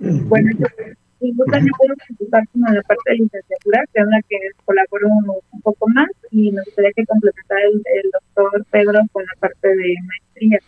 Bueno, 0.00 0.50
yo 0.58 1.44
también 1.50 1.72
puedo 1.76 1.94
participar 1.94 2.48
como 2.52 2.66
la 2.72 2.82
parte 2.82 3.10
de 3.10 3.16
licenciatura, 3.16 3.84
que 3.92 4.00
es 4.00 4.06
la 4.06 4.22
que 4.22 4.36
colaboro 4.64 5.08
un 5.52 5.60
poco 5.60 5.86
más, 5.88 6.08
y 6.30 6.50
me 6.52 6.62
gustaría 6.62 6.92
que 6.92 7.04
complementara 7.04 7.60
el, 7.64 7.82
el 8.02 8.10
doctor 8.10 8.64
Pedro 8.70 9.00
con 9.12 9.24
la 9.24 9.32
parte 9.38 9.68
de 9.68 9.94
maestría. 10.06 10.58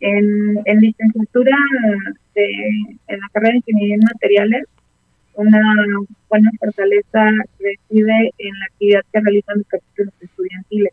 En, 0.00 0.60
en 0.64 0.80
licenciatura, 0.80 1.56
de, 2.34 2.44
en 3.06 3.20
la 3.20 3.28
carrera 3.32 3.52
de 3.52 3.58
Ingeniería 3.58 3.94
en 3.96 4.00
Materiales, 4.00 4.64
una 5.34 5.74
buena 6.30 6.50
fortaleza 6.58 7.30
reside 7.58 8.32
en 8.38 8.58
la 8.58 8.64
actividad 8.70 9.02
que 9.12 9.20
realizan 9.20 9.58
los 9.58 9.66
capítulos 9.66 10.14
estudiantiles, 10.20 10.92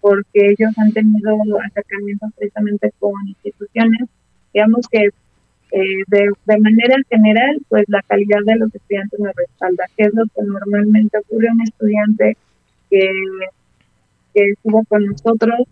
porque 0.00 0.54
ellos 0.56 0.72
han 0.78 0.92
tenido 0.92 1.36
acercamientos 1.66 2.30
precisamente 2.36 2.92
con 2.98 3.12
instituciones, 3.26 4.08
digamos 4.54 4.88
que 4.90 5.10
eh, 5.72 6.02
de, 6.06 6.30
de, 6.46 6.58
manera 6.58 6.96
general, 7.10 7.58
pues 7.68 7.84
la 7.88 8.02
calidad 8.02 8.40
de 8.44 8.56
los 8.56 8.74
estudiantes 8.74 9.20
nos 9.20 9.34
respalda, 9.34 9.84
que 9.96 10.04
es 10.04 10.14
lo 10.14 10.24
que 10.24 10.42
normalmente 10.42 11.18
ocurre 11.18 11.48
a 11.48 11.52
un 11.52 11.62
estudiante 11.62 12.36
que, 12.90 13.10
que 14.34 14.50
estuvo 14.50 14.82
con 14.84 15.04
nosotros 15.04 15.66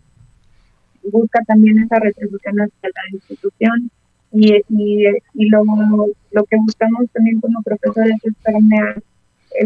busca 1.11 1.41
también 1.43 1.79
esa 1.79 1.99
retribución 1.99 2.59
hacia 2.59 2.89
la 2.89 3.15
institución 3.15 3.91
y, 4.31 4.55
y, 4.69 5.05
y 5.33 5.49
lo, 5.49 5.63
lo 6.31 6.43
que 6.45 6.57
buscamos 6.57 7.09
también 7.13 7.39
como 7.39 7.61
profesores 7.61 8.17
es 8.23 8.33
permear 8.43 9.01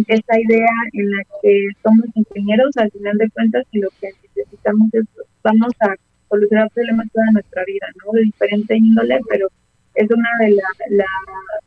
esa 0.07 0.39
idea 0.39 0.69
en 0.93 1.11
la 1.11 1.23
que 1.41 1.67
somos 1.83 2.05
ingenieros 2.13 2.77
al 2.77 2.91
final 2.91 3.17
de 3.17 3.29
cuentas 3.31 3.65
y 3.71 3.79
lo 3.79 3.89
que 3.99 4.09
necesitamos 4.35 4.93
es 4.93 5.05
vamos 5.43 5.71
a 5.79 5.95
solucionar 6.29 6.69
problemas 6.71 7.07
toda 7.11 7.25
nuestra 7.33 7.63
vida, 7.65 7.87
¿no? 8.05 8.13
De 8.13 8.21
diferente 8.21 8.77
índole, 8.77 9.19
pero 9.29 9.49
es 9.95 10.09
una 10.09 10.29
de, 10.39 10.57
la, 10.89 11.05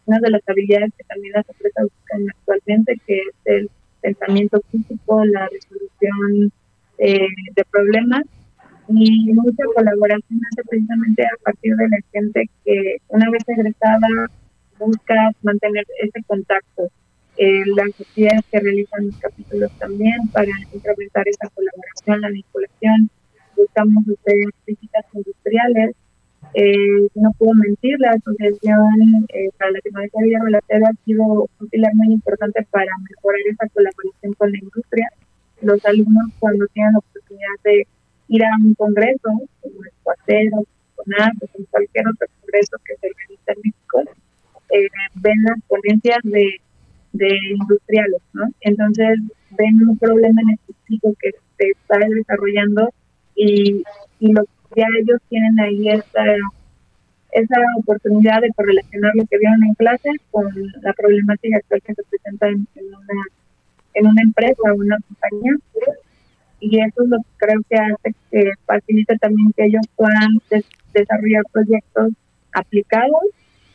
una 0.06 0.18
de 0.20 0.30
las 0.30 0.42
habilidades 0.48 0.92
que 0.96 1.04
también 1.04 1.32
las 1.34 1.48
empresas 1.48 1.84
buscan 1.84 2.28
actualmente, 2.30 3.00
que 3.06 3.18
es 3.18 3.34
el 3.44 3.70
pensamiento 4.00 4.60
crítico, 4.70 5.24
la 5.24 5.48
resolución 5.48 6.52
eh, 6.98 7.28
de 7.54 7.64
problemas 7.70 8.24
y 8.88 9.32
mucha 9.32 9.64
colaboración 9.74 10.40
hace 10.50 10.62
precisamente 10.68 11.24
a 11.24 11.42
partir 11.42 11.74
de 11.76 11.88
la 11.88 11.98
gente 12.12 12.48
que 12.64 12.96
una 13.08 13.30
vez 13.30 13.42
egresada 13.46 14.30
busca 14.78 15.30
mantener 15.42 15.84
ese 16.02 16.22
contacto. 16.26 16.88
Eh, 17.36 17.62
las 17.74 17.88
actividades 17.88 18.42
que 18.50 18.60
realizan 18.60 19.06
los 19.06 19.16
capítulos 19.16 19.72
también 19.78 20.28
para 20.32 20.50
incrementar 20.72 21.26
esa 21.26 21.48
colaboración, 21.48 22.20
la 22.20 22.28
vinculación. 22.28 23.10
Buscamos 23.56 24.04
hacer 24.04 24.36
visitas 24.66 25.04
industriales. 25.14 25.96
Eh, 26.54 27.08
no 27.14 27.32
puedo 27.38 27.52
mentir, 27.54 27.98
la 27.98 28.12
Asociación 28.12 29.26
eh, 29.28 29.50
para 29.58 29.72
la 29.72 29.80
Tecnología 29.80 30.20
de 30.20 30.26
Vida 30.26 30.88
ha 30.88 31.04
sido 31.04 31.48
un 31.60 31.68
pilar 31.68 31.92
muy 31.94 32.14
importante 32.14 32.66
para 32.70 32.90
mejorar 33.10 33.40
esa 33.50 33.68
colaboración 33.68 34.32
con 34.34 34.52
la 34.52 34.58
industria. 34.58 35.10
Los 35.62 35.84
alumnos 35.84 36.26
cuando 36.38 36.66
tienen 36.68 36.92
la 36.92 36.98
oportunidad 36.98 37.56
de 37.64 37.86
ir 38.28 38.44
a 38.44 38.56
un 38.62 38.74
congreso, 38.74 39.30
como 39.60 39.84
el 39.84 39.90
Cuatero, 40.02 40.64
con 40.94 41.06
o 41.12 41.64
cualquier 41.70 42.08
otro 42.08 42.26
congreso 42.40 42.76
que 42.84 42.94
se 42.96 43.08
realiza 43.08 43.52
en 43.52 43.58
México, 43.64 44.02
eh, 44.70 44.88
ven 45.16 45.42
las 45.42 45.60
ponencias 45.68 46.18
de 46.22 46.60
de 47.14 47.38
industriales, 47.56 48.20
¿no? 48.32 48.44
Entonces 48.60 49.18
ven 49.56 49.88
un 49.88 49.96
problema 49.98 50.42
en 50.42 50.50
específico 50.50 51.14
que 51.20 51.30
se 51.56 51.68
está 51.70 51.98
desarrollando 52.08 52.92
y, 53.36 53.82
y 54.18 54.32
lo 54.32 54.42
ya 54.76 54.86
ellos 55.00 55.20
tienen 55.28 55.58
ahí 55.60 55.88
esa, 55.88 56.24
esa 57.32 57.56
oportunidad 57.78 58.40
de 58.40 58.50
correlacionar 58.56 59.12
lo 59.14 59.24
que 59.26 59.38
vieron 59.38 59.62
en 59.64 59.74
clase 59.74 60.10
con 60.30 60.46
la 60.82 60.92
problemática 60.92 61.56
actual 61.58 61.82
que 61.82 61.94
se 61.94 62.02
presenta 62.04 62.48
en, 62.48 62.66
una, 62.76 63.24
en 63.94 64.06
una 64.06 64.22
empresa 64.22 64.62
o 64.72 64.74
una 64.74 64.96
compañía. 65.08 65.52
Y 66.60 66.80
eso 66.80 67.02
es 67.02 67.08
lo 67.08 67.18
que 67.18 67.24
creo 67.36 67.60
que 67.68 67.76
hace 67.76 68.14
que 68.30 68.52
facilite 68.64 69.18
también 69.18 69.52
que 69.56 69.66
ellos 69.66 69.82
puedan 69.96 70.40
desarrollar 70.92 71.42
proyectos 71.52 72.12
aplicados 72.52 73.22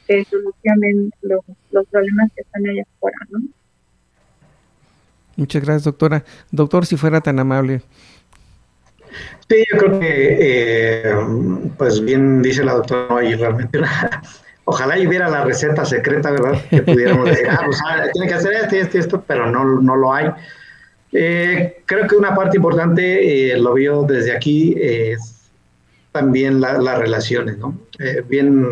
que 0.08 0.26
solucionen 0.26 1.12
los, 1.22 1.42
los 1.72 1.86
problemas 1.88 2.32
que 2.36 2.42
están 2.42 2.66
allá 2.66 2.84
afuera, 2.96 3.18
¿no? 3.30 3.40
Muchas 5.36 5.64
gracias, 5.64 5.84
doctora. 5.84 6.26
Doctor, 6.52 6.86
si 6.86 6.98
fuera 6.98 7.22
tan 7.22 7.40
amable. 7.40 7.82
Sí, 9.50 9.64
yo 9.72 9.78
creo 9.78 10.00
que, 10.00 10.38
eh, 10.40 11.16
pues 11.78 12.02
bien 12.02 12.42
dice 12.42 12.64
la 12.64 12.74
doctora, 12.74 13.24
y 13.24 13.36
realmente 13.36 13.80
ojalá 14.66 14.96
hubiera 14.96 15.30
la 15.30 15.44
receta 15.44 15.86
secreta, 15.86 16.32
¿verdad? 16.32 16.62
Que 16.70 16.82
pudiéramos 16.84 17.30
decir, 17.30 17.48
ah, 17.50 17.62
pues 17.66 17.80
ah, 17.88 18.06
tiene 18.14 18.28
que 18.28 18.34
hacer 18.36 18.54
esto 18.54 18.76
y 18.76 18.80
esto 18.80 18.98
y 18.98 19.00
esto, 19.00 19.24
pero 19.26 19.50
no, 19.50 19.82
no 19.82 19.96
lo 19.96 20.14
hay. 20.14 20.30
Eh, 21.12 21.82
creo 21.86 22.08
que 22.08 22.16
una 22.16 22.36
parte 22.36 22.58
importante, 22.58 23.52
eh, 23.52 23.58
lo 23.58 23.74
veo 23.74 24.04
desde 24.04 24.36
aquí, 24.36 24.76
es 24.80 25.36
también 26.12 26.60
las 26.62 26.98
relaciones, 26.98 27.58
¿no? 27.58 27.78
bien 28.28 28.66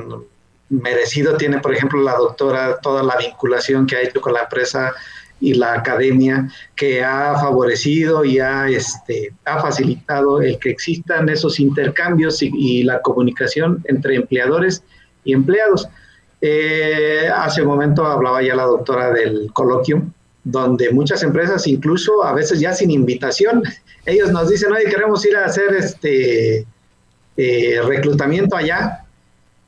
merecido 0.69 1.37
tiene, 1.37 1.59
por 1.59 1.73
ejemplo, 1.73 2.01
la 2.01 2.15
doctora 2.15 2.79
toda 2.81 3.03
la 3.03 3.15
vinculación 3.17 3.85
que 3.85 3.95
ha 3.95 4.01
hecho 4.01 4.21
con 4.21 4.33
la 4.33 4.41
empresa 4.41 4.93
y 5.39 5.53
la 5.53 5.73
academia, 5.73 6.49
que 6.75 7.03
ha 7.03 7.35
favorecido 7.39 8.25
y 8.25 8.39
ha, 8.39 8.67
este, 8.67 9.33
ha 9.45 9.59
facilitado 9.59 10.41
el 10.41 10.57
que 10.59 10.71
existan 10.71 11.29
esos 11.29 11.59
intercambios 11.59 12.41
y, 12.41 12.83
la 12.83 13.01
comunicación 13.01 13.83
entre 13.85 14.15
empleadores 14.15 14.83
y 15.23 15.33
empleados. 15.33 15.87
Eh, 16.41 17.29
hace 17.35 17.61
un 17.61 17.67
momento 17.67 18.05
hablaba 18.05 18.41
ya 18.41 18.55
la 18.55 18.63
doctora 18.63 19.11
del 19.11 19.51
coloquio, 19.53 20.03
donde 20.43 20.91
muchas 20.91 21.23
empresas, 21.23 21.67
incluso 21.67 22.23
a 22.23 22.33
veces 22.33 22.59
ya 22.59 22.73
sin 22.73 22.91
invitación, 22.91 23.63
ellos 24.05 24.31
nos 24.31 24.49
dicen, 24.49 24.71
oye, 24.71 24.85
queremos 24.85 25.25
ir 25.25 25.35
a 25.35 25.45
hacer 25.45 25.75
este 25.75 26.65
eh, 27.35 27.81
reclutamiento 27.85 28.55
allá, 28.55 29.05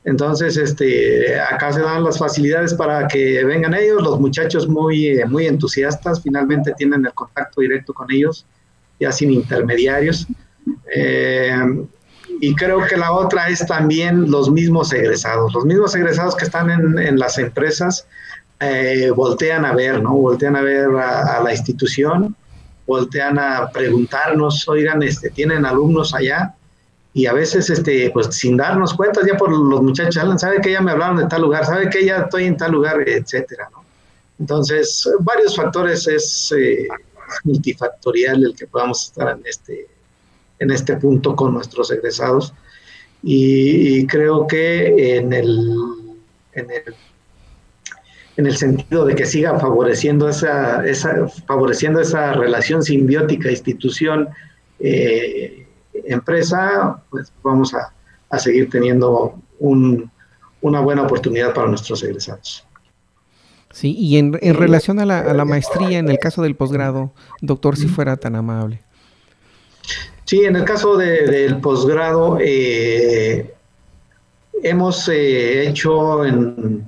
entonces, 0.09 0.57
este, 0.57 1.39
acá 1.39 1.71
se 1.71 1.81
dan 1.81 2.03
las 2.03 2.17
facilidades 2.17 2.73
para 2.73 3.07
que 3.07 3.43
vengan 3.45 3.75
ellos, 3.75 4.01
los 4.01 4.19
muchachos 4.19 4.67
muy, 4.67 5.21
muy 5.27 5.45
entusiastas, 5.45 6.23
finalmente 6.23 6.73
tienen 6.75 7.05
el 7.05 7.13
contacto 7.13 7.61
directo 7.61 7.93
con 7.93 8.11
ellos, 8.11 8.43
ya 8.99 9.11
sin 9.11 9.31
intermediarios. 9.31 10.25
Eh, 10.95 11.85
y 12.41 12.55
creo 12.55 12.87
que 12.87 12.97
la 12.97 13.11
otra 13.11 13.49
es 13.49 13.63
también 13.67 14.31
los 14.31 14.49
mismos 14.49 14.91
egresados, 14.93 15.53
los 15.53 15.65
mismos 15.65 15.93
egresados 15.93 16.35
que 16.35 16.45
están 16.45 16.71
en, 16.71 17.19
las 17.19 17.37
empresas 17.37 18.07
eh, 18.59 19.11
voltean 19.15 19.63
a 19.63 19.75
ver, 19.75 20.01
¿no? 20.01 20.15
Voltean 20.15 20.55
a 20.55 20.61
ver 20.61 20.87
a, 20.89 21.39
la 21.43 21.51
institución, 21.51 22.35
voltean 22.87 23.37
a 23.37 23.69
preguntarnos, 23.71 24.67
oigan, 24.67 25.03
este, 25.03 25.29
¿tienen 25.29 25.67
alumnos 25.67 26.15
allá? 26.15 26.55
Y 27.19 27.25
a 27.25 27.33
veces, 27.33 27.69
este, 27.69 28.09
pues 28.11 28.27
sin 28.27 28.55
darnos 28.55 28.93
cuenta, 28.93 29.19
ya 29.27 29.35
por 29.35 29.51
los 29.51 29.81
muchachos, 29.81 30.39
sabe 30.39 30.61
que 30.61 30.71
ya 30.71 30.79
me 30.79 30.91
hablaron 30.91 31.17
de 31.17 31.25
tal 31.25 31.41
lugar, 31.41 31.65
sabe 31.65 31.89
que 31.89 32.05
ya 32.05 32.19
estoy 32.19 32.45
en 32.45 32.55
tal 32.55 32.71
lugar, 32.71 33.03
etcétera. 33.05 33.69
Entonces, 34.39 35.09
varios 35.19 35.53
factores 35.53 36.07
es 36.07 36.53
eh, 36.57 36.87
multifactorial 37.43 38.45
el 38.45 38.55
que 38.55 38.67
podamos 38.67 39.07
estar 39.07 39.37
en 39.37 39.45
este, 39.45 39.87
en 40.59 40.71
este 40.71 40.95
punto 40.95 41.35
con 41.35 41.53
nuestros 41.53 41.91
egresados. 41.91 42.53
Y, 43.21 44.07
creo 44.07 44.47
que 44.47 45.17
en 45.17 45.33
el, 45.33 45.75
en 46.53 46.71
el, 46.71 46.95
en 48.37 48.45
el 48.47 48.55
sentido 48.55 49.03
de 49.03 49.13
que 49.13 49.25
siga 49.25 49.59
favoreciendo 49.59 50.29
esa, 50.29 50.87
esa, 50.87 51.27
favoreciendo 51.45 51.99
esa 51.99 52.31
relación 52.31 52.81
simbiótica 52.81 53.51
institución 53.51 54.29
eh, 54.79 55.65
empresa, 56.05 57.01
pues 57.09 57.31
vamos 57.43 57.73
a, 57.73 57.93
seguir 58.37 58.69
teniendo 58.69 59.39
una 59.59 60.79
buena 60.81 61.01
oportunidad 61.03 61.53
para 61.53 61.67
nuestros 61.67 62.03
egresados. 62.03 62.65
Sí, 63.71 63.95
y 63.97 64.17
en, 64.17 64.33
relación 64.33 64.99
a 64.99 65.05
la, 65.05 65.45
maestría, 65.45 65.99
en 65.99 66.09
el 66.09 66.17
caso 66.17 66.41
del 66.41 66.55
posgrado, 66.55 67.13
doctor, 67.41 67.77
si 67.77 67.87
fuera 67.87 68.17
tan 68.17 68.35
amable. 68.35 68.81
Sí, 70.25 70.43
en 70.43 70.55
el 70.55 70.63
caso 70.63 70.97
del 70.97 71.59
posgrado, 71.59 72.37
eh, 72.41 73.53
hemos 74.63 75.07
eh, 75.09 75.67
hecho 75.67 76.25
en, 76.25 76.87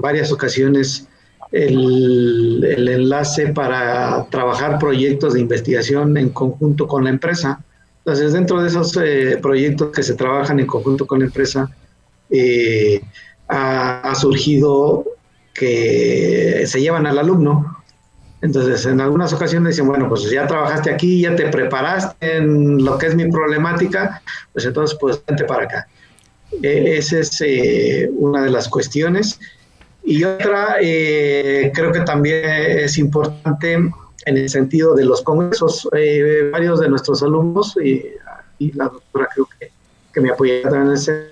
varias 0.00 0.32
ocasiones 0.32 1.08
el, 1.50 2.62
el, 2.64 2.88
enlace 2.88 3.48
para 3.48 4.26
trabajar 4.30 4.78
proyectos 4.78 5.34
de 5.34 5.40
investigación 5.40 6.16
en 6.16 6.28
conjunto 6.28 6.86
con 6.86 7.04
la 7.04 7.10
empresa. 7.10 7.64
Entonces, 8.04 8.32
dentro 8.32 8.62
de 8.62 8.68
esos 8.68 8.96
eh, 8.96 9.38
proyectos 9.42 9.90
que 9.94 10.02
se 10.02 10.14
trabajan 10.14 10.58
en 10.58 10.66
conjunto 10.66 11.06
con 11.06 11.18
la 11.18 11.26
empresa, 11.26 11.68
eh, 12.30 13.00
ha, 13.48 14.14
surgido 14.14 15.04
que 15.52 16.64
se 16.66 16.80
llevan 16.80 17.06
al 17.06 17.18
alumno. 17.18 17.76
Entonces, 18.40 18.86
en 18.86 19.02
algunas 19.02 19.32
ocasiones 19.34 19.74
dicen, 19.74 19.86
bueno, 19.86 20.08
pues 20.08 20.30
ya 20.30 20.46
trabajaste 20.46 20.90
aquí, 20.90 21.20
ya 21.20 21.36
te 21.36 21.48
preparaste 21.48 22.38
en 22.38 22.82
lo 22.82 22.96
que 22.96 23.08
es 23.08 23.14
mi 23.14 23.30
problemática, 23.30 24.22
pues 24.52 24.64
entonces, 24.64 24.96
pues 24.98 25.20
vente 25.26 25.44
para 25.44 25.64
acá. 25.64 25.88
E, 26.62 26.96
esa 26.96 27.18
es 27.18 27.38
eh, 27.42 28.08
una 28.16 28.44
de 28.44 28.50
las 28.50 28.68
cuestiones. 28.68 29.38
Y 30.02 30.24
otra, 30.24 30.76
creo 30.80 31.92
que 31.92 32.00
también 32.06 32.44
es 32.46 32.96
importante 32.96 33.90
en 34.30 34.38
el 34.38 34.48
sentido 34.48 34.94
de 34.94 35.04
los 35.04 35.22
congresos. 35.22 35.88
Eh, 35.96 36.48
varios 36.52 36.80
de 36.80 36.88
nuestros 36.88 37.22
alumnos, 37.22 37.76
y, 37.82 38.04
la 38.74 38.84
doctora 38.84 39.28
creo 39.34 39.48
que, 39.58 39.70
que 40.12 40.20
me 40.20 40.30
apoya 40.30 40.62
también 40.62 40.88
en 40.88 40.92
ese 40.92 41.30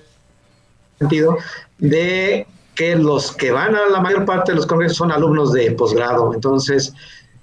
sentido, 0.99 1.37
de 1.79 2.47
que 2.75 2.97
los 2.97 3.33
que 3.33 3.51
van 3.51 3.75
a 3.75 3.89
la 3.89 4.01
mayor 4.01 4.25
parte 4.25 4.53
de 4.53 4.57
los 4.57 4.67
congresos 4.67 4.97
son 4.97 5.13
alumnos 5.13 5.53
de 5.53 5.73
posgrado. 5.73 6.33
Entonces, 6.33 6.93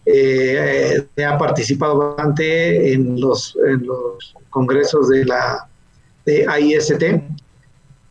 eh, 0.06 1.08
ha 1.26 1.38
participado 1.38 1.98
bastante 1.98 2.94
en 2.94 3.20
los, 3.20 3.58
en 3.68 3.86
los 3.86 4.36
congresos 4.50 5.10
de 5.10 5.26
la 5.26 5.68
de 6.26 6.46
AIST, 6.48 7.04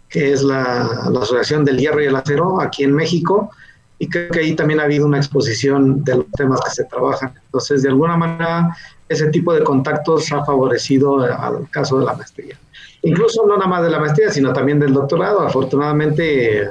que 0.08 0.32
es 0.32 0.42
la, 0.42 1.08
la, 1.10 1.20
Asociación 1.20 1.64
del 1.64 1.78
Hierro 1.78 2.02
y 2.02 2.06
el 2.06 2.16
Acero 2.16 2.60
aquí 2.60 2.84
en 2.84 2.94
México, 2.94 3.50
y 3.98 4.08
creo 4.08 4.30
que 4.30 4.40
ahí 4.40 4.54
también 4.54 4.80
ha 4.80 4.84
habido 4.84 5.06
una 5.06 5.18
exposición 5.18 6.02
de 6.04 6.16
los 6.16 6.30
temas 6.32 6.60
que 6.62 6.70
se 6.70 6.84
trabajan. 6.84 7.32
Entonces, 7.46 7.82
de 7.82 7.88
alguna 7.90 8.16
manera, 8.16 8.76
ese 9.08 9.28
tipo 9.28 9.52
de 9.54 9.62
contactos 9.62 10.32
ha 10.32 10.44
favorecido 10.44 11.20
al 11.20 11.68
caso 11.70 11.98
de 11.98 12.04
la 12.04 12.14
maestría. 12.14 12.58
Incluso 13.02 13.46
no 13.46 13.56
nada 13.56 13.68
más 13.68 13.82
de 13.82 13.90
la 13.90 14.00
maestría, 14.00 14.30
sino 14.30 14.52
también 14.52 14.80
del 14.80 14.94
doctorado. 14.94 15.40
Afortunadamente, 15.40 16.70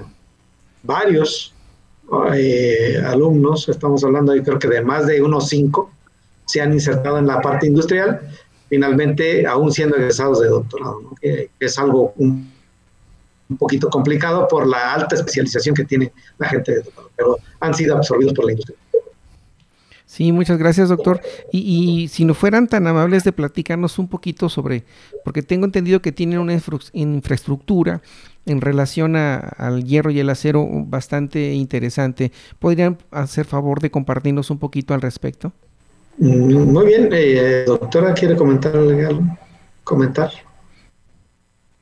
varios 0.82 1.53
eh, 2.36 3.01
alumnos, 3.05 3.69
estamos 3.69 4.03
hablando 4.03 4.36
yo 4.36 4.43
creo 4.43 4.59
que 4.59 4.67
de 4.67 4.82
más 4.82 5.07
de 5.07 5.21
unos 5.21 5.47
cinco, 5.47 5.91
se 6.45 6.61
han 6.61 6.74
insertado 6.74 7.17
en 7.17 7.28
la 7.28 7.41
parte 7.41 7.67
industrial, 7.67 8.21
finalmente 8.67 9.47
aún 9.47 9.71
siendo 9.71 9.95
egresados 9.95 10.41
de 10.41 10.49
doctorado, 10.49 11.01
que, 11.21 11.49
es 11.59 11.80
algo 11.80 12.13
un, 12.17 12.51
poquito 13.58 13.89
complicado 13.89 14.48
por 14.48 14.68
la 14.68 14.94
alta 14.94 15.16
especialización 15.16 15.76
que 15.76 15.86
tiene 15.86 16.12
la 16.38 16.50
gente 16.50 16.74
de 16.74 16.84
pero 17.16 17.38
han 17.60 17.74
sido 17.74 17.96
absorbidos 17.96 18.34
por 18.34 18.46
la 18.46 18.52
industria. 18.52 18.78
Sí, 20.14 20.32
muchas 20.32 20.60
gracias, 20.60 20.89
doctor. 20.89 21.22
Y, 21.52 22.08
si 22.08 22.24
no 22.24 22.36
fueran 22.36 22.68
tan 22.68 22.86
amables 22.86 23.24
de 23.24 23.32
platicarnos 23.32 23.98
un 23.98 24.08
poquito 24.08 24.48
sobre, 24.48 24.84
porque 25.24 25.41
tengo 25.41 25.66
entendido 25.66 26.04
que 26.04 26.12
tienen 26.12 26.38
una 26.38 26.54
infraestructura 26.94 28.04
en 28.46 28.62
relación 28.62 29.16
al 29.16 29.84
hierro 29.84 30.12
y 30.12 30.20
el 30.20 30.30
acero 30.30 30.68
bastante 30.86 31.54
interesante. 31.54 32.32
¿Podrían 32.60 33.00
hacer 33.10 33.46
favor 33.46 33.80
de 33.80 33.89
compartirnos 33.89 34.52
un 34.52 34.60
poquito 34.60 34.94
al 34.94 35.02
respecto? 35.02 35.52
Mm, 36.20 36.72
muy 36.72 36.86
bien, 36.86 37.10
eh, 37.12 37.64
doctora, 37.66 38.14
¿quiere 38.14 38.36
comentar 38.36 38.76
algo? 38.76 39.24
¿Comentar? 39.84 40.32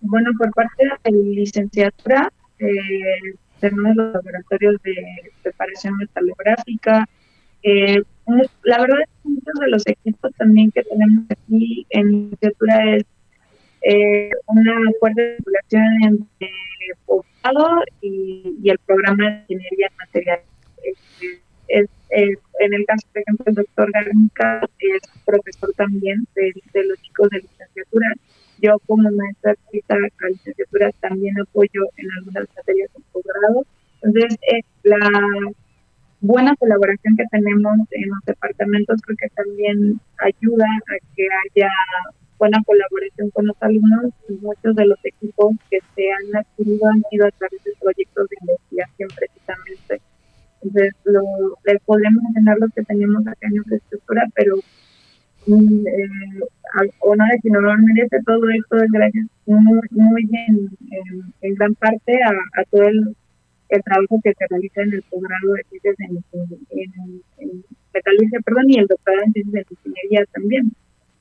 Bueno, 0.01 0.31
por 0.37 0.51
parte 0.51 0.83
de 0.83 1.11
la 1.11 1.17
licenciatura, 1.23 2.33
eh, 2.57 3.35
tenemos 3.59 3.95
los 3.95 4.13
laboratorios 4.13 4.81
de 4.83 4.95
preparación 5.43 5.95
metalográfica. 5.97 7.07
Eh, 7.61 8.01
la 8.63 8.79
verdad 8.81 9.01
es 9.01 9.09
que 9.09 9.29
muchos 9.29 9.53
de 9.59 9.67
los 9.67 9.87
equipos 9.87 10.31
también 10.37 10.71
que 10.71 10.83
tenemos 10.83 11.25
aquí 11.29 11.85
en 11.91 12.11
licenciatura 12.11 12.95
es 12.95 13.05
eh, 13.83 14.31
una 14.47 14.73
fuerte 14.99 15.35
vinculación 15.37 16.03
entre 16.03 16.51
poblado 17.05 17.83
y, 18.01 18.57
y, 18.63 18.69
el 18.69 18.79
programa 18.79 19.29
de 19.29 19.53
ingeniería 19.53 19.91
material. 19.99 20.39
Es, 21.67 21.87
en 22.09 22.73
el 22.73 22.85
caso, 22.85 23.07
por 23.13 23.21
ejemplo, 23.21 23.45
el 23.47 23.55
doctor 23.55 23.91
Garnica 23.93 24.67
es 24.79 25.01
profesor 25.25 25.71
también 25.77 26.27
de 26.35 26.83
los 26.83 27.01
chicos 27.01 27.29
de 27.29 27.39
licenciatura. 27.39 28.15
Yo 28.61 28.77
como 28.85 29.09
maestra 29.11 29.55
de 29.71 30.29
licenciatura 30.29 30.91
también 30.99 31.39
apoyo 31.39 31.81
en 31.97 32.11
algunas 32.17 32.47
materias 32.55 32.89
de 32.95 33.03
posgrado. 33.11 33.65
Entonces, 34.01 34.37
eh, 34.47 34.61
la 34.83 34.97
buena 36.21 36.55
colaboración 36.57 37.17
que 37.17 37.25
tenemos 37.31 37.79
en 37.91 38.09
los 38.09 38.19
departamentos 38.25 39.01
creo 39.01 39.17
que 39.17 39.29
también 39.29 39.99
ayuda 40.19 40.65
a 40.65 41.15
que 41.15 41.27
haya 41.43 41.69
buena 42.37 42.61
colaboración 42.65 43.29
con 43.31 43.47
los 43.47 43.57
alumnos 43.61 44.13
y 44.29 44.33
muchos 44.33 44.75
de 44.75 44.85
los 44.85 44.97
equipos 45.03 45.53
que 45.69 45.79
se 45.95 46.11
han 46.11 46.35
adquirido 46.35 46.87
han 46.87 47.03
sido 47.09 47.27
a 47.27 47.31
través 47.31 47.63
de 47.63 47.71
proyectos 47.79 48.29
de 48.29 48.37
investigación 48.41 49.09
precisamente. 49.15 50.01
Entonces, 50.61 50.93
lo, 51.05 51.21
les 51.65 51.81
podemos 51.81 52.23
enseñar 52.29 52.57
lo 52.59 52.67
que 52.69 52.83
tenemos 52.83 53.25
acá 53.27 53.47
en 53.47 53.57
infraestructura, 53.57 54.27
pero 54.35 54.55
mm, 55.47 55.87
eh, 55.87 56.89
o 56.99 57.15
no 57.15 57.25
si 57.41 57.49
no 57.49 57.61
merece 57.61 58.17
todo 58.25 58.49
esto 58.49 58.77
es 58.77 58.91
gracias 58.91 59.25
muy, 59.45 59.79
muy 59.91 60.29
en, 61.41 61.55
gran 61.55 61.75
parte 61.75 62.19
a, 62.23 62.63
todo 62.65 62.83
el, 62.83 63.15
trabajo 63.85 64.19
que 64.23 64.33
se 64.37 64.45
realiza 64.49 64.81
en 64.81 64.93
el 64.93 65.01
posgrado 65.03 65.53
de 65.53 65.63
ciencias 65.69 65.95
en, 65.99 66.23
en, 66.69 67.21
en, 67.37 67.63
perdón, 68.43 68.69
y 68.69 68.79
el 68.79 68.87
doctorado 68.87 69.23
en 69.25 69.33
ciencias 69.33 69.65
de 69.67 69.75
ingeniería 69.75 70.25
también, 70.33 70.71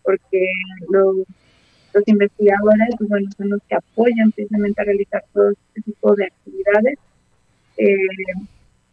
porque 0.02 0.46
los, 0.90 1.16
los 1.94 2.08
investigadores 2.08 2.88
pues, 2.98 3.08
bueno, 3.08 3.28
son 3.36 3.50
los 3.50 3.60
que 3.68 3.76
apoyan 3.76 4.32
precisamente 4.32 4.80
a 4.80 4.84
realizar 4.84 5.24
todo 5.32 5.50
este 5.50 5.82
tipo 5.82 6.14
de 6.14 6.24
actividades. 6.26 6.98
Eh, 7.76 7.96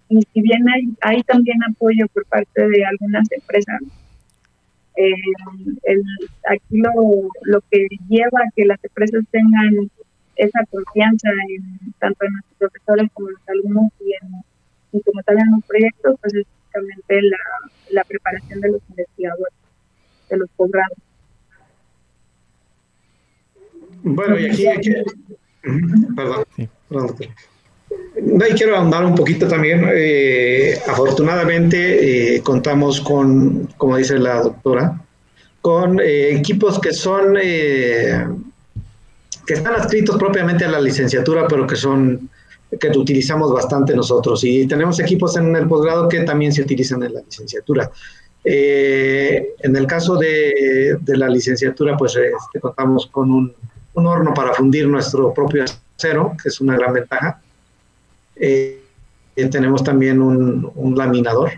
y 0.09 0.21
si 0.33 0.41
bien 0.41 0.67
hay, 0.69 0.83
hay 1.01 1.23
también 1.23 1.57
apoyo 1.63 2.07
por 2.13 2.25
parte 2.25 2.67
de 2.67 2.85
algunas 2.85 3.29
empresas, 3.31 3.81
eh, 4.97 5.13
el, 5.83 6.03
aquí 6.49 6.77
lo, 6.77 6.91
lo 7.43 7.61
que 7.69 7.87
lleva 8.09 8.39
a 8.39 8.51
que 8.55 8.65
las 8.65 8.83
empresas 8.83 9.23
tengan 9.31 9.89
esa 10.35 10.59
confianza 10.69 11.29
en 11.49 11.93
tanto 11.99 12.25
en 12.25 12.33
los 12.33 12.45
profesores 12.57 13.09
como 13.13 13.29
en 13.29 13.35
los 13.35 13.49
alumnos 13.49 13.91
y, 13.99 14.13
en, 14.13 15.01
como 15.01 15.23
tal 15.23 15.39
en 15.39 15.51
los 15.51 15.65
proyectos, 15.65 16.15
pues 16.21 16.33
es 16.35 16.45
básicamente 16.45 17.21
la, 17.21 17.37
la 17.91 18.03
preparación 18.03 18.61
de 18.61 18.71
los 18.71 18.81
investigadores, 18.89 19.53
de 20.29 20.37
los 20.37 20.49
posgrados. 20.51 20.97
Bueno, 24.03 24.39
y 24.39 24.45
aquí, 24.45 24.67
aquí 24.67 24.91
perdón, 26.15 26.45
perdón. 26.89 27.15
Y 28.19 28.53
quiero 28.53 28.75
ahondar 28.75 29.05
un 29.05 29.15
poquito 29.15 29.47
también. 29.47 29.87
Eh, 29.93 30.79
afortunadamente 30.87 32.35
eh, 32.35 32.41
contamos 32.41 33.01
con, 33.01 33.67
como 33.77 33.97
dice 33.97 34.17
la 34.17 34.41
doctora, 34.41 35.01
con 35.61 35.99
eh, 35.99 36.35
equipos 36.35 36.79
que 36.79 36.93
son 36.93 37.35
que 37.35 39.53
están 39.53 39.75
adscritos 39.75 40.17
propiamente 40.17 40.65
a 40.65 40.69
la 40.69 40.81
licenciatura, 40.81 41.47
pero 41.47 41.65
que 41.65 41.75
son 41.75 42.29
que 42.79 42.89
utilizamos 42.89 43.53
bastante 43.53 43.95
nosotros. 43.95 44.43
Y 44.43 44.67
tenemos 44.67 44.99
equipos 44.99 45.37
en 45.37 45.55
el 45.55 45.67
posgrado 45.67 46.09
que 46.09 46.21
también 46.21 46.51
se 46.51 46.63
utilizan 46.63 47.03
en 47.03 47.13
la 47.13 47.21
licenciatura. 47.21 47.89
en 48.43 49.75
el 49.75 49.87
caso 49.87 50.17
de, 50.17 50.97
de 50.99 51.17
la 51.17 51.29
licenciatura, 51.29 51.95
pues 51.95 52.15
este, 52.15 52.59
contamos 52.59 53.07
con 53.07 53.31
un, 53.31 53.53
un 53.93 54.05
horno 54.05 54.33
para 54.33 54.53
fundir 54.53 54.87
nuestro 54.87 55.33
propio 55.33 55.63
acero, 55.97 56.35
que 56.41 56.49
es 56.49 56.59
una 56.59 56.75
gran 56.75 56.93
ventaja 56.93 57.41
eh, 58.39 58.81
tenemos 59.51 59.83
también 59.83 60.21
un, 60.21 60.95
laminador 60.95 61.51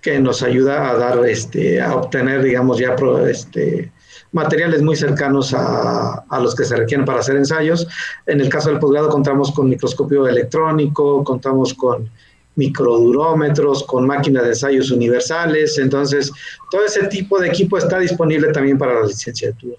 que 0.00 0.18
nos 0.18 0.42
ayuda 0.42 0.90
a 0.90 0.94
dar, 0.94 1.26
este, 1.26 1.80
a 1.80 1.94
obtener, 1.94 2.42
digamos, 2.42 2.78
ya 2.78 2.96
este, 3.28 3.92
materiales 4.32 4.82
muy 4.82 4.96
cercanos 4.96 5.52
a, 5.54 6.24
los 6.40 6.54
que 6.54 6.64
se 6.64 6.76
requieren 6.76 7.04
para 7.04 7.20
hacer 7.20 7.36
ensayos. 7.36 7.86
En 8.26 8.40
el 8.40 8.48
caso 8.48 8.70
del 8.70 8.78
posgrado 8.78 9.08
contamos 9.08 9.52
con 9.52 9.68
microscopio 9.68 10.26
electrónico, 10.26 11.22
contamos 11.24 11.74
con 11.74 12.08
microdurómetros, 12.56 13.84
con 13.84 14.06
máquinas 14.06 14.44
de 14.44 14.50
ensayos 14.50 14.90
universales. 14.90 15.76
Entonces, 15.78 16.32
todo 16.70 16.84
ese 16.84 17.06
tipo 17.08 17.38
de 17.38 17.48
equipo 17.48 17.76
está 17.76 17.98
disponible 17.98 18.52
también 18.52 18.78
para 18.78 19.00
la 19.00 19.06
licenciatura. 19.06 19.76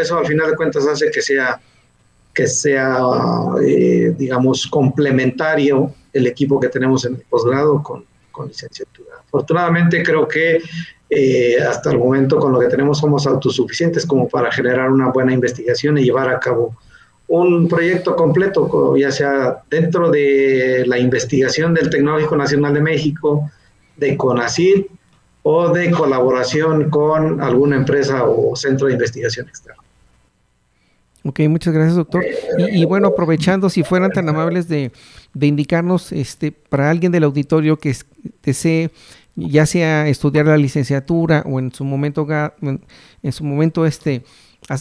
eso 0.00 0.18
al 0.18 0.26
final 0.26 0.50
de 0.50 0.56
cuentas 0.56 0.86
hace 0.86 1.10
que 1.10 1.22
sea 1.22 1.60
que 2.34 2.46
sea, 2.46 2.98
eh, 3.62 4.14
digamos, 4.16 4.66
complementario 4.66 5.92
el 6.12 6.26
equipo 6.26 6.58
que 6.58 6.68
tenemos 6.68 7.04
en 7.04 7.14
el 7.14 7.22
posgrado 7.28 7.82
con, 7.82 8.04
con 8.30 8.48
licenciatura. 8.48 9.16
Afortunadamente 9.26 10.02
creo 10.02 10.26
que 10.26 10.60
eh, 11.10 11.56
hasta 11.62 11.90
el 11.90 11.98
momento 11.98 12.38
con 12.38 12.52
lo 12.52 12.58
que 12.58 12.68
tenemos 12.68 12.98
somos 12.98 13.26
autosuficientes 13.26 14.06
como 14.06 14.28
para 14.28 14.50
generar 14.50 14.90
una 14.90 15.10
buena 15.10 15.32
investigación 15.32 15.98
y 15.98 16.04
llevar 16.04 16.30
a 16.30 16.40
cabo 16.40 16.74
un 17.28 17.68
proyecto 17.68 18.16
completo, 18.16 18.96
ya 18.96 19.10
sea 19.10 19.62
dentro 19.70 20.10
de 20.10 20.84
la 20.86 20.98
investigación 20.98 21.72
del 21.72 21.88
Tecnológico 21.88 22.36
Nacional 22.36 22.74
de 22.74 22.80
México, 22.80 23.50
de 23.96 24.16
CONACYT 24.16 24.86
o 25.42 25.68
de 25.70 25.90
colaboración 25.90 26.90
con 26.90 27.40
alguna 27.40 27.76
empresa 27.76 28.24
o 28.24 28.54
centro 28.54 28.86
de 28.86 28.94
investigación 28.94 29.48
externa. 29.48 29.81
Ok, 31.24 31.40
muchas 31.48 31.72
gracias, 31.72 31.96
doctor. 31.96 32.24
Y, 32.58 32.84
bueno, 32.84 33.08
aprovechando, 33.08 33.70
si 33.70 33.82
fueran 33.84 34.10
tan 34.10 34.28
amables 34.28 34.68
de, 34.68 34.90
indicarnos, 35.40 36.12
este, 36.12 36.52
para 36.52 36.90
alguien 36.90 37.12
del 37.12 37.24
auditorio 37.24 37.78
que 37.78 37.96
desee, 38.42 38.90
ya 39.36 39.64
sea 39.66 40.08
estudiar 40.08 40.46
la 40.46 40.56
licenciatura 40.56 41.42
o 41.46 41.58
en 41.58 41.72
su 41.72 41.84
momento, 41.84 42.26
en 42.60 43.32
su 43.32 43.44
momento 43.44 43.86
este, 43.86 44.24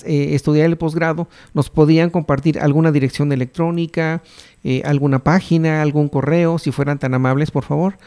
eh, 0.05 0.35
estudiar 0.35 0.67
el 0.67 0.77
posgrado, 0.77 1.27
nos 1.53 1.69
podían 1.69 2.09
compartir 2.09 2.59
alguna 2.59 2.91
dirección 2.91 3.31
electrónica, 3.31 4.21
eh, 4.63 4.81
alguna 4.85 5.19
página, 5.19 5.81
algún 5.81 6.07
correo, 6.07 6.59
si 6.59 6.71
fueran 6.71 6.99
tan 6.99 7.13
amables, 7.13 7.51
por 7.51 7.63
favor. 7.63 7.97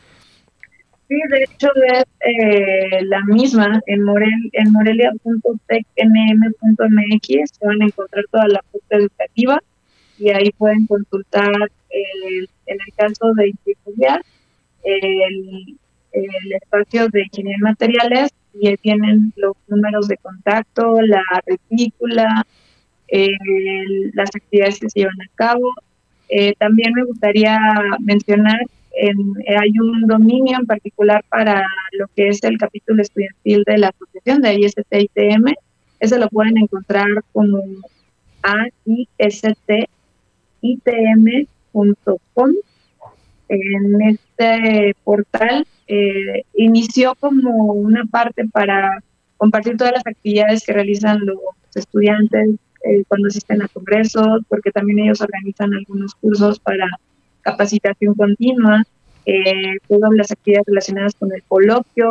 Sí, 1.14 1.20
de 1.30 1.44
hecho 1.44 1.68
es 1.92 2.04
eh, 2.20 3.04
la 3.04 3.20
misma 3.26 3.80
en, 3.86 4.02
Morel, 4.02 4.50
en 4.52 4.72
morelia.tecnm.mx 4.72 7.58
van 7.60 7.82
a 7.82 7.84
encontrar 7.84 8.24
toda 8.32 8.48
la 8.48 8.60
oferta 8.72 8.96
educativa 8.96 9.62
y 10.18 10.30
ahí 10.30 10.50
pueden 10.58 10.86
consultar 10.86 11.52
en 11.90 12.48
el 12.66 12.78
caso 12.96 13.32
de 13.34 13.50
ingeniería 13.50 14.20
el, 14.82 15.78
el 16.12 16.52
espacio 16.60 17.08
de 17.10 17.22
ingeniería 17.22 17.58
de 17.58 17.62
materiales 17.62 18.32
y 18.54 18.76
tienen 18.78 19.32
los 19.36 19.54
números 19.68 20.08
de 20.08 20.16
contacto, 20.16 21.00
la 21.02 21.22
retícula, 21.46 22.44
las 24.14 24.30
actividades 24.34 24.80
que 24.80 24.90
se 24.90 24.98
llevan 25.00 25.22
a 25.22 25.28
cabo. 25.36 25.72
Eh, 26.28 26.54
también 26.58 26.92
me 26.92 27.04
gustaría 27.04 27.56
mencionar, 28.00 28.58
en, 28.96 29.34
hay 29.58 29.70
un 29.78 30.06
dominio 30.06 30.58
en 30.58 30.66
particular 30.66 31.24
para 31.28 31.66
lo 31.92 32.06
que 32.14 32.28
es 32.28 32.42
el 32.44 32.58
capítulo 32.58 33.02
estudiantil 33.02 33.62
de 33.66 33.78
la 33.78 33.88
asociación 33.88 34.42
de 34.42 34.54
IST-ITM. 34.54 35.54
Ese 36.00 36.18
lo 36.18 36.28
pueden 36.28 36.58
encontrar 36.58 37.06
como 37.32 37.62
aistitm.com. 38.42 39.80
En 43.48 44.02
este 44.02 44.94
portal 45.04 45.66
eh, 45.86 46.42
inició 46.54 47.14
como 47.16 47.72
una 47.72 48.04
parte 48.06 48.46
para 48.48 49.02
compartir 49.36 49.76
todas 49.76 49.92
las 49.92 50.06
actividades 50.06 50.64
que 50.64 50.72
realizan 50.72 51.24
los 51.26 51.38
estudiantes 51.74 52.50
eh, 52.84 53.04
cuando 53.08 53.28
asisten 53.28 53.62
a 53.62 53.68
congresos, 53.68 54.40
porque 54.48 54.70
también 54.70 55.00
ellos 55.00 55.20
organizan 55.20 55.74
algunos 55.74 56.14
cursos 56.14 56.58
para 56.60 56.86
capacitación 57.44 58.14
continua, 58.14 58.82
eh, 59.26 59.76
todas 59.88 60.10
las 60.14 60.30
actividades 60.32 60.66
relacionadas 60.66 61.14
con 61.14 61.32
el 61.32 61.42
coloquio. 61.44 62.10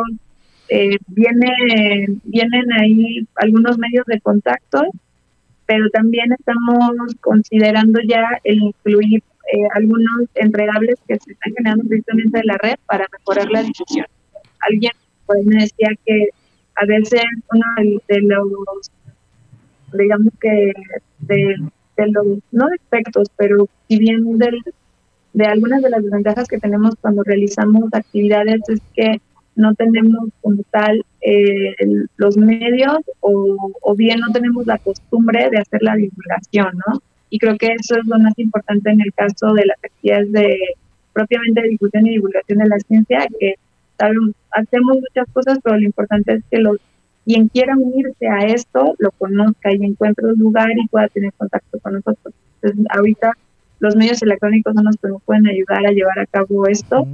Eh, 0.68 0.96
viene, 1.08 2.06
vienen 2.24 2.72
ahí 2.72 3.26
algunos 3.36 3.76
medios 3.78 4.06
de 4.06 4.20
contacto, 4.20 4.82
pero 5.66 5.88
también 5.90 6.32
estamos 6.32 7.14
considerando 7.20 8.00
ya 8.06 8.24
el 8.44 8.62
incluir 8.62 9.22
eh, 9.52 9.68
algunos 9.74 10.28
entregables 10.34 10.96
que 11.06 11.18
se 11.18 11.32
están 11.32 11.52
generando 11.54 11.84
precisamente 11.86 12.38
de 12.38 12.44
la 12.44 12.56
red 12.58 12.76
para 12.86 13.06
mejorar 13.12 13.50
la 13.50 13.62
difusión. 13.62 14.06
Alguien 14.60 14.92
pues, 15.26 15.44
me 15.44 15.56
decía 15.56 15.90
que 16.06 16.28
a 16.76 16.86
veces 16.86 17.22
uno 17.52 18.00
de, 18.08 18.20
los, 18.22 18.90
digamos 19.92 20.32
que 20.40 20.72
de, 21.20 21.56
los, 22.08 22.26
no 22.52 22.66
defectos, 22.68 23.28
pero 23.36 23.68
si 23.88 23.98
bien 23.98 24.38
del, 24.38 24.58
de 25.34 25.46
algunas 25.46 25.82
de 25.82 25.90
las 25.90 26.02
desventajas 26.02 26.48
que 26.48 26.58
tenemos 26.58 26.94
cuando 27.00 27.22
realizamos 27.22 27.92
actividades 27.92 28.60
es 28.68 28.80
que 28.94 29.20
no 29.56 29.74
tenemos 29.74 30.30
como 30.40 30.62
tal 30.70 31.04
eh, 31.20 31.74
los 32.16 32.36
medios 32.36 32.98
o, 33.20 33.72
o 33.82 33.94
bien 33.94 34.20
no 34.20 34.32
tenemos 34.32 34.66
la 34.66 34.78
costumbre 34.78 35.50
de 35.50 35.58
hacer 35.58 35.82
la 35.82 35.96
divulgación, 35.96 36.80
¿no? 36.86 37.02
Y 37.30 37.38
creo 37.38 37.56
que 37.56 37.72
eso 37.78 37.96
es 37.96 38.06
lo 38.06 38.18
más 38.18 38.34
importante 38.38 38.90
en 38.90 39.00
el 39.00 39.12
caso 39.12 39.52
de 39.54 39.66
las 39.66 39.76
actividades 39.82 40.32
de 40.32 40.58
propiamente 41.12 41.62
de 41.62 41.68
difusión 41.68 42.06
y 42.06 42.10
divulgación 42.10 42.58
de 42.58 42.68
la 42.68 42.78
ciencia, 42.80 43.26
que 43.38 43.54
hacemos 44.50 44.96
muchas 44.96 45.26
cosas, 45.32 45.58
pero 45.62 45.76
lo 45.76 45.84
importante 45.84 46.34
es 46.34 46.44
que 46.50 46.58
los 46.58 46.78
quien 47.24 47.48
quiera 47.48 47.74
unirse 47.76 48.28
a 48.28 48.40
esto 48.40 48.94
lo 48.98 49.10
conozca 49.12 49.72
y 49.72 49.82
encuentre 49.82 50.26
un 50.26 50.38
lugar 50.38 50.70
y 50.76 50.86
pueda 50.88 51.08
tener 51.08 51.32
contacto 51.32 51.78
con 51.80 51.94
nosotros. 51.94 52.34
Entonces, 52.60 52.86
ahorita 52.90 53.32
los 53.80 53.96
medios 53.96 54.22
electrónicos 54.22 54.74
que 54.74 55.08
nos 55.08 55.22
pueden 55.22 55.46
ayudar 55.46 55.86
a 55.86 55.92
llevar 55.92 56.18
a 56.18 56.26
cabo 56.26 56.66
esto. 56.66 57.06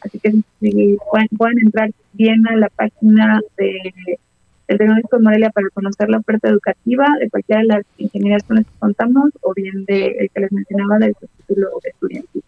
Así 0.00 0.18
que 0.18 0.32
si 0.60 0.98
pueden, 1.10 1.28
pueden 1.36 1.58
entrar 1.60 1.90
bien 2.12 2.46
a 2.48 2.56
la 2.56 2.68
página 2.68 3.40
de 3.56 4.18
el 4.66 4.78
Tecnológico 4.78 5.18
de 5.18 5.22
Morelia 5.22 5.50
para 5.50 5.68
conocer 5.70 6.08
la 6.08 6.18
oferta 6.18 6.48
educativa 6.48 7.06
de 7.20 7.28
cualquiera 7.28 7.60
de 7.60 7.66
las 7.66 7.82
ingenierías 7.98 8.42
con 8.44 8.56
las 8.56 8.66
que 8.66 8.72
contamos 8.78 9.30
o 9.42 9.52
bien 9.54 9.84
de 9.84 10.06
el 10.06 10.30
que 10.30 10.40
les 10.40 10.52
mencionaba 10.52 10.98
del 10.98 11.14
título 11.46 11.68
estudiantil. 11.82 12.42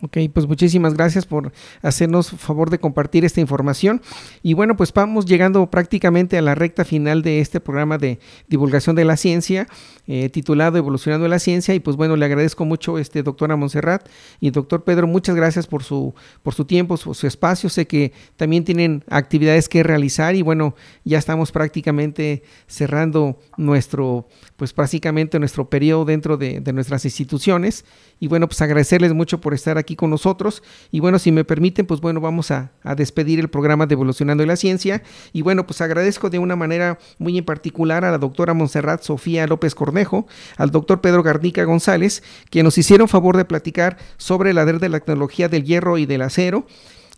Ok, 0.00 0.16
pues 0.32 0.46
muchísimas 0.46 0.94
gracias 0.94 1.26
por 1.26 1.52
hacernos 1.82 2.30
favor 2.30 2.70
de 2.70 2.78
compartir 2.78 3.24
esta 3.24 3.40
información. 3.40 4.00
Y 4.44 4.54
bueno, 4.54 4.76
pues 4.76 4.92
vamos 4.92 5.26
llegando 5.26 5.68
prácticamente 5.70 6.38
a 6.38 6.42
la 6.42 6.54
recta 6.54 6.84
final 6.84 7.22
de 7.22 7.40
este 7.40 7.58
programa 7.58 7.98
de 7.98 8.20
divulgación 8.46 8.94
de 8.94 9.04
la 9.04 9.16
ciencia, 9.16 9.66
eh, 10.06 10.28
titulado 10.28 10.78
Evolucionando 10.78 11.26
la 11.26 11.40
Ciencia. 11.40 11.74
Y 11.74 11.80
pues 11.80 11.96
bueno, 11.96 12.14
le 12.14 12.24
agradezco 12.24 12.64
mucho, 12.64 12.96
este 12.98 13.24
doctora 13.24 13.56
Montserrat 13.56 14.08
y 14.38 14.50
doctor 14.50 14.84
Pedro, 14.84 15.08
muchas 15.08 15.34
gracias 15.34 15.66
por 15.66 15.82
su, 15.82 16.14
por 16.44 16.54
su 16.54 16.64
tiempo, 16.64 16.96
su, 16.96 17.12
su, 17.12 17.26
espacio. 17.26 17.68
Sé 17.68 17.88
que 17.88 18.12
también 18.36 18.64
tienen 18.64 19.02
actividades 19.08 19.68
que 19.68 19.82
realizar 19.82 20.36
y 20.36 20.42
bueno, 20.42 20.76
ya 21.04 21.18
estamos 21.18 21.50
prácticamente 21.50 22.44
cerrando 22.68 23.40
nuestro, 23.56 24.28
pues 24.54 24.72
prácticamente 24.72 25.40
nuestro 25.40 25.68
periodo 25.68 26.04
dentro 26.04 26.36
de, 26.36 26.60
de 26.60 26.72
nuestras 26.72 27.04
instituciones. 27.04 27.84
Y 28.20 28.28
bueno, 28.28 28.46
pues 28.46 28.62
agradecerles 28.62 29.12
mucho 29.12 29.40
por 29.40 29.54
estar 29.54 29.76
aquí 29.76 29.87
con 29.96 30.10
nosotros. 30.10 30.62
Y 30.90 31.00
bueno, 31.00 31.18
si 31.18 31.32
me 31.32 31.44
permiten, 31.44 31.86
pues 31.86 32.00
bueno, 32.00 32.20
vamos 32.20 32.50
a, 32.50 32.70
despedir 32.96 33.38
el 33.40 33.48
programa 33.48 33.86
de 33.86 33.94
Evolucionando 33.94 34.44
la 34.46 34.56
Ciencia. 34.56 35.02
Y 35.32 35.42
bueno, 35.42 35.66
pues 35.66 35.80
agradezco 35.80 36.30
de 36.30 36.38
una 36.38 36.56
manera 36.56 36.98
muy 37.18 37.36
en 37.38 37.44
particular 37.44 38.04
a 38.04 38.10
la 38.10 38.18
doctora 38.18 38.54
Montserrat 38.54 39.02
Sofía 39.02 39.46
López 39.46 39.74
Cornejo, 39.74 40.26
al 40.56 40.70
doctor 40.70 41.00
Pedro 41.00 41.22
Garnica 41.22 41.64
González, 41.64 42.22
que 42.50 42.62
nos 42.62 42.78
hicieron 42.78 43.08
favor 43.08 43.36
de 43.36 43.44
platicar 43.44 43.98
sobre 44.16 44.52
la 44.52 44.64
de 44.78 44.88
la 44.88 45.00
tecnología 45.00 45.48
del 45.48 45.64
hierro 45.64 45.98
y 45.98 46.06
del 46.06 46.22
acero 46.22 46.66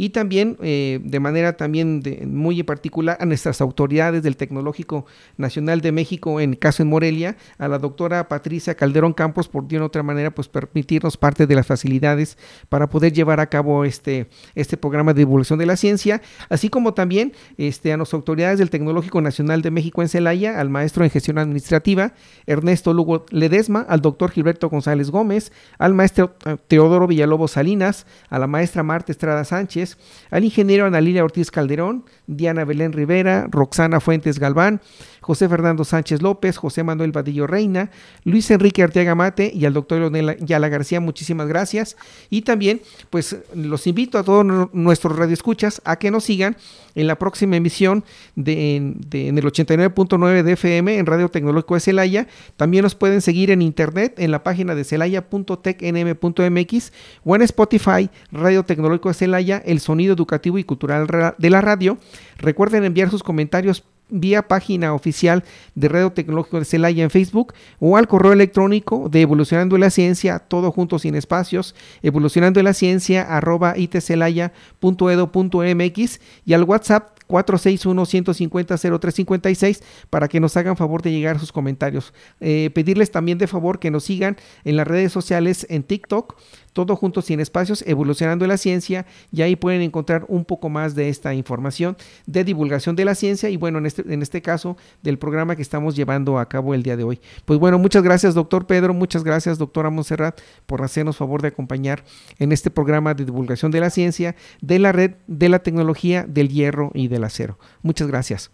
y 0.00 0.08
también 0.08 0.56
eh, 0.62 0.98
de 1.04 1.20
manera 1.20 1.58
también 1.58 2.02
muy 2.26 2.62
particular 2.62 3.18
a 3.20 3.26
nuestras 3.26 3.60
autoridades 3.60 4.22
del 4.22 4.38
Tecnológico 4.38 5.04
Nacional 5.36 5.82
de 5.82 5.92
México, 5.92 6.40
en 6.40 6.54
caso 6.54 6.82
en 6.82 6.88
Morelia, 6.88 7.36
a 7.58 7.68
la 7.68 7.78
doctora 7.78 8.26
Patricia 8.26 8.74
Calderón 8.74 9.12
Campos, 9.12 9.48
por 9.48 9.68
de 9.68 9.78
otra 9.78 10.02
manera, 10.02 10.30
pues 10.30 10.48
permitirnos 10.48 11.18
parte 11.18 11.46
de 11.46 11.54
las 11.54 11.66
facilidades 11.66 12.38
para 12.70 12.88
poder 12.88 13.12
llevar 13.12 13.40
a 13.40 13.50
cabo 13.50 13.84
este, 13.84 14.28
este 14.54 14.78
programa 14.78 15.12
de 15.12 15.18
divulgación 15.18 15.58
de 15.58 15.66
la 15.66 15.76
ciencia, 15.76 16.22
así 16.48 16.70
como 16.70 16.94
también 16.94 17.34
este, 17.58 17.92
a 17.92 17.98
las 17.98 18.14
autoridades 18.14 18.58
del 18.58 18.70
Tecnológico 18.70 19.20
Nacional 19.20 19.60
de 19.60 19.70
México 19.70 20.00
en 20.00 20.08
Celaya, 20.08 20.58
al 20.58 20.70
maestro 20.70 21.04
en 21.04 21.10
gestión 21.10 21.36
administrativa, 21.36 22.14
Ernesto 22.46 22.94
Lugo 22.94 23.26
Ledesma, 23.28 23.84
al 23.86 24.00
doctor 24.00 24.30
Gilberto 24.30 24.70
González 24.70 25.10
Gómez, 25.10 25.52
al 25.76 25.92
maestro 25.92 26.36
eh, 26.46 26.56
Teodoro 26.68 27.06
Villalobos 27.06 27.50
Salinas, 27.50 28.06
a 28.30 28.38
la 28.38 28.46
maestra 28.46 28.82
Marta 28.82 29.12
Estrada 29.12 29.44
Sánchez, 29.44 29.89
al 30.30 30.44
ingeniero 30.44 30.86
Ana 30.86 31.00
Ortiz 31.24 31.50
Calderón, 31.50 32.04
Diana 32.26 32.64
Belén 32.64 32.92
Rivera, 32.92 33.46
Roxana 33.50 34.00
Fuentes 34.00 34.38
Galván, 34.38 34.80
José 35.20 35.48
Fernando 35.48 35.84
Sánchez 35.84 36.22
López, 36.22 36.56
José 36.56 36.82
Manuel 36.82 37.12
Vadillo 37.12 37.46
Reina, 37.46 37.90
Luis 38.24 38.50
Enrique 38.50 38.82
Arteaga 38.82 39.14
Mate 39.14 39.50
y 39.54 39.64
al 39.64 39.72
doctor 39.72 40.00
Leonel 40.00 40.36
Yala 40.44 40.68
García, 40.68 41.00
muchísimas 41.00 41.48
gracias. 41.48 41.96
Y 42.30 42.42
también, 42.42 42.80
pues 43.10 43.36
los 43.54 43.86
invito 43.86 44.18
a 44.18 44.24
todos 44.24 44.70
nuestros 44.72 45.16
radioescuchas 45.16 45.80
a 45.84 45.96
que 45.96 46.10
nos 46.10 46.24
sigan 46.24 46.56
en 46.94 47.06
la 47.06 47.18
próxima 47.18 47.56
emisión 47.56 48.04
de, 48.36 48.76
en 48.76 49.38
el 49.38 49.44
89.9 49.44 50.42
de 50.42 50.52
FM 50.52 50.98
en 50.98 51.06
Radio 51.06 51.28
Tecnológico 51.28 51.74
de 51.74 51.80
Celaya. 51.80 52.26
También 52.56 52.82
nos 52.82 52.94
pueden 52.94 53.20
seguir 53.20 53.50
en 53.50 53.60
internet 53.62 54.14
en 54.18 54.30
la 54.30 54.42
página 54.42 54.74
de 54.74 54.84
celaya.tecnm.mx 54.84 56.92
o 57.24 57.36
en 57.36 57.42
Spotify, 57.42 58.10
Radio 58.32 58.64
Tecnológico 58.64 59.08
de 59.08 59.14
Celaya, 59.14 59.62
el 59.64 59.80
sonido 59.80 60.14
educativo 60.14 60.58
y 60.58 60.64
cultural 60.64 61.06
de 61.38 61.50
la 61.50 61.60
radio. 61.60 61.98
Recuerden 62.38 62.84
enviar 62.84 63.10
sus 63.10 63.22
comentarios 63.22 63.84
vía 64.10 64.48
página 64.48 64.94
oficial 64.94 65.44
de 65.74 65.88
Radio 65.88 66.12
Tecnológico 66.12 66.58
de 66.58 66.64
Celaya 66.64 67.02
en 67.02 67.10
Facebook 67.10 67.52
o 67.78 67.96
al 67.96 68.08
correo 68.08 68.32
electrónico 68.32 69.08
de 69.08 69.22
Evolucionando 69.22 69.78
la 69.78 69.90
Ciencia, 69.90 70.40
todo 70.40 70.72
junto 70.72 70.98
sin 70.98 71.14
espacios, 71.14 71.74
evolucionando 72.02 72.62
la 72.62 72.74
ciencia 72.74 73.22
arroba 73.22 73.74
itcelaya.edo.mx 73.76 76.20
y 76.44 76.52
al 76.52 76.64
WhatsApp 76.64 77.19
461-150-0356 77.30 79.82
para 80.10 80.28
que 80.28 80.40
nos 80.40 80.56
hagan 80.56 80.76
favor 80.76 81.02
de 81.02 81.12
llegar 81.12 81.38
sus 81.38 81.52
comentarios. 81.52 82.12
Eh, 82.40 82.70
pedirles 82.74 83.10
también 83.10 83.38
de 83.38 83.46
favor 83.46 83.78
que 83.78 83.90
nos 83.90 84.04
sigan 84.04 84.36
en 84.64 84.76
las 84.76 84.86
redes 84.86 85.12
sociales 85.12 85.66
en 85.70 85.84
TikTok, 85.84 86.36
todo 86.72 86.96
junto 86.96 87.22
sin 87.22 87.40
espacios, 87.40 87.82
evolucionando 87.86 88.46
la 88.46 88.56
ciencia, 88.56 89.06
y 89.32 89.42
ahí 89.42 89.56
pueden 89.56 89.82
encontrar 89.82 90.24
un 90.28 90.44
poco 90.44 90.68
más 90.68 90.94
de 90.94 91.08
esta 91.08 91.34
información 91.34 91.96
de 92.26 92.44
divulgación 92.44 92.96
de 92.96 93.04
la 93.04 93.14
ciencia 93.14 93.50
y 93.50 93.56
bueno, 93.56 93.78
en 93.78 93.86
este, 93.86 94.02
en 94.12 94.22
este 94.22 94.42
caso 94.42 94.76
del 95.02 95.18
programa 95.18 95.56
que 95.56 95.62
estamos 95.62 95.96
llevando 95.96 96.38
a 96.38 96.48
cabo 96.48 96.74
el 96.74 96.82
día 96.82 96.96
de 96.96 97.04
hoy. 97.04 97.20
Pues 97.44 97.58
bueno, 97.58 97.78
muchas 97.78 98.02
gracias 98.02 98.34
doctor 98.34 98.66
Pedro, 98.66 98.94
muchas 98.94 99.24
gracias 99.24 99.58
doctora 99.58 99.90
Monserrat 99.90 100.40
por 100.66 100.82
hacernos 100.82 101.16
favor 101.16 101.42
de 101.42 101.48
acompañar 101.48 102.04
en 102.38 102.52
este 102.52 102.70
programa 102.70 103.14
de 103.14 103.24
divulgación 103.24 103.70
de 103.70 103.80
la 103.80 103.90
ciencia, 103.90 104.36
de 104.60 104.78
la 104.78 104.92
red, 104.92 105.12
de 105.26 105.48
la 105.48 105.60
tecnología, 105.60 106.24
del 106.28 106.48
hierro 106.48 106.90
y 106.94 107.08
del 107.20 107.24
acero. 107.24 107.58
Muchas 107.82 108.08
gracias. 108.08 108.50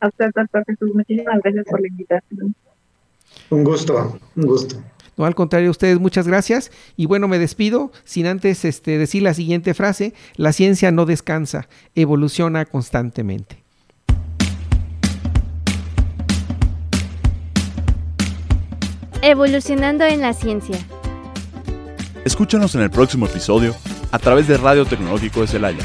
A 0.00 0.08
usted, 0.08 0.30
doctor 0.34 0.64
Jesús, 0.66 0.94
muchísimas 0.94 1.40
gracias 1.42 1.64
por 1.66 1.80
la 1.80 1.88
invitación. 1.88 2.54
Un 3.50 3.64
gusto, 3.64 4.18
un 4.34 4.46
gusto. 4.46 4.82
No, 5.16 5.24
al 5.24 5.34
contrario, 5.34 5.70
ustedes 5.70 5.98
muchas 5.98 6.28
gracias. 6.28 6.70
Y 6.96 7.06
bueno, 7.06 7.26
me 7.28 7.38
despido 7.38 7.90
sin 8.04 8.26
antes 8.26 8.64
este, 8.64 8.98
decir 8.98 9.22
la 9.22 9.32
siguiente 9.32 9.72
frase. 9.72 10.12
La 10.36 10.52
ciencia 10.52 10.90
no 10.90 11.06
descansa, 11.06 11.68
evoluciona 11.94 12.66
constantemente. 12.66 13.62
Evolucionando 19.22 20.04
en 20.04 20.20
la 20.20 20.34
ciencia. 20.34 20.78
Escúchanos 22.24 22.74
en 22.74 22.82
el 22.82 22.90
próximo 22.90 23.26
episodio 23.26 23.74
a 24.12 24.18
través 24.18 24.46
de 24.48 24.56
Radio 24.56 24.84
Tecnológico 24.84 25.40
de 25.40 25.46
Celaya, 25.46 25.84